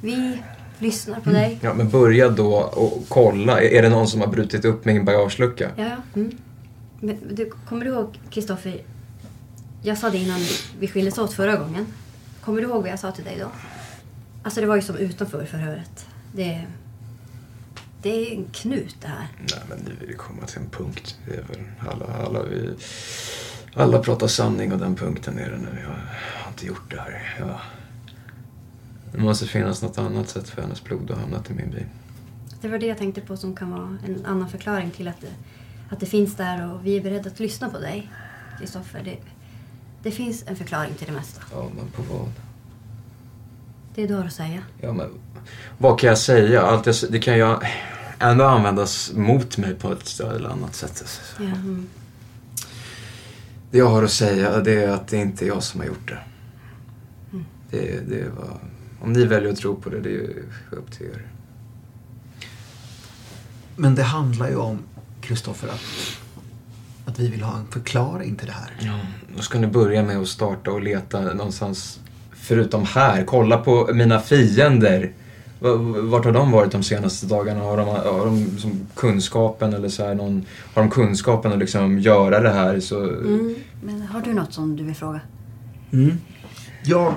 Vi 0.02 0.42
lyssnar 0.80 1.20
på 1.20 1.30
dig. 1.30 1.60
ja, 1.62 1.74
men 1.74 1.90
börja 1.90 2.30
då 2.30 2.56
och 2.56 3.04
kolla. 3.08 3.62
Är 3.62 3.66
är 3.66 3.82
det 3.82 3.90
någon 3.90 4.08
som 4.08 4.22
har 4.22 4.28
brutit 4.28 4.66
upp 4.66 4.86
min 4.86 5.06
bagagelucka? 5.06 5.72
Ja, 5.76 5.84
ja. 5.84 5.96
Mm. 6.16 6.38
Men 7.00 7.18
du, 7.32 7.52
kommer 7.70 7.86
du 7.86 7.92
ihåg, 7.92 8.20
Kristoffer? 8.30 8.82
Jag 9.82 9.98
sa 9.98 10.10
det 10.10 10.18
innan 10.18 10.40
vi 10.80 10.88
skildes 10.88 11.18
åt 11.18 11.34
förra 11.34 11.56
gången. 11.56 11.86
Kommer 12.42 12.62
du 12.62 12.68
ihåg 12.68 12.82
vad 12.82 12.92
jag 12.92 13.00
sa 13.00 13.12
till 13.12 13.24
dig 13.24 13.38
då? 13.40 13.48
Alltså 14.44 14.62
det 14.62 14.68
var 14.68 14.76
ju 14.76 14.82
som 14.82 14.96
utanför 14.96 15.46
förhöret. 15.46 16.06
Det, 16.34 16.62
det 18.08 18.32
är 18.32 18.36
en 18.36 18.46
knut 18.52 18.96
det 19.02 19.08
här. 19.08 19.28
Nej, 19.40 19.60
men 19.70 19.78
nu 19.78 19.96
vill 20.00 20.08
vi 20.10 20.14
komma 20.14 20.46
till 20.46 20.58
en 20.58 20.70
punkt. 20.70 21.18
Det 21.26 21.36
är 21.36 21.44
väl 21.44 21.64
alla, 21.80 22.06
alla, 22.06 22.44
vi, 22.44 22.76
alla 23.74 24.00
pratar 24.00 24.28
sanning 24.28 24.74
och 24.74 24.80
den 24.80 24.96
punkten 24.96 25.40
är 25.40 25.50
det 25.50 25.58
nu. 25.58 25.80
Jag 25.82 25.90
har 26.44 26.50
inte 26.50 26.66
gjort 26.66 26.92
det 26.92 27.00
här. 27.00 27.36
Jag, 27.40 27.60
det 29.12 29.18
måste 29.18 29.46
finnas 29.48 29.82
något 29.82 29.98
annat 29.98 30.30
sätt 30.30 30.50
för 30.50 30.62
hennes 30.62 30.84
blod 30.84 31.12
att 31.12 31.18
hamna 31.18 31.44
i 31.50 31.54
min 31.54 31.72
bil. 31.72 31.86
Det 32.62 32.68
var 32.68 32.78
det 32.78 32.86
jag 32.86 32.98
tänkte 32.98 33.22
på 33.22 33.38
som 33.38 33.56
kan 33.56 33.72
vara 33.72 33.98
en 34.06 34.26
annan 34.26 34.50
förklaring 34.50 34.92
till 34.92 35.08
att 35.08 35.22
det, 35.22 35.34
att 35.90 36.00
det 36.00 36.06
finns 36.06 36.36
där 36.36 36.74
och 36.74 36.86
vi 36.86 36.98
är 36.98 37.02
beredda 37.02 37.30
att 37.30 37.40
lyssna 37.40 37.70
på 37.70 37.80
dig, 37.80 38.12
Kristoffer. 38.60 39.02
Det, 39.04 39.18
det 40.04 40.12
finns 40.12 40.44
en 40.48 40.56
förklaring 40.56 40.94
till 40.94 41.08
det 41.08 41.14
mesta. 41.14 41.42
Ja, 41.52 41.70
men 41.76 41.88
på 41.88 42.14
vad? 42.14 42.32
Det 43.96 44.04
är 44.04 44.08
du 44.08 44.14
har 44.14 44.26
att 44.26 44.34
säga. 44.34 44.64
Ja, 44.82 44.94
men 44.94 45.10
vad 45.78 46.00
kan 46.00 46.08
jag 46.08 46.18
säga? 46.18 46.62
Allt 46.62 46.86
jag, 46.86 46.96
det 47.10 47.20
kan 47.20 47.38
ju 47.38 47.56
ändå 48.20 48.46
användas 48.46 49.12
mot 49.16 49.58
mig 49.58 49.76
på 49.76 49.92
ett 49.92 50.20
eller 50.20 50.50
annat 50.50 50.76
sätt. 50.76 51.22
Mm. 51.40 51.88
Det 53.72 53.78
jag 53.78 53.90
har 53.90 54.04
att 54.04 54.12
säga 54.12 54.60
det 54.60 54.84
är 54.84 54.90
att 54.90 55.08
det 55.08 55.18
inte 55.18 55.46
är 55.46 55.48
jag 55.48 55.64
som 55.64 55.80
har 55.80 55.88
gjort 55.88 56.08
det. 56.08 56.20
Mm. 57.32 57.46
Det, 57.70 58.10
det 58.10 58.30
var, 58.30 58.58
om 59.02 59.14
ni 59.14 59.26
väljer 59.26 59.52
att 59.52 59.58
tro 59.58 59.76
på 59.76 59.90
det, 59.90 60.00
det 60.00 60.16
är 60.16 60.44
upp 60.72 60.92
till 60.92 61.06
er. 61.06 61.26
Men 63.76 63.96
det 63.96 64.04
handlar 64.04 64.50
ju 64.50 64.56
om, 64.56 64.80
Kristoffer, 65.22 65.68
att, 65.68 65.82
att 67.06 67.20
vi 67.20 67.28
vill 67.28 67.42
ha 67.42 67.58
en 67.58 67.68
förklaring 67.68 68.36
till 68.36 68.48
det 68.48 68.54
här. 68.54 68.78
Ja, 68.80 69.00
då 69.36 69.42
ska 69.42 69.60
ni 69.60 69.68
börja 69.68 70.04
med 70.04 70.18
att 70.18 70.28
starta 70.28 70.72
och 70.72 70.82
leta 70.82 71.22
någonstans 71.22 72.00
förutom 72.32 72.86
här. 72.86 73.24
Kolla 73.26 73.58
på 73.58 73.90
mina 73.94 74.20
fiender. 74.20 75.14
Vart 75.60 76.26
har 76.26 76.32
de 76.32 76.52
varit 76.52 76.72
de 76.72 76.84
senaste 76.84 77.26
dagarna? 77.26 77.60
Har 77.60 77.78
de, 77.78 77.88
har 77.88 78.26
de 78.26 78.58
som 78.58 78.88
kunskapen 78.96 79.74
eller 79.74 79.90
så 79.90 80.06
här 80.06 80.16
någon, 80.16 80.46
Har 80.74 80.82
de 80.82 80.92
kunskapen 80.92 81.52
att 81.52 81.60
liksom 81.60 82.00
göra 82.00 82.40
det 82.40 82.50
här 82.50 82.80
så... 82.80 83.04
Mm. 83.04 83.56
Men 83.84 84.02
har 84.02 84.22
du 84.22 84.34
något 84.34 84.54
som 84.54 84.76
du 84.76 84.84
vill 84.84 84.96
fråga? 84.96 85.22
Mm. 85.92 86.18
Jag 86.84 87.14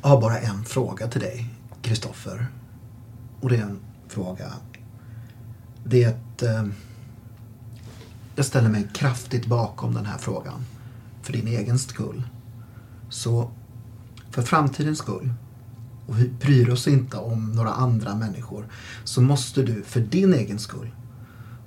har 0.00 0.20
bara 0.20 0.38
en 0.38 0.64
fråga 0.64 1.06
till 1.06 1.20
dig, 1.20 1.46
Kristoffer. 1.82 2.46
Och 3.40 3.50
det 3.50 3.56
är 3.56 3.62
en 3.62 3.78
fråga. 4.08 4.52
Det 5.84 6.04
är 6.04 6.08
ett... 6.08 6.42
Eh, 6.42 6.64
jag 8.36 8.46
ställer 8.46 8.68
mig 8.68 8.88
kraftigt 8.94 9.46
bakom 9.46 9.94
den 9.94 10.06
här 10.06 10.18
frågan. 10.18 10.64
För 11.22 11.32
din 11.32 11.48
egen 11.48 11.78
skull. 11.78 12.22
Så 13.08 13.50
för 14.30 14.42
framtidens 14.42 14.98
skull 14.98 15.30
och 16.06 16.18
vi 16.18 16.28
bryr 16.28 16.70
oss 16.70 16.88
inte 16.88 17.16
om 17.16 17.52
några 17.52 17.72
andra 17.72 18.14
människor 18.14 18.66
så 19.04 19.22
måste 19.22 19.62
du 19.62 19.82
för 19.82 20.00
din 20.00 20.34
egen 20.34 20.58
skull 20.58 20.90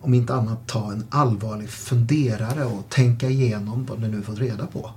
om 0.01 0.13
inte 0.13 0.35
annat 0.35 0.67
ta 0.67 0.91
en 0.91 1.05
allvarlig 1.09 1.69
funderare 1.69 2.65
och 2.65 2.89
tänka 2.89 3.29
igenom 3.29 3.85
vad 3.85 4.01
du 4.01 4.07
nu 4.07 4.21
fått 4.21 4.39
reda 4.39 4.67
på. 4.67 4.91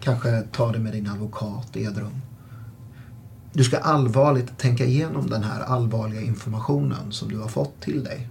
Kanske 0.00 0.42
ta 0.52 0.72
det 0.72 0.78
med 0.78 0.92
din 0.92 1.08
advokat 1.08 1.76
i 1.76 1.82
Edrum. 1.82 2.20
Du 3.52 3.64
ska 3.64 3.78
allvarligt 3.78 4.58
tänka 4.58 4.84
igenom 4.84 5.30
den 5.30 5.42
här 5.42 5.60
allvarliga 5.60 6.20
informationen 6.20 7.12
som 7.12 7.28
du 7.28 7.38
har 7.38 7.48
fått 7.48 7.80
till 7.80 8.04
dig. 8.04 8.28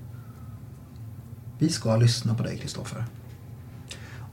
Vi 1.60 1.70
ska 1.70 1.96
lyssna 1.96 2.36
på 2.36 2.44
dig, 2.44 2.58
Kristoffer. 2.58 3.06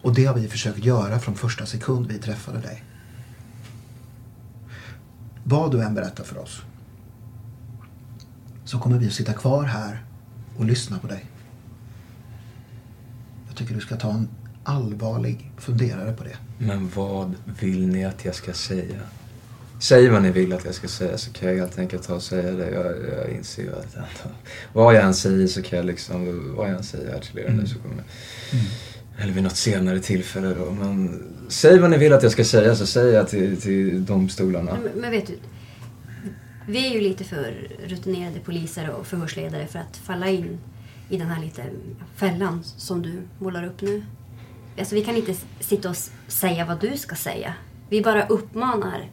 Och 0.02 0.14
det 0.14 0.24
har 0.24 0.34
vi 0.34 0.48
försökt 0.48 0.84
göra 0.84 1.18
från 1.18 1.34
första 1.34 1.66
sekund 1.66 2.06
vi 2.06 2.18
träffade 2.18 2.60
dig. 2.60 2.84
Vad 5.50 5.72
du 5.72 5.82
än 5.82 5.94
berättar 5.94 6.24
för 6.24 6.38
oss 6.38 6.62
så 8.64 8.78
kommer 8.78 8.98
vi 8.98 9.06
att 9.06 9.12
sitta 9.12 9.32
kvar 9.32 9.64
här 9.64 10.02
och 10.56 10.64
lyssna 10.64 10.98
på 10.98 11.06
dig. 11.06 11.24
Jag 13.46 13.56
tycker 13.56 13.74
du 13.74 13.80
ska 13.80 13.96
ta 13.96 14.10
en 14.10 14.28
allvarlig 14.64 15.50
funderare 15.56 16.12
på 16.12 16.24
det. 16.24 16.36
Men 16.58 16.90
vad 16.94 17.34
vill 17.60 17.88
ni 17.88 18.04
att 18.04 18.24
jag 18.24 18.34
ska 18.34 18.52
säga? 18.52 19.00
Säg 19.80 20.08
vad 20.08 20.22
ni 20.22 20.30
vill 20.30 20.52
att 20.52 20.64
jag 20.64 20.74
ska 20.74 20.88
säga 20.88 21.18
så 21.18 21.32
kan 21.32 21.48
jag 21.48 21.56
helt 21.56 21.78
enkelt 21.78 22.02
ta 22.06 22.14
och 22.14 22.22
säga 22.22 22.52
det. 22.52 22.70
Jag, 22.70 22.86
jag 22.86 23.30
inser 23.30 23.62
ju 23.62 23.72
att 23.72 23.96
vad 24.72 24.94
jag 24.94 25.04
än 25.04 25.14
säger 25.14 25.46
så 25.46 25.62
kan 25.62 25.76
jag 25.76 25.86
liksom, 25.86 26.54
vad 26.56 26.68
jag 26.70 26.76
än 26.76 26.84
säger 26.84 27.12
här 27.12 27.20
till 27.20 27.38
er 27.38 27.50
nu 27.50 27.66
så 27.66 27.78
kommer 27.78 28.04
Eller 29.18 29.32
vid 29.32 29.42
något 29.42 29.56
senare 29.56 30.00
tillfälle 30.00 30.54
då. 30.54 30.70
Men 30.70 31.22
säg 31.48 31.78
vad 31.78 31.90
ni 31.90 31.98
vill 31.98 32.12
att 32.12 32.22
jag 32.22 32.32
ska 32.32 32.44
säga 32.44 32.74
så 32.76 32.86
säger 32.86 33.16
jag 33.16 33.28
till, 33.28 33.60
till 33.60 34.04
domstolarna. 34.04 34.78
Men, 34.82 35.00
men 35.00 35.10
vet 35.10 35.26
du, 35.26 35.38
vi 36.66 36.86
är 36.86 36.94
ju 36.94 37.00
lite 37.00 37.24
för 37.24 37.68
rutinerade 37.86 38.40
poliser 38.40 38.90
och 38.90 39.06
förhörsledare 39.06 39.66
för 39.66 39.78
att 39.78 39.96
falla 39.96 40.28
in 40.28 40.58
i 41.08 41.16
den 41.16 41.26
här 41.26 41.44
lite 41.44 41.62
fällan 42.16 42.64
som 42.64 43.02
du 43.02 43.22
målar 43.38 43.66
upp 43.66 43.80
nu. 43.80 44.02
Alltså 44.78 44.94
vi 44.94 45.04
kan 45.04 45.16
inte 45.16 45.34
sitta 45.60 45.90
och 45.90 45.96
säga 46.28 46.64
vad 46.64 46.80
du 46.80 46.96
ska 46.96 47.16
säga. 47.16 47.54
Vi 47.88 48.02
bara 48.02 48.26
uppmanar 48.26 49.10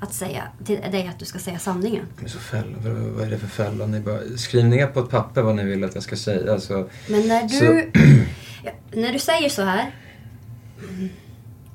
att 0.00 0.14
säga 0.14 0.42
till 0.64 0.80
dig 0.80 1.08
att 1.08 1.18
du 1.18 1.24
ska 1.24 1.38
säga 1.38 1.58
sanningen. 1.58 2.06
Men 2.20 2.28
så 2.28 2.38
fälla, 2.38 2.76
vad, 2.78 3.26
är 3.26 3.30
det 3.30 3.38
för 3.38 3.46
fälla? 3.46 3.86
Ni 3.86 4.00
bara, 4.00 4.20
skriv 4.36 4.64
ner 4.64 4.86
på 4.86 5.00
ett 5.00 5.10
papper 5.10 5.42
vad 5.42 5.56
ni 5.56 5.64
vill 5.64 5.84
att 5.84 5.94
jag 5.94 6.04
ska 6.04 6.16
säga. 6.16 6.52
Alltså, 6.52 6.88
Men 7.08 7.28
när 7.28 7.42
du, 7.42 7.48
så, 7.48 7.98
ja, 8.64 8.72
när 8.92 9.12
du 9.12 9.18
säger 9.18 9.48
så 9.48 9.62
här. 9.62 9.94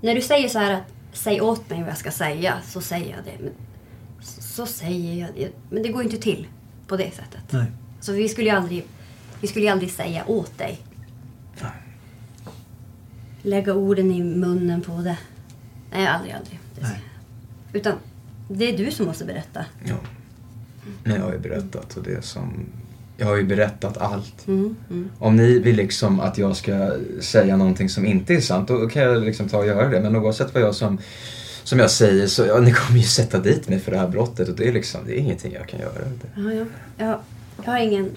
När 0.02 0.16
du 0.16 0.22
säger 0.22 0.50
så 0.50 0.60
här 0.60 0.72
att 0.72 0.84
säg 1.14 1.42
åt 1.42 1.70
mig 1.70 1.80
vad 1.80 1.90
jag 1.90 1.98
ska 1.98 2.12
säga 2.12 2.54
så 2.68 2.82
säger 2.82 3.16
jag 3.16 3.26
det. 3.26 3.44
Men, 3.44 3.54
så 4.26 4.66
säger 4.66 5.22
jag 5.22 5.30
det. 5.36 5.52
Men 5.70 5.84
det 5.84 5.90
går 5.90 6.04
ju 6.04 6.10
inte 6.10 6.22
till 6.22 6.48
på 6.88 6.98
det 6.98 7.12
sättet. 7.16 7.52
Nej. 7.52 7.66
Så 8.02 8.14
vi 8.14 8.30
skulle 8.30 8.50
ju 8.50 8.56
aldrig, 8.56 8.86
vi 9.42 9.48
skulle 9.48 9.66
ju 9.66 9.72
aldrig 9.72 9.92
säga 9.92 10.24
åt 10.28 10.58
dig. 10.58 10.80
Lägga 13.42 13.74
orden 13.74 14.12
i 14.12 14.24
munnen 14.24 14.82
på 14.82 14.98
det. 14.98 15.18
Nej, 15.92 16.08
aldrig, 16.08 16.34
aldrig. 16.34 16.60
Nej. 16.80 17.04
Utan 17.74 17.94
det 18.50 18.74
är 18.74 18.78
du 18.78 18.92
som 18.92 19.06
måste 19.06 19.26
berätta. 19.26 19.66
ja. 19.86 19.96
Men 21.04 21.16
jag 21.16 21.22
har 21.22 21.34
ju 21.34 21.40
berättat 21.40 21.98
och 21.98 22.04
det 22.04 22.22
som... 22.22 22.66
Jag 23.18 23.26
har 23.28 23.36
ju 23.36 23.44
berättat 23.44 23.98
allt. 23.98 24.48
Mm, 24.48 24.76
mm. 24.90 25.10
Om 25.20 25.36
ni 25.36 25.60
vill 25.60 25.76
liksom 25.76 26.20
att 26.20 26.38
jag 26.38 26.56
ska 26.56 26.92
säga 27.22 27.58
någonting 27.58 27.90
som 27.90 28.06
inte 28.06 28.34
är 28.34 28.42
sant, 28.42 28.68
då 28.68 28.90
kan 28.90 29.02
jag 29.02 29.24
liksom 29.24 29.50
ta 29.50 29.58
och 29.58 29.68
göra 29.68 29.90
det. 29.90 30.00
Men 30.00 30.16
oavsett 30.16 30.54
vad 30.54 30.64
jag 30.64 30.76
som, 30.76 30.98
som 31.64 31.80
jag 31.80 31.92
säger 31.92 32.28
så, 32.28 32.46
ja, 32.46 32.60
ni 32.60 32.72
kommer 32.72 33.00
ju 33.00 33.06
sätta 33.06 33.40
dit 33.40 33.70
mig 33.70 33.80
för 33.80 33.92
det 33.92 33.98
här 33.98 34.08
brottet 34.08 34.50
och 34.50 34.56
det 34.56 34.68
är 34.68 34.74
liksom, 34.74 35.02
det 35.06 35.14
är 35.14 35.18
ingenting 35.18 35.54
jag 35.54 35.68
kan 35.68 35.80
göra. 35.80 35.92
Ja, 36.36 36.54
ja. 36.54 36.66
Jag, 36.98 37.20
jag 37.66 37.72
har 37.72 37.80
ingen... 37.80 38.10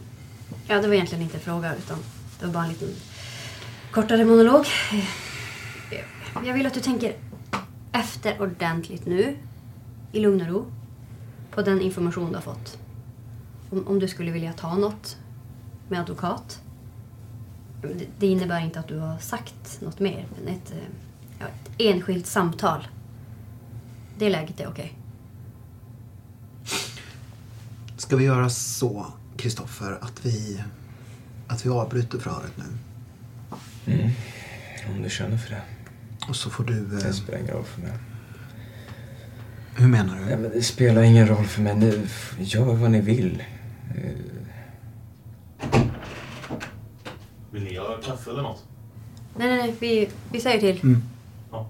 Ja, 0.67 0.81
det 0.81 0.89
var 0.89 0.95
egentligen 0.95 1.25
inte 1.25 1.37
en 1.37 1.43
fråga 1.43 1.75
utan 1.85 1.99
det 2.41 2.47
var 2.47 2.53
bara 2.53 2.65
en 2.65 2.71
liten 2.71 2.89
kortare 3.91 4.25
monolog. 4.25 4.67
Jag 6.47 6.55
vill 6.55 6.67
att 6.67 6.75
du 6.75 6.81
tänker 6.81 7.13
efter 7.93 8.43
ordentligt 8.43 9.07
nu, 9.07 9.37
i 10.13 10.21
lugn 10.21 10.41
och 10.41 10.49
ro, 10.49 10.65
på 11.51 11.63
den 11.63 11.81
information 11.81 12.29
du 12.29 12.35
har 12.35 12.43
fått. 12.43 12.79
Om, 13.71 13.87
om 13.89 13.99
du 13.99 14.09
skulle 14.09 14.31
vilja 14.31 14.53
ta 14.53 14.75
något 14.77 15.17
med 15.89 16.01
advokat. 16.01 16.61
Det, 17.83 18.07
det 18.19 18.27
innebär 18.27 18.61
inte 18.61 18.81
att 18.81 18.89
du 18.89 18.99
har 18.99 19.19
sagt 19.19 19.81
något 19.81 20.01
mer, 20.01 20.27
men 20.37 20.55
ett, 20.55 20.73
eh, 20.73 20.79
ja, 21.39 21.47
ett 21.47 21.71
enskilt 21.79 22.27
samtal. 22.27 22.89
Det 24.19 24.29
läget 24.31 24.61
är 24.61 24.69
okej. 24.69 24.95
Ska 27.97 28.17
vi 28.17 28.25
göra 28.25 28.51
så, 28.51 29.07
Kristoffer, 29.37 29.99
att 30.01 30.27
vi, 30.27 30.63
att 31.47 31.67
vi 31.67 31.71
avbryter 31.71 32.19
förhöret 32.19 32.53
nu? 32.57 32.65
Mm. 33.95 34.11
Om 34.91 35.03
du 35.03 35.11
känner 35.11 35.37
för 35.37 35.51
det. 35.51 35.63
Och 36.29 36.37
så 36.37 36.51
får 36.51 36.65
du... 36.65 36.87
Det 36.87 37.07
Eh, 37.07 37.13
spelar 37.13 37.39
ingen 37.39 37.55
roll 37.55 37.65
för 37.65 37.81
mig. 37.81 37.93
hur 39.77 39.89
menar 39.89 40.17
du? 40.17 40.31
Ja, 40.31 40.37
men 40.37 40.51
det 40.51 40.63
spelar 40.63 41.03
ingen 41.03 41.27
roll 41.29 41.47
för 41.47 41.63
mig. 41.63 41.75
Ni, 41.77 42.07
gör 42.39 42.75
vad 42.75 42.91
ni 42.91 43.01
vill. 43.01 43.43
Eh, 43.95 44.13
Vill 47.51 47.65
ni 47.65 47.77
ha 47.79 47.97
kaffe 48.05 48.31
eller 48.31 48.43
något? 48.43 48.65
Nej, 49.37 49.49
nej, 49.49 49.59
nej. 49.59 49.75
Vi, 49.81 50.09
vi 50.33 50.41
säger 50.41 50.61
till. 50.61 50.83
Mm. 50.83 51.03
Ja. 51.51 51.67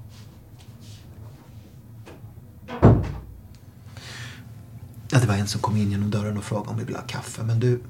Ja, 5.10 5.18
det 5.20 5.26
var 5.26 5.34
en 5.34 5.46
som 5.46 5.60
kom 5.60 5.76
in 5.76 5.90
genom 5.90 6.10
dörren 6.10 6.36
och 6.38 6.44
frågade 6.44 6.70
om 6.70 6.78
vi 6.78 6.84
ville 6.84 6.98
ha 6.98 7.06
kaffe. 7.06 7.42
Men 7.42 7.60
du... 7.60 7.80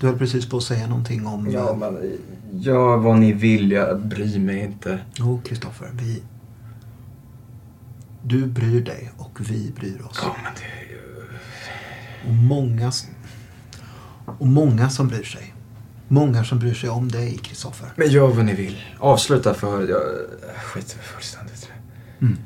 Du 0.00 0.06
höll 0.06 0.18
precis 0.18 0.48
på 0.48 0.56
att 0.56 0.62
säga 0.62 0.86
någonting 0.86 1.26
om... 1.26 1.50
Ja, 1.50 1.70
eh, 1.70 1.76
men 1.76 2.18
gör 2.52 2.96
vad 2.96 3.18
ni 3.18 3.32
vill. 3.32 3.70
Jag 3.72 4.00
bryr 4.06 4.38
mig 4.38 4.60
inte. 4.64 5.00
Jo, 5.14 5.40
Kristoffer, 5.44 5.90
vi... 5.92 6.22
Du 8.22 8.46
bryr 8.46 8.84
dig 8.84 9.10
och 9.16 9.38
vi 9.50 9.72
bryr 9.76 10.02
oss. 10.02 10.20
Ja, 10.22 10.36
men 10.42 10.52
det. 10.54 10.85
Och 12.26 12.34
många... 12.34 12.92
Och 14.38 14.46
många 14.46 14.90
som 14.90 15.08
bryr 15.08 15.22
sig. 15.22 15.54
Många 16.08 16.44
som 16.44 16.58
bryr 16.58 16.74
sig 16.74 16.90
om 16.90 17.08
dig, 17.08 17.38
Kristoffer. 17.38 17.88
Men 17.96 18.08
gör 18.08 18.28
vad 18.28 18.44
ni 18.44 18.54
vill. 18.54 18.84
Avsluta 19.00 19.54
för 19.54 19.88
Jag 19.88 20.02
skiter 20.62 20.98
fullständigt 20.98 21.64
i 21.64 21.66
det. 21.66 22.26
Mm. 22.26 22.38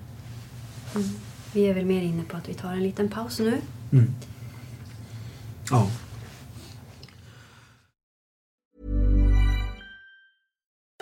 Vi 1.53 1.63
är 1.63 1.75
väl 1.75 1.87
mer 1.87 2.03
inne 2.03 2.23
på 2.23 2.37
att 2.37 2.49
vi 2.49 2.55
tar 2.55 2.73
en 2.73 2.83
liten 2.83 3.09
paus 3.09 3.39
nu. 3.39 3.61
Mm. 3.93 4.15
Ja. 5.71 5.87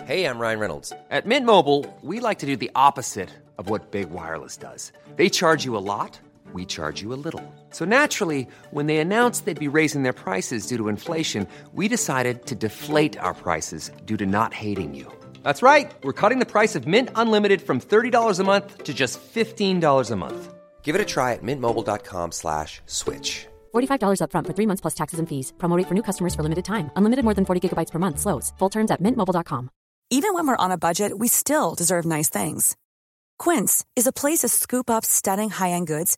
Hey, 0.09 0.25
I'm 0.25 0.39
Ryan 0.39 0.59
Reynolds. 0.59 0.91
At 1.11 1.25
Mint 1.27 1.45
Mobile, 1.45 1.85
we 2.01 2.19
like 2.19 2.39
to 2.39 2.47
do 2.47 2.55
the 2.55 2.71
opposite 2.75 3.29
of 3.57 3.69
what 3.69 3.91
Big 3.91 4.09
Wireless 4.09 4.57
does. 4.57 4.91
They 5.17 5.29
charge 5.29 5.65
you 5.65 5.77
a 5.77 5.85
lot, 5.85 6.19
we 6.53 6.65
charge 6.65 7.01
you 7.01 7.13
a 7.13 7.21
little. 7.25 7.43
So 7.69 7.85
naturally, 7.85 8.47
when 8.71 8.87
they 8.87 8.97
announced 8.97 9.45
they'd 9.45 9.59
be 9.59 9.67
raising 9.67 10.01
their 10.03 10.13
prices 10.13 10.65
due 10.65 10.77
to 10.77 10.87
inflation, 10.87 11.47
we 11.73 11.87
decided 11.87 12.47
to 12.47 12.55
deflate 12.55 13.19
our 13.19 13.35
prices 13.35 13.91
due 14.05 14.17
to 14.17 14.25
not 14.25 14.55
hating 14.55 14.95
you. 14.95 15.05
That's 15.43 15.61
right. 15.61 15.91
We're 16.03 16.19
cutting 16.21 16.39
the 16.39 16.45
price 16.53 16.75
of 16.75 16.87
Mint 16.87 17.09
Unlimited 17.13 17.61
from 17.61 17.79
$30 17.79 18.39
a 18.39 18.43
month 18.43 18.85
to 18.85 18.93
just 18.95 19.21
$15 19.21 20.11
a 20.11 20.15
month. 20.15 20.53
Give 20.81 20.95
it 20.95 21.01
a 21.01 21.05
try 21.05 21.33
at 21.33 21.43
mintmobile.com 21.43 22.31
slash 22.31 22.81
switch. 22.87 23.45
$45 23.75 24.21
upfront 24.23 24.47
for 24.47 24.53
three 24.53 24.65
months 24.65 24.81
plus 24.81 24.95
taxes 24.95 25.19
and 25.19 25.29
fees. 25.29 25.53
Promote 25.59 25.77
rate 25.77 25.87
for 25.87 25.93
new 25.93 26.01
customers 26.01 26.33
for 26.33 26.41
limited 26.41 26.65
time. 26.65 26.89
Unlimited 26.95 27.23
more 27.25 27.35
than 27.35 27.45
40 27.45 27.69
gigabytes 27.69 27.91
per 27.91 27.99
month. 27.99 28.19
Slows. 28.19 28.53
Full 28.57 28.69
terms 28.69 28.89
at 28.91 29.03
mintmobile.com. 29.03 29.69
Even 30.09 30.33
when 30.33 30.47
we're 30.47 30.63
on 30.65 30.71
a 30.71 30.77
budget, 30.77 31.11
we 31.19 31.27
still 31.27 31.75
deserve 31.75 32.03
nice 32.05 32.29
things. 32.29 32.75
Quince 33.37 33.85
is 33.95 34.07
a 34.07 34.11
place 34.11 34.39
to 34.39 34.49
scoop 34.49 34.89
up 34.89 35.05
stunning 35.05 35.51
high-end 35.51 35.85
goods 35.85 36.17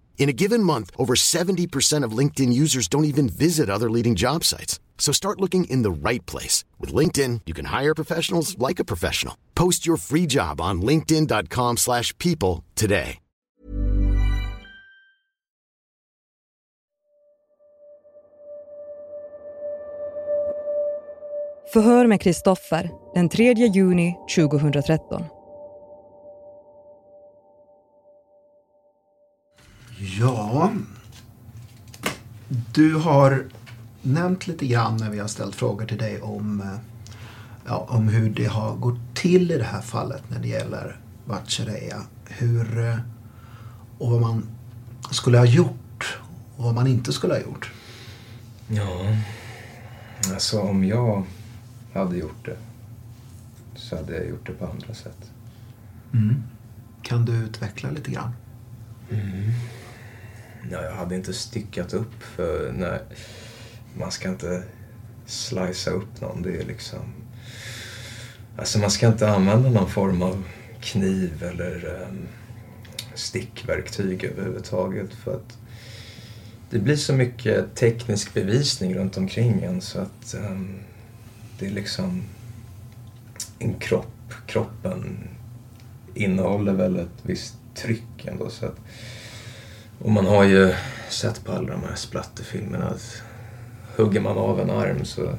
In 0.21 0.29
a 0.29 0.33
given 0.33 0.61
month, 0.61 0.91
over 0.97 1.15
70% 1.15 2.05
of 2.05 2.15
LinkedIn 2.19 2.53
users 2.53 2.87
don't 2.87 3.05
even 3.05 3.27
visit 3.27 3.69
other 3.71 3.89
leading 3.89 4.13
job 4.13 4.43
sites. 4.43 4.79
So 4.99 5.11
start 5.11 5.41
looking 5.41 5.63
in 5.63 5.81
the 5.81 6.09
right 6.09 6.23
place. 6.27 6.63
With 6.79 6.93
LinkedIn, 6.93 7.41
you 7.47 7.55
can 7.55 7.65
hire 7.65 7.95
professionals 7.95 8.55
like 8.59 8.79
a 8.79 8.85
professional. 8.85 9.35
Post 9.55 9.87
your 9.87 9.97
free 9.97 10.27
job 10.27 10.61
on 10.61 10.81
linkedin.com 10.81 11.77
slash 11.77 12.15
people 12.19 12.63
today. 12.75 13.17
Förhör 21.73 22.07
med 22.07 22.21
Kristoffer 22.21 22.89
den 23.13 23.29
3 23.29 23.53
juni 23.53 24.15
2013. 24.35 25.40
Ja, 30.21 30.71
du 32.73 32.95
har 32.95 33.45
nämnt 34.01 34.47
lite 34.47 34.67
grann 34.67 34.97
när 34.97 35.09
vi 35.09 35.19
har 35.19 35.27
ställt 35.27 35.55
frågor 35.55 35.85
till 35.85 35.97
dig 35.97 36.21
om, 36.21 36.61
eh, 36.61 36.79
ja, 37.65 37.87
om 37.89 38.07
hur 38.07 38.29
det 38.29 38.45
har 38.45 38.75
gått 38.75 39.15
till 39.15 39.51
i 39.51 39.57
det 39.57 39.63
här 39.63 39.81
fallet 39.81 40.23
när 40.29 40.39
det 40.39 40.47
gäller 40.47 40.99
Vatchareeya. 41.25 42.01
Hur, 42.25 42.87
eh, 42.87 42.97
och 43.97 44.11
vad 44.11 44.21
man 44.21 44.43
skulle 45.11 45.37
ha 45.37 45.45
gjort 45.45 46.19
och 46.55 46.63
vad 46.63 46.75
man 46.75 46.87
inte 46.87 47.13
skulle 47.13 47.33
ha 47.33 47.41
gjort. 47.41 47.71
Ja, 48.67 49.17
alltså 50.33 50.61
om 50.61 50.83
jag 50.83 51.23
hade 51.93 52.17
gjort 52.17 52.45
det 52.45 52.57
så 53.75 53.95
hade 53.95 54.17
jag 54.17 54.29
gjort 54.29 54.47
det 54.47 54.53
på 54.53 54.65
andra 54.65 54.93
sätt. 54.93 55.31
Mm. 56.13 56.43
Kan 57.01 57.25
du 57.25 57.33
utveckla 57.33 57.91
lite 57.91 58.11
grann? 58.11 58.31
Mm. 59.09 59.51
Ja, 60.71 60.83
jag 60.83 60.91
hade 60.91 61.15
inte 61.15 61.33
styckat 61.33 61.93
upp 61.93 62.23
för 62.35 62.71
nej, 62.71 62.99
man 63.97 64.11
ska 64.11 64.29
inte 64.29 64.63
slicea 65.25 65.93
upp 65.93 66.21
någon. 66.21 66.41
Det 66.41 66.61
är 66.61 66.65
liksom... 66.65 67.13
Alltså 68.57 68.79
man 68.79 68.91
ska 68.91 69.07
inte 69.07 69.29
använda 69.29 69.69
någon 69.69 69.89
form 69.89 70.21
av 70.21 70.43
kniv 70.81 71.43
eller 71.43 72.05
um, 72.09 72.27
stickverktyg 73.15 74.23
överhuvudtaget 74.23 75.13
för 75.13 75.35
att 75.35 75.57
det 76.69 76.79
blir 76.79 76.95
så 76.95 77.13
mycket 77.13 77.75
teknisk 77.75 78.33
bevisning 78.33 78.95
runt 78.95 79.17
omkring 79.17 79.63
en 79.63 79.81
så 79.81 79.99
att 79.99 80.35
um, 80.49 80.79
det 81.59 81.65
är 81.65 81.71
liksom 81.71 82.23
en 83.59 83.73
kropp. 83.73 84.33
Kroppen 84.47 85.27
innehåller 86.13 86.73
väl 86.73 86.95
ett 86.95 87.19
visst 87.21 87.55
tryck 87.75 88.25
ändå 88.25 88.49
så 88.49 88.65
att 88.65 88.79
och 90.03 90.11
man 90.11 90.25
har 90.25 90.43
ju 90.43 90.73
sett 91.09 91.43
på 91.43 91.51
alla 91.51 91.71
de 91.71 91.83
här 91.83 91.95
splatterfilmerna 91.95 92.85
att 92.85 93.21
hugger 93.95 94.21
man 94.21 94.37
av 94.37 94.59
en 94.59 94.69
arm 94.69 95.05
så 95.05 95.33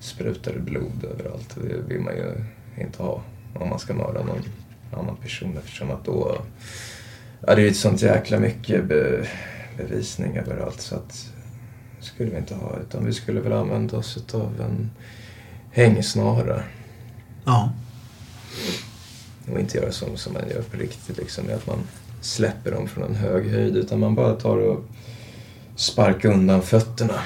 sprutar 0.00 0.52
det 0.52 0.58
blod 0.58 1.04
överallt. 1.04 1.56
Det 1.62 1.94
vill 1.94 2.00
man 2.00 2.14
ju 2.14 2.44
inte 2.82 3.02
ha 3.02 3.22
om 3.54 3.68
man 3.68 3.78
ska 3.78 3.94
mörda 3.94 4.24
någon 4.24 4.42
annan 4.92 5.16
person 5.16 5.58
eftersom 5.58 5.90
att 5.90 6.04
då... 6.04 6.42
Ja, 7.46 7.54
det 7.54 7.62
är 7.62 7.66
ju 7.66 7.74
sånt 7.74 8.02
jäkla 8.02 8.38
mycket 8.38 8.84
be, 8.84 9.28
bevisning 9.76 10.36
överallt 10.36 10.80
så 10.80 10.94
att 10.94 11.30
skulle 12.00 12.30
vi 12.30 12.36
inte 12.36 12.54
ha 12.54 12.78
utan 12.78 13.06
vi 13.06 13.12
skulle 13.12 13.40
väl 13.40 13.52
använda 13.52 13.96
oss 13.96 14.34
av 14.34 14.60
en 14.60 14.90
hängsnara. 15.72 16.62
Ja. 17.44 17.72
Och 19.52 19.60
inte 19.60 19.78
göra 19.78 19.92
som, 19.92 20.16
som 20.16 20.32
man 20.32 20.48
gör 20.50 20.62
på 20.62 20.76
riktigt 20.76 21.16
liksom, 21.16 21.44
att 21.54 21.66
man 21.66 21.78
släpper 22.24 22.70
dem 22.70 22.88
från 22.88 23.04
en 23.04 23.14
hög 23.14 23.50
höjd 23.50 23.76
utan 23.76 24.00
man 24.00 24.14
bara 24.14 24.34
tar 24.34 24.56
och 24.56 24.84
sparkar 25.76 26.32
undan 26.32 26.62
fötterna. 26.62 27.20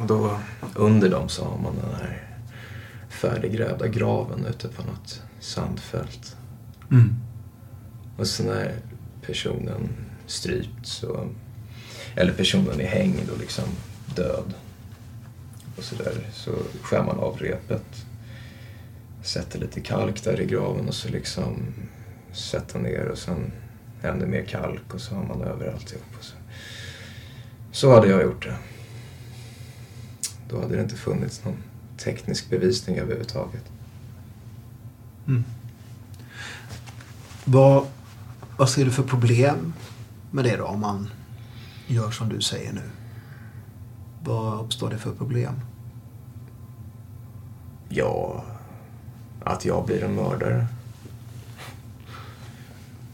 Och 0.00 0.06
då 0.06 0.38
under 0.74 1.08
dem 1.08 1.28
så 1.28 1.44
har 1.44 1.58
man 1.58 1.74
den 1.76 1.94
här 2.00 2.22
färdiggrävda 3.08 3.88
graven 3.88 4.46
ute 4.46 4.68
på 4.68 4.82
något 4.82 5.22
sandfält. 5.40 6.36
Mm. 6.90 7.14
Och 8.16 8.26
så 8.26 8.42
när 8.42 8.74
personen 9.26 9.88
strypts 10.26 10.90
så, 10.90 11.28
eller 12.16 12.32
personen 12.32 12.80
är 12.80 12.86
hängd 12.86 13.30
och 13.30 13.38
liksom 13.38 13.64
död 14.16 14.54
och 15.76 15.84
sådär 15.84 16.14
så 16.32 16.50
skär 16.82 17.02
man 17.02 17.18
av 17.18 17.38
repet. 17.38 18.06
Sätter 19.22 19.58
lite 19.58 19.80
kalk 19.80 20.24
där 20.24 20.40
i 20.40 20.46
graven 20.46 20.88
och 20.88 20.94
så 20.94 21.08
liksom 21.08 21.74
sätter 22.32 22.78
ner 22.78 23.08
och 23.08 23.18
sen 23.18 23.52
ännu 24.02 24.26
mer 24.26 24.44
kalk 24.44 24.94
och 24.94 25.00
så 25.00 25.14
har 25.14 25.24
man 25.24 25.42
över 25.42 25.72
alltihop. 25.72 26.04
Och 26.18 26.24
så. 26.24 26.36
så 27.72 27.94
hade 27.94 28.08
jag 28.08 28.22
gjort 28.22 28.46
det. 28.46 28.56
Då 30.48 30.60
hade 30.60 30.76
det 30.76 30.82
inte 30.82 30.96
funnits 30.96 31.44
någon 31.44 31.62
teknisk 31.96 32.50
bevisning 32.50 32.98
överhuvudtaget. 32.98 33.64
Mm. 35.26 35.44
Vad, 37.44 37.86
vad 38.56 38.68
ser 38.68 38.84
du 38.84 38.90
för 38.90 39.02
problem 39.02 39.72
med 40.30 40.44
det 40.44 40.56
då 40.56 40.64
om 40.64 40.80
man 40.80 41.10
gör 41.86 42.10
som 42.10 42.28
du 42.28 42.40
säger 42.40 42.72
nu? 42.72 42.90
Vad 44.24 44.60
uppstår 44.64 44.90
det 44.90 44.98
för 44.98 45.12
problem? 45.12 45.60
Ja, 47.88 48.44
att 49.44 49.64
jag 49.64 49.86
blir 49.86 50.04
en 50.04 50.14
mördare. 50.14 50.66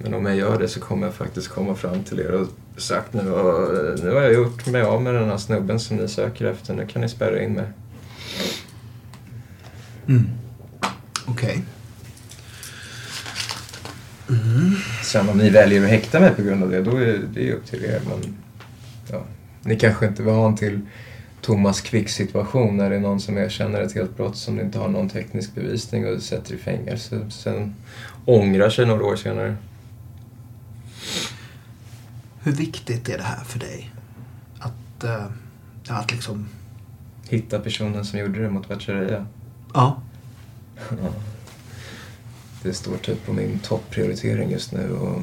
Men 0.07 0.15
om 0.15 0.27
jag 0.27 0.37
gör 0.37 0.59
det 0.59 0.69
så 0.69 0.81
kommer 0.81 1.07
jag 1.07 1.15
faktiskt 1.15 1.49
komma 1.49 1.75
fram 1.75 2.03
till 2.03 2.21
er 2.21 2.33
och 2.33 2.49
sagt 2.77 3.13
nu, 3.13 3.23
nu 4.03 4.11
har 4.11 4.21
jag 4.21 4.35
gjort 4.35 4.67
mig 4.67 4.83
av 4.83 5.03
med 5.03 5.15
den 5.15 5.29
här 5.29 5.37
snubben 5.37 5.81
som 5.81 5.97
ni 5.97 6.09
söker 6.09 6.45
efter. 6.45 6.75
Nu 6.75 6.87
kan 6.87 7.03
ni 7.03 7.09
spärra 7.09 7.43
in 7.43 7.53
mig. 7.53 7.65
Mm. 10.09 10.27
Okej. 11.27 11.63
Okay. 14.27 14.39
Mm. 14.39 14.75
Sen 15.05 15.29
om 15.29 15.39
ni 15.39 15.51
väljer 15.51 15.83
att 15.83 15.89
häkta 15.89 16.21
mig 16.21 16.35
på 16.35 16.43
grund 16.43 16.63
av 16.63 16.71
det, 16.71 16.83
då 16.83 16.97
är 16.97 17.21
det 17.35 17.53
upp 17.53 17.67
till 17.67 17.85
er. 17.85 18.01
Men 18.09 18.37
ja, 19.11 19.23
ni 19.63 19.77
kanske 19.77 20.07
inte 20.07 20.23
var 20.23 20.35
van 20.35 20.57
till 20.57 20.81
Thomas 21.41 21.81
Quick 21.81 22.09
situation 22.09 22.77
när 22.77 22.91
det 22.91 22.97
är 22.97 23.01
någon 23.01 23.21
som 23.21 23.39
erkänner 23.39 23.81
ett 23.81 23.95
helt 23.95 24.17
brott 24.17 24.37
som 24.37 24.61
inte 24.61 24.79
har 24.79 24.89
någon 24.89 25.09
teknisk 25.09 25.55
bevisning 25.55 26.07
och 26.07 26.23
sätter 26.23 26.55
i 26.55 26.59
fängelse. 26.59 27.27
Sen 27.31 27.75
ångrar 28.25 28.71
sig 28.71 28.87
några 28.87 29.05
år 29.05 29.17
senare. 29.17 29.57
Hur 32.47 32.53
viktigt 32.53 33.09
är 33.09 33.19
det 33.19 33.25
här 33.25 33.45
för 33.45 33.59
dig? 33.59 33.91
Att, 34.59 35.05
uh, 35.05 35.27
att 35.89 36.13
liksom... 36.13 36.49
Hitta 37.29 37.59
personen 37.59 38.05
som 38.05 38.19
gjorde 38.19 38.43
det 38.43 38.51
mot 38.51 38.69
Vatchareeya? 38.69 39.27
Ja. 39.75 40.03
ja. 40.91 41.13
Det 42.63 42.73
står 42.73 42.97
typ 42.97 43.27
på 43.27 43.33
min 43.33 43.59
topprioritering 43.59 44.51
just 44.51 44.73
nu 44.73 44.91
och 44.91 45.23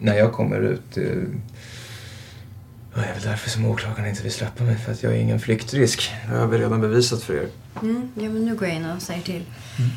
när 0.00 0.14
jag 0.14 0.32
kommer 0.32 0.60
ut 0.60 0.82
det 0.94 1.24
Ja, 2.94 3.00
det 3.00 3.06
är 3.06 3.14
väl 3.14 3.22
därför 3.22 3.50
som 3.50 3.66
åklagaren 3.66 4.08
inte 4.08 4.22
vill 4.22 4.32
släppa 4.32 4.64
mig, 4.64 4.78
för 4.78 4.92
att 4.92 5.02
jag 5.02 5.12
är 5.12 5.18
ingen 5.18 5.40
flyktrisk. 5.40 6.12
Det 6.28 6.36
har 6.36 6.46
vi 6.46 6.58
redan 6.58 6.80
bevisat 6.80 7.22
för 7.22 7.34
er. 7.34 7.48
Mm, 7.82 8.08
ja, 8.14 8.22
men 8.22 8.44
nu 8.44 8.56
går 8.56 8.68
jag 8.68 8.76
in 8.76 8.86
och 8.86 9.02
säger 9.02 9.22
till. 9.22 9.44
Mm. 9.78 9.90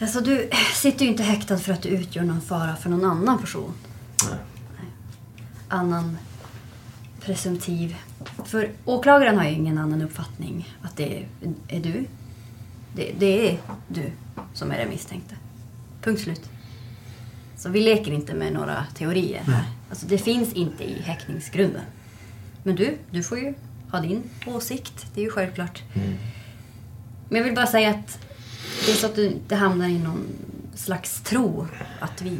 Alltså, 0.00 0.20
du 0.20 0.50
sitter 0.74 1.04
ju 1.04 1.10
inte 1.10 1.22
häktad 1.22 1.58
för 1.58 1.72
att 1.72 1.82
du 1.82 1.88
utgör 1.88 2.22
någon 2.22 2.40
fara 2.40 2.76
för 2.76 2.90
någon 2.90 3.04
annan 3.04 3.38
person. 3.38 3.72
Nej. 4.30 4.38
Annan 5.74 6.18
presumtiv. 7.20 7.96
För 8.44 8.70
åklagaren 8.84 9.38
har 9.38 9.44
ju 9.44 9.50
ingen 9.50 9.78
annan 9.78 10.02
uppfattning 10.02 10.76
att 10.82 10.96
det 10.96 11.24
är 11.68 11.80
du. 11.80 12.06
Det, 12.96 13.12
det 13.18 13.50
är 13.50 13.58
du 13.88 14.10
som 14.52 14.70
är 14.70 14.78
den 14.78 14.88
misstänkte. 14.88 15.34
Punkt 16.02 16.20
slut. 16.22 16.50
Så 17.56 17.68
vi 17.68 17.80
leker 17.80 18.12
inte 18.12 18.34
med 18.34 18.52
några 18.52 18.84
teorier 18.94 19.42
här. 19.46 19.64
Alltså, 19.90 20.06
det 20.06 20.18
finns 20.18 20.52
inte 20.52 20.84
i 20.84 21.02
häktningsgrunden. 21.02 21.82
Men 22.62 22.76
du, 22.76 22.98
du 23.10 23.22
får 23.22 23.38
ju 23.38 23.54
ha 23.90 24.00
din 24.00 24.22
åsikt. 24.46 25.06
Det 25.14 25.20
är 25.20 25.24
ju 25.24 25.30
självklart. 25.30 25.82
Men 27.28 27.38
jag 27.38 27.44
vill 27.44 27.54
bara 27.54 27.66
säga 27.66 27.90
att 27.90 28.18
det 28.86 28.92
är 28.92 28.96
så 28.96 29.06
att 29.06 29.14
du 29.14 29.26
inte 29.26 29.56
hamnar 29.56 29.88
i 29.88 29.98
någon 29.98 30.26
slags 30.74 31.20
tro 31.20 31.66
att 32.00 32.22
vi, 32.22 32.38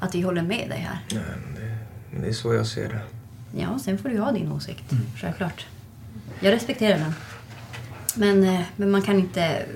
att 0.00 0.14
vi 0.14 0.20
håller 0.20 0.42
med 0.42 0.68
dig 0.68 0.78
här. 0.78 0.98
Nej, 1.14 1.22
det, 1.56 1.75
det 2.22 2.28
är 2.28 2.32
så 2.32 2.54
jag 2.54 2.66
ser 2.66 2.88
det. 2.88 3.00
Ja, 3.60 3.78
sen 3.84 3.98
får 3.98 4.08
du 4.08 4.18
ha 4.18 4.32
din 4.32 4.52
åsikt. 4.52 4.84
Självklart. 5.20 5.66
Jag 6.40 6.52
respekterar 6.52 6.98
den. 6.98 7.14
Men, 8.14 8.44
eh, 8.54 8.60
men 8.76 8.90
man 8.90 9.02
kan 9.02 9.18
inte... 9.18 9.66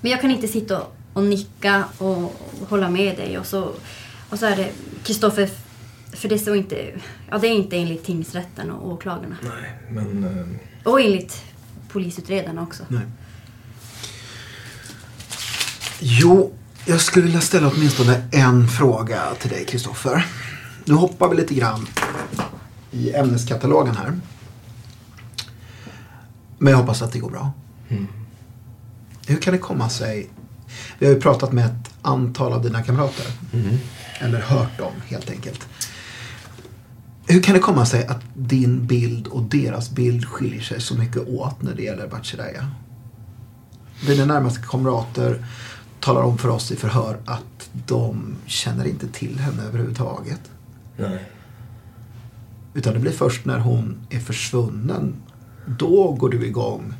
Men 0.00 0.10
jag 0.10 0.20
kan 0.20 0.30
inte 0.30 0.48
sitta 0.48 0.80
och, 0.82 0.96
och 1.12 1.22
nicka 1.22 1.84
och, 1.98 2.16
och 2.24 2.68
hålla 2.68 2.90
med 2.90 3.16
dig 3.16 3.38
och 3.38 3.46
så, 3.46 3.70
och 4.30 4.38
så 4.38 4.46
är 4.46 4.56
det 4.56 4.70
Kristoffer, 5.04 5.50
för 6.12 6.28
det 6.28 6.38
så 6.38 6.54
inte... 6.54 6.90
Ja, 7.30 7.38
det 7.38 7.46
är 7.46 7.52
inte 7.52 7.76
enligt 7.76 8.04
tingsrätten 8.04 8.70
och 8.70 8.88
åklagarna. 8.92 9.36
Nej, 9.42 9.72
men... 9.90 10.24
eh, 10.24 10.88
Och 10.92 11.00
enligt 11.00 11.42
polisutredarna 11.88 12.62
också. 12.62 12.82
Nej. 12.88 13.02
Jo, 16.00 16.52
jag 16.86 17.00
skulle 17.00 17.24
vilja 17.24 17.40
ställa 17.40 17.68
åtminstone 17.68 18.28
en 18.32 18.68
fråga 18.68 19.22
till 19.40 19.50
dig 19.50 19.64
Kristoffer. 19.64 20.26
Nu 20.88 20.94
hoppar 20.94 21.28
vi 21.28 21.36
lite 21.36 21.54
grann 21.54 21.86
i 22.90 23.12
ämneskatalogen 23.12 23.96
här. 23.96 24.20
Men 26.58 26.70
jag 26.70 26.78
hoppas 26.78 27.02
att 27.02 27.12
det 27.12 27.18
går 27.18 27.30
bra. 27.30 27.52
Mm. 27.88 28.06
Hur 29.26 29.36
kan 29.36 29.52
det 29.52 29.58
komma 29.58 29.88
sig? 29.88 30.30
Vi 30.98 31.06
har 31.06 31.14
ju 31.14 31.20
pratat 31.20 31.52
med 31.52 31.66
ett 31.66 31.94
antal 32.02 32.52
av 32.52 32.62
dina 32.62 32.82
kamrater. 32.82 33.26
Mm. 33.52 33.76
Eller 34.20 34.40
hört 34.40 34.78
dem 34.78 34.92
helt 35.06 35.30
enkelt. 35.30 35.68
Hur 37.26 37.42
kan 37.42 37.54
det 37.54 37.60
komma 37.60 37.86
sig 37.86 38.06
att 38.06 38.22
din 38.34 38.86
bild 38.86 39.26
och 39.26 39.42
deras 39.42 39.90
bild 39.90 40.24
skiljer 40.24 40.62
sig 40.62 40.80
så 40.80 40.94
mycket 40.94 41.28
åt 41.28 41.62
när 41.62 41.74
det 41.74 41.82
gäller 41.82 42.08
Bachereya? 42.08 42.70
Dina 44.06 44.24
närmaste 44.24 44.60
kamrater 44.68 45.46
talar 46.00 46.22
om 46.22 46.38
för 46.38 46.48
oss 46.48 46.72
i 46.72 46.76
förhör 46.76 47.18
att 47.24 47.70
de 47.86 48.36
känner 48.46 48.84
inte 48.84 49.08
till 49.08 49.38
henne 49.38 49.62
överhuvudtaget. 49.62 50.40
Nej. 50.96 51.30
Utan 52.74 52.94
det 52.94 53.00
blir 53.00 53.12
först 53.12 53.44
när 53.44 53.58
hon 53.58 54.06
är 54.10 54.20
försvunnen. 54.20 55.14
Då 55.66 56.12
går 56.12 56.28
du 56.28 56.46
igång 56.46 56.94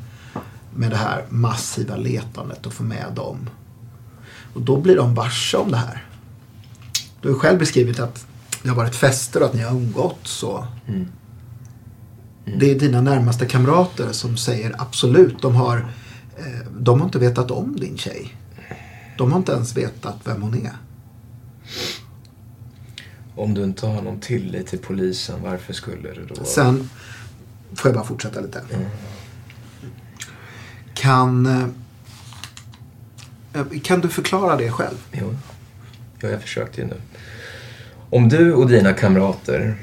med 0.75 0.91
det 0.91 0.97
här 0.97 1.25
massiva 1.29 1.97
letandet 1.97 2.67
och 2.67 2.73
får 2.73 2.85
med 2.85 3.13
dem. 3.15 3.51
Och 4.55 4.63
då 4.63 4.81
blir 4.81 4.97
de 4.97 5.15
varse 5.15 5.57
om 5.57 5.71
det 5.71 5.77
här. 5.77 6.05
Du 7.21 7.29
har 7.29 7.39
själv 7.39 7.59
beskrivit 7.59 8.01
att 8.01 8.27
det 8.63 8.69
har 8.69 8.77
varit 8.77 8.95
fester 8.95 9.41
och 9.41 9.47
att 9.49 9.55
ni 9.55 9.63
har 9.63 9.77
umgåtts. 9.77 10.43
Och 10.43 10.65
Mm. 12.47 12.59
Det 12.61 12.71
är 12.71 12.79
dina 12.79 13.01
närmaste 13.01 13.47
kamrater 13.47 14.13
som 14.13 14.37
säger 14.37 14.75
absolut. 14.79 15.43
De 15.43 15.57
har, 15.57 15.77
eh, 16.39 16.71
de 16.79 17.01
har 17.01 17.07
inte 17.07 17.19
vetat 17.19 17.51
om 17.51 17.77
din 17.77 17.99
tjej. 17.99 18.37
De 19.19 19.33
har 19.33 19.39
inte 19.39 19.53
ens 19.53 19.77
vetat 19.77 20.17
vem 20.25 20.43
hon 20.43 20.55
är. 20.55 20.77
Om 23.37 23.55
du 23.55 23.65
inte 23.65 23.87
har 23.87 24.03
någon 24.03 24.21
tillit 24.21 24.67
till 24.67 24.79
polisen, 24.79 25.43
varför 25.43 25.73
skulle 25.73 26.13
du 26.13 26.27
då... 26.27 26.45
Sen 26.45 26.91
får 27.75 27.89
jag 27.89 27.95
bara 27.95 28.05
fortsätta 28.05 28.41
lite. 28.41 28.63
Kan, 30.95 31.47
eh, 33.55 33.65
kan 33.83 34.01
du 34.01 34.09
förklara 34.09 34.57
det 34.57 34.71
själv? 34.71 34.97
Jo. 35.13 35.35
Ja, 36.21 36.29
jag 36.29 36.43
försökte 36.43 36.81
ju 36.81 36.87
nu. 36.87 36.97
Om 38.11 38.29
du 38.29 38.53
och 38.53 38.69
dina 38.69 38.93
kamrater 38.93 39.77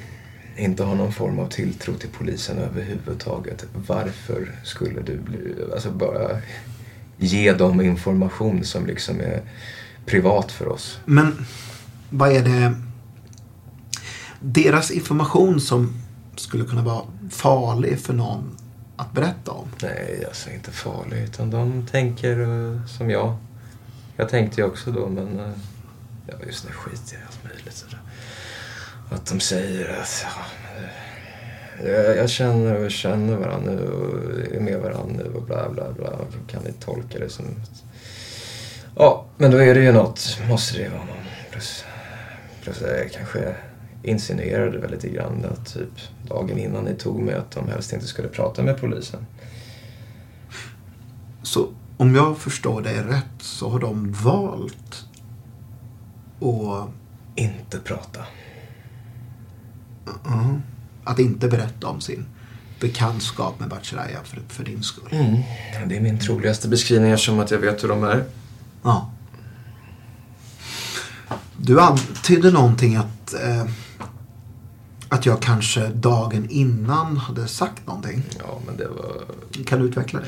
inte 0.57 0.83
har 0.83 0.95
någon 0.95 1.13
form 1.13 1.39
av 1.39 1.47
tilltro 1.47 1.93
till 1.93 2.09
polisen 2.09 2.57
överhuvudtaget, 2.57 3.65
varför 3.87 4.51
skulle 4.63 5.01
du 5.01 5.17
bli, 5.17 5.55
alltså 5.73 5.91
bara 5.91 6.41
ge 7.17 7.53
dem 7.53 7.81
information 7.81 8.63
som 8.63 8.85
liksom 8.85 9.19
är 9.19 9.41
privat 10.05 10.51
för 10.51 10.67
oss? 10.67 10.99
Men 11.05 11.45
vad 12.09 12.31
är 12.31 12.43
det 12.43 12.75
deras 14.43 14.91
information 14.91 15.61
som 15.61 15.93
skulle 16.35 16.65
kunna 16.65 16.81
vara 16.81 17.03
farlig 17.31 17.99
för 17.99 18.13
någon 18.13 18.57
att 18.95 19.11
berätta 19.13 19.51
om? 19.51 19.67
Nej, 19.81 20.23
alltså 20.27 20.49
inte 20.49 20.71
farlig, 20.71 21.23
utan 21.23 21.49
de 21.49 21.87
tänker 21.91 22.39
uh, 22.39 22.85
som 22.85 23.09
jag. 23.09 23.35
Jag 24.15 24.29
tänkte 24.29 24.61
ju 24.61 24.67
också 24.67 24.91
då, 24.91 25.09
men 25.09 25.39
uh, 25.39 25.51
ja, 26.27 26.33
just 26.47 26.65
nu 26.65 26.71
skiter 26.71 27.13
jag 27.13 27.21
i 27.21 27.25
allt 27.27 27.43
möjligt. 27.43 27.73
Sådär. 27.73 27.99
Att 29.11 29.25
de 29.25 29.39
säger 29.39 29.97
att 30.01 30.25
ja, 30.25 30.41
eh, 31.85 31.91
jag, 31.91 32.17
jag 32.17 32.29
känner 32.29 32.85
och 32.85 32.91
känner 32.91 33.35
varandra 33.37 33.71
nu 33.71 33.87
och 33.87 34.53
är 34.55 34.59
med 34.59 34.79
varandra 34.79 35.23
nu 35.23 35.33
och 35.35 35.43
bla 35.43 35.69
bla 35.69 35.91
bla. 35.91 36.09
Kan 36.51 36.63
ni 36.63 36.71
tolka 36.73 37.19
det 37.19 37.29
som... 37.29 37.45
att- 37.45 37.83
Ja, 38.95 39.25
men 39.37 39.51
då 39.51 39.57
är 39.57 39.75
det 39.75 39.81
ju 39.83 39.91
något, 39.91 40.37
måste 40.49 40.77
det 40.77 40.83
ju 40.83 40.89
vara 40.89 40.99
någon. 41.05 41.25
Plus, 41.51 41.83
plus 42.63 42.79
det 42.79 43.09
kanske 43.13 43.55
insinuerade 44.03 44.77
väl 44.77 44.91
lite 44.91 45.09
grann 45.09 45.45
att 45.51 45.73
typ 45.73 46.27
dagen 46.27 46.57
innan 46.57 46.83
ni 46.83 46.95
tog 46.95 47.21
mig 47.21 47.35
att 47.35 47.51
de 47.51 47.67
helst 47.67 47.93
inte 47.93 48.07
skulle 48.07 48.27
prata 48.27 48.63
med 48.63 48.81
polisen. 48.81 49.25
Så 51.43 51.69
om 51.97 52.15
jag 52.15 52.37
förstår 52.37 52.81
dig 52.81 52.95
rätt 52.95 53.41
så 53.41 53.69
har 53.69 53.79
de 53.79 54.11
valt 54.11 55.05
att... 56.39 56.89
Inte 57.35 57.79
prata. 57.79 58.19
Ja, 60.05 60.59
att 61.03 61.19
inte 61.19 61.47
berätta 61.47 61.87
om 61.87 62.01
sin 62.01 62.25
bekantskap 62.79 63.59
med 63.59 63.69
Bachereya 63.69 64.19
för, 64.23 64.41
för 64.47 64.63
din 64.63 64.83
skull. 64.83 65.09
Mm. 65.11 65.37
Det 65.87 65.97
är 65.97 66.01
min 66.01 66.19
troligaste 66.19 66.67
beskrivning 66.67 67.11
eftersom 67.11 67.39
att 67.39 67.51
jag 67.51 67.59
vet 67.59 67.83
hur 67.83 67.87
de 67.87 68.03
är. 68.03 68.23
Ja. 68.83 69.11
Du 71.57 71.81
antydde 71.81 72.51
någonting 72.51 72.95
att, 72.95 73.33
eh, 73.33 73.65
att 75.13 75.25
jag 75.25 75.41
kanske 75.41 75.87
dagen 75.87 76.47
innan 76.49 77.17
hade 77.17 77.47
sagt 77.47 77.87
någonting. 77.87 78.23
Ja, 78.39 78.59
men 78.65 78.77
det 78.77 78.87
var... 78.87 79.23
Kan 79.65 79.79
du 79.79 79.85
utveckla 79.85 80.19
det? 80.19 80.25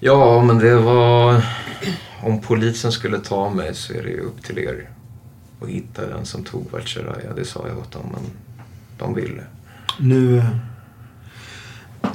Ja, 0.00 0.44
men 0.44 0.58
det 0.58 0.74
var... 0.74 1.44
Om 2.22 2.40
polisen 2.40 2.92
skulle 2.92 3.18
ta 3.18 3.50
mig 3.50 3.74
så 3.74 3.92
är 3.92 4.02
det 4.02 4.08
ju 4.08 4.20
upp 4.20 4.42
till 4.42 4.58
er 4.58 4.90
att 5.60 5.68
hitta 5.68 6.06
den 6.06 6.26
som 6.26 6.44
tog 6.44 6.70
Vatcheraya. 6.70 7.34
Det 7.36 7.44
sa 7.44 7.68
jag 7.68 7.78
åt 7.78 7.90
dem, 7.92 8.02
men 8.12 8.22
de 8.98 9.14
ville. 9.14 9.42
Nu, 9.98 10.42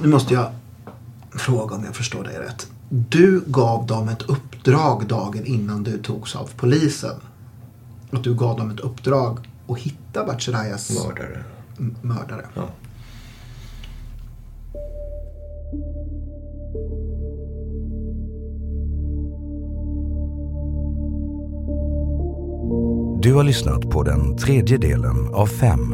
nu 0.01 0.07
måste 0.07 0.33
jag 0.33 0.51
fråga 1.31 1.75
om 1.75 1.83
jag 1.85 1.95
förstår 1.95 2.23
dig 2.23 2.39
rätt. 2.39 2.67
Du 2.89 3.43
gav 3.47 3.87
dem 3.87 4.09
ett 4.09 4.21
uppdrag 4.21 5.07
dagen 5.07 5.45
innan 5.45 5.83
du 5.83 5.97
togs 5.97 6.35
av 6.35 6.49
polisen. 6.55 7.15
Att 8.11 8.23
du 8.23 8.35
gav 8.35 8.57
dem 8.57 8.71
ett 8.71 8.79
uppdrag 8.79 9.39
att 9.67 9.77
hitta 9.77 10.25
Bacherayas 10.25 10.91
Mördare. 10.91 11.43
Mördare. 12.01 12.45
Ja. 12.55 12.69
Du 23.21 23.33
har 23.33 23.43
lyssnat 23.43 23.89
på 23.89 24.03
den 24.03 24.37
tredje 24.37 24.77
delen 24.77 25.33
av 25.33 25.47
fem. 25.47 25.93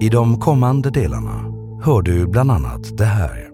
I 0.00 0.08
de 0.08 0.40
kommande 0.40 0.90
delarna 0.90 1.52
hör 1.82 2.02
du 2.02 2.26
bland 2.26 2.50
annat 2.50 2.98
det 2.98 3.04
här. 3.04 3.47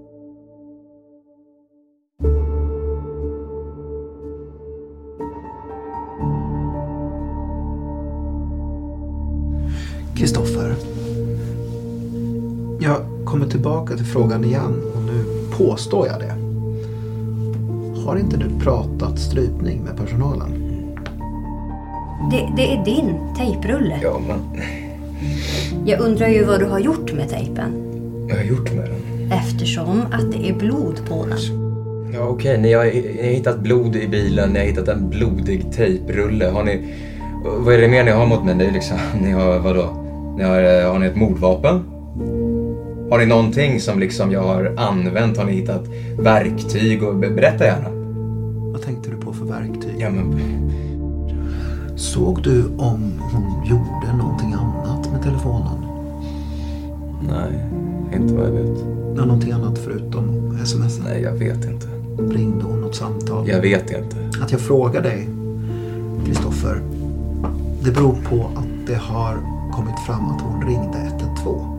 Kristoffer. 10.17 10.75
Jag 12.81 12.97
kommer 13.25 13.47
tillbaka 13.47 13.97
till 13.97 14.07
frågan 14.07 14.45
igen 14.45 14.83
och 14.97 15.03
nu 15.03 15.25
påstår 15.59 16.07
jag 16.07 16.21
det. 16.21 16.35
Har 18.07 18.17
inte 18.17 18.37
du 18.37 18.65
pratat 18.65 19.19
strypning 19.19 19.81
med 19.85 19.97
personalen? 19.97 20.49
Det, 22.31 22.49
det 22.57 22.73
är 22.73 22.85
din 22.85 23.15
tejprulle. 23.39 23.99
Ja, 24.03 24.21
men 24.29 24.61
Jag 25.87 26.01
undrar 26.01 26.29
ju 26.29 26.45
vad 26.45 26.61
du 26.61 26.67
har 26.67 26.79
gjort 26.79 27.12
med 27.12 27.29
tejpen. 27.29 27.73
jag 28.29 28.37
har 28.37 28.45
gjort 28.45 28.73
med 28.73 28.85
den. 28.91 29.33
Eftersom 29.33 30.01
att 30.12 30.33
det 30.33 30.49
är 30.49 30.55
blod 30.55 31.01
på 31.09 31.27
den. 31.27 31.39
Ja, 32.15 32.21
okej. 32.29 32.59
Ni, 32.61 32.73
har, 32.73 32.85
ni 32.85 33.23
har 33.27 33.35
hittat 33.35 33.61
blod 33.61 33.97
i 33.97 34.09
bilen, 34.09 34.53
ni 34.53 34.59
har 34.59 34.67
hittat 34.67 34.89
en 34.89 35.11
blodig 35.11 35.73
tejprulle. 35.73 36.47
Har 36.47 36.65
ni... 36.65 36.95
Vad 37.45 37.75
är 37.75 37.79
det 37.79 37.89
mer 37.89 38.05
ni 38.05 38.11
har 38.11 38.27
mot 38.27 38.45
mig? 38.45 38.55
Det 38.55 38.65
är 38.67 38.73
liksom, 38.73 38.97
ni 39.23 39.31
har 39.31 39.59
vadå? 39.59 40.03
Ni 40.37 40.43
har, 40.45 40.62
eh, 40.82 40.93
har 40.93 40.99
ni 40.99 41.07
ett 41.07 41.16
mordvapen? 41.16 41.80
Har 43.11 43.18
ni 43.18 43.26
någonting 43.26 43.80
som 43.80 43.99
liksom 43.99 44.32
jag 44.32 44.43
har 44.43 44.72
använt? 44.76 45.37
Har 45.37 45.45
ni 45.45 45.53
hittat 45.53 45.85
verktyg? 46.18 47.03
Och 47.03 47.16
be- 47.16 47.30
berätta 47.30 47.64
gärna. 47.64 47.89
Vad 48.72 48.82
tänkte 48.82 49.11
du 49.11 49.16
på 49.16 49.32
för 49.32 49.45
verktyg? 49.45 49.95
Ja, 49.99 50.11
men... 50.11 50.35
Såg 51.97 52.43
du 52.43 52.64
om 52.78 53.12
hon 53.32 53.66
gjorde 53.66 54.16
någonting 54.18 54.53
annat 54.53 55.12
med 55.12 55.22
telefonen? 55.22 55.78
Nej, 57.28 57.64
inte 58.14 58.35
vad 58.35 58.47
jag 58.47 58.53
vet. 58.53 58.78
Ja, 59.16 59.24
någonting 59.24 59.53
annat 59.53 59.78
förutom 59.78 60.57
sms? 60.62 61.01
Nej, 61.05 61.22
jag 61.22 61.32
vet 61.32 61.64
inte. 61.64 61.87
Ringde 62.39 62.64
hon 62.64 62.80
något 62.80 62.95
samtal? 62.95 63.49
Jag 63.49 63.61
vet 63.61 63.91
inte. 63.91 64.16
Att 64.43 64.53
jag 64.53 64.61
frågar 64.61 65.03
dig, 65.03 65.28
Kristoffer, 66.26 66.80
det 67.85 67.91
beror 67.91 68.14
på 68.30 68.47
att 68.57 68.87
det 68.87 68.95
har 68.95 69.37
kommit 69.75 70.01
fram 70.07 70.29
att 70.29 70.41
hon 70.41 70.62
ringde 70.66 70.99
112. 70.99 71.75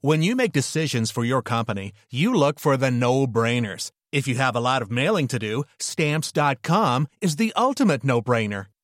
When 0.00 0.22
you 0.22 0.36
make 0.36 0.52
decisions 0.52 1.10
for 1.10 1.24
your 1.24 1.40
company, 1.40 1.92
you 2.10 2.34
look 2.34 2.60
for 2.60 2.76
the 2.76 2.90
no 2.90 3.26
brainers. 3.26 3.90
If 4.12 4.28
you 4.28 4.34
have 4.34 4.54
a 4.54 4.60
lot 4.60 4.82
of 4.82 4.90
mailing 4.90 5.28
to 5.28 5.38
do, 5.38 5.64
stamps.com 5.78 7.06
is 7.22 7.36
the 7.36 7.54
ultimate 7.56 8.04
no 8.04 8.20
brainer. 8.20 8.66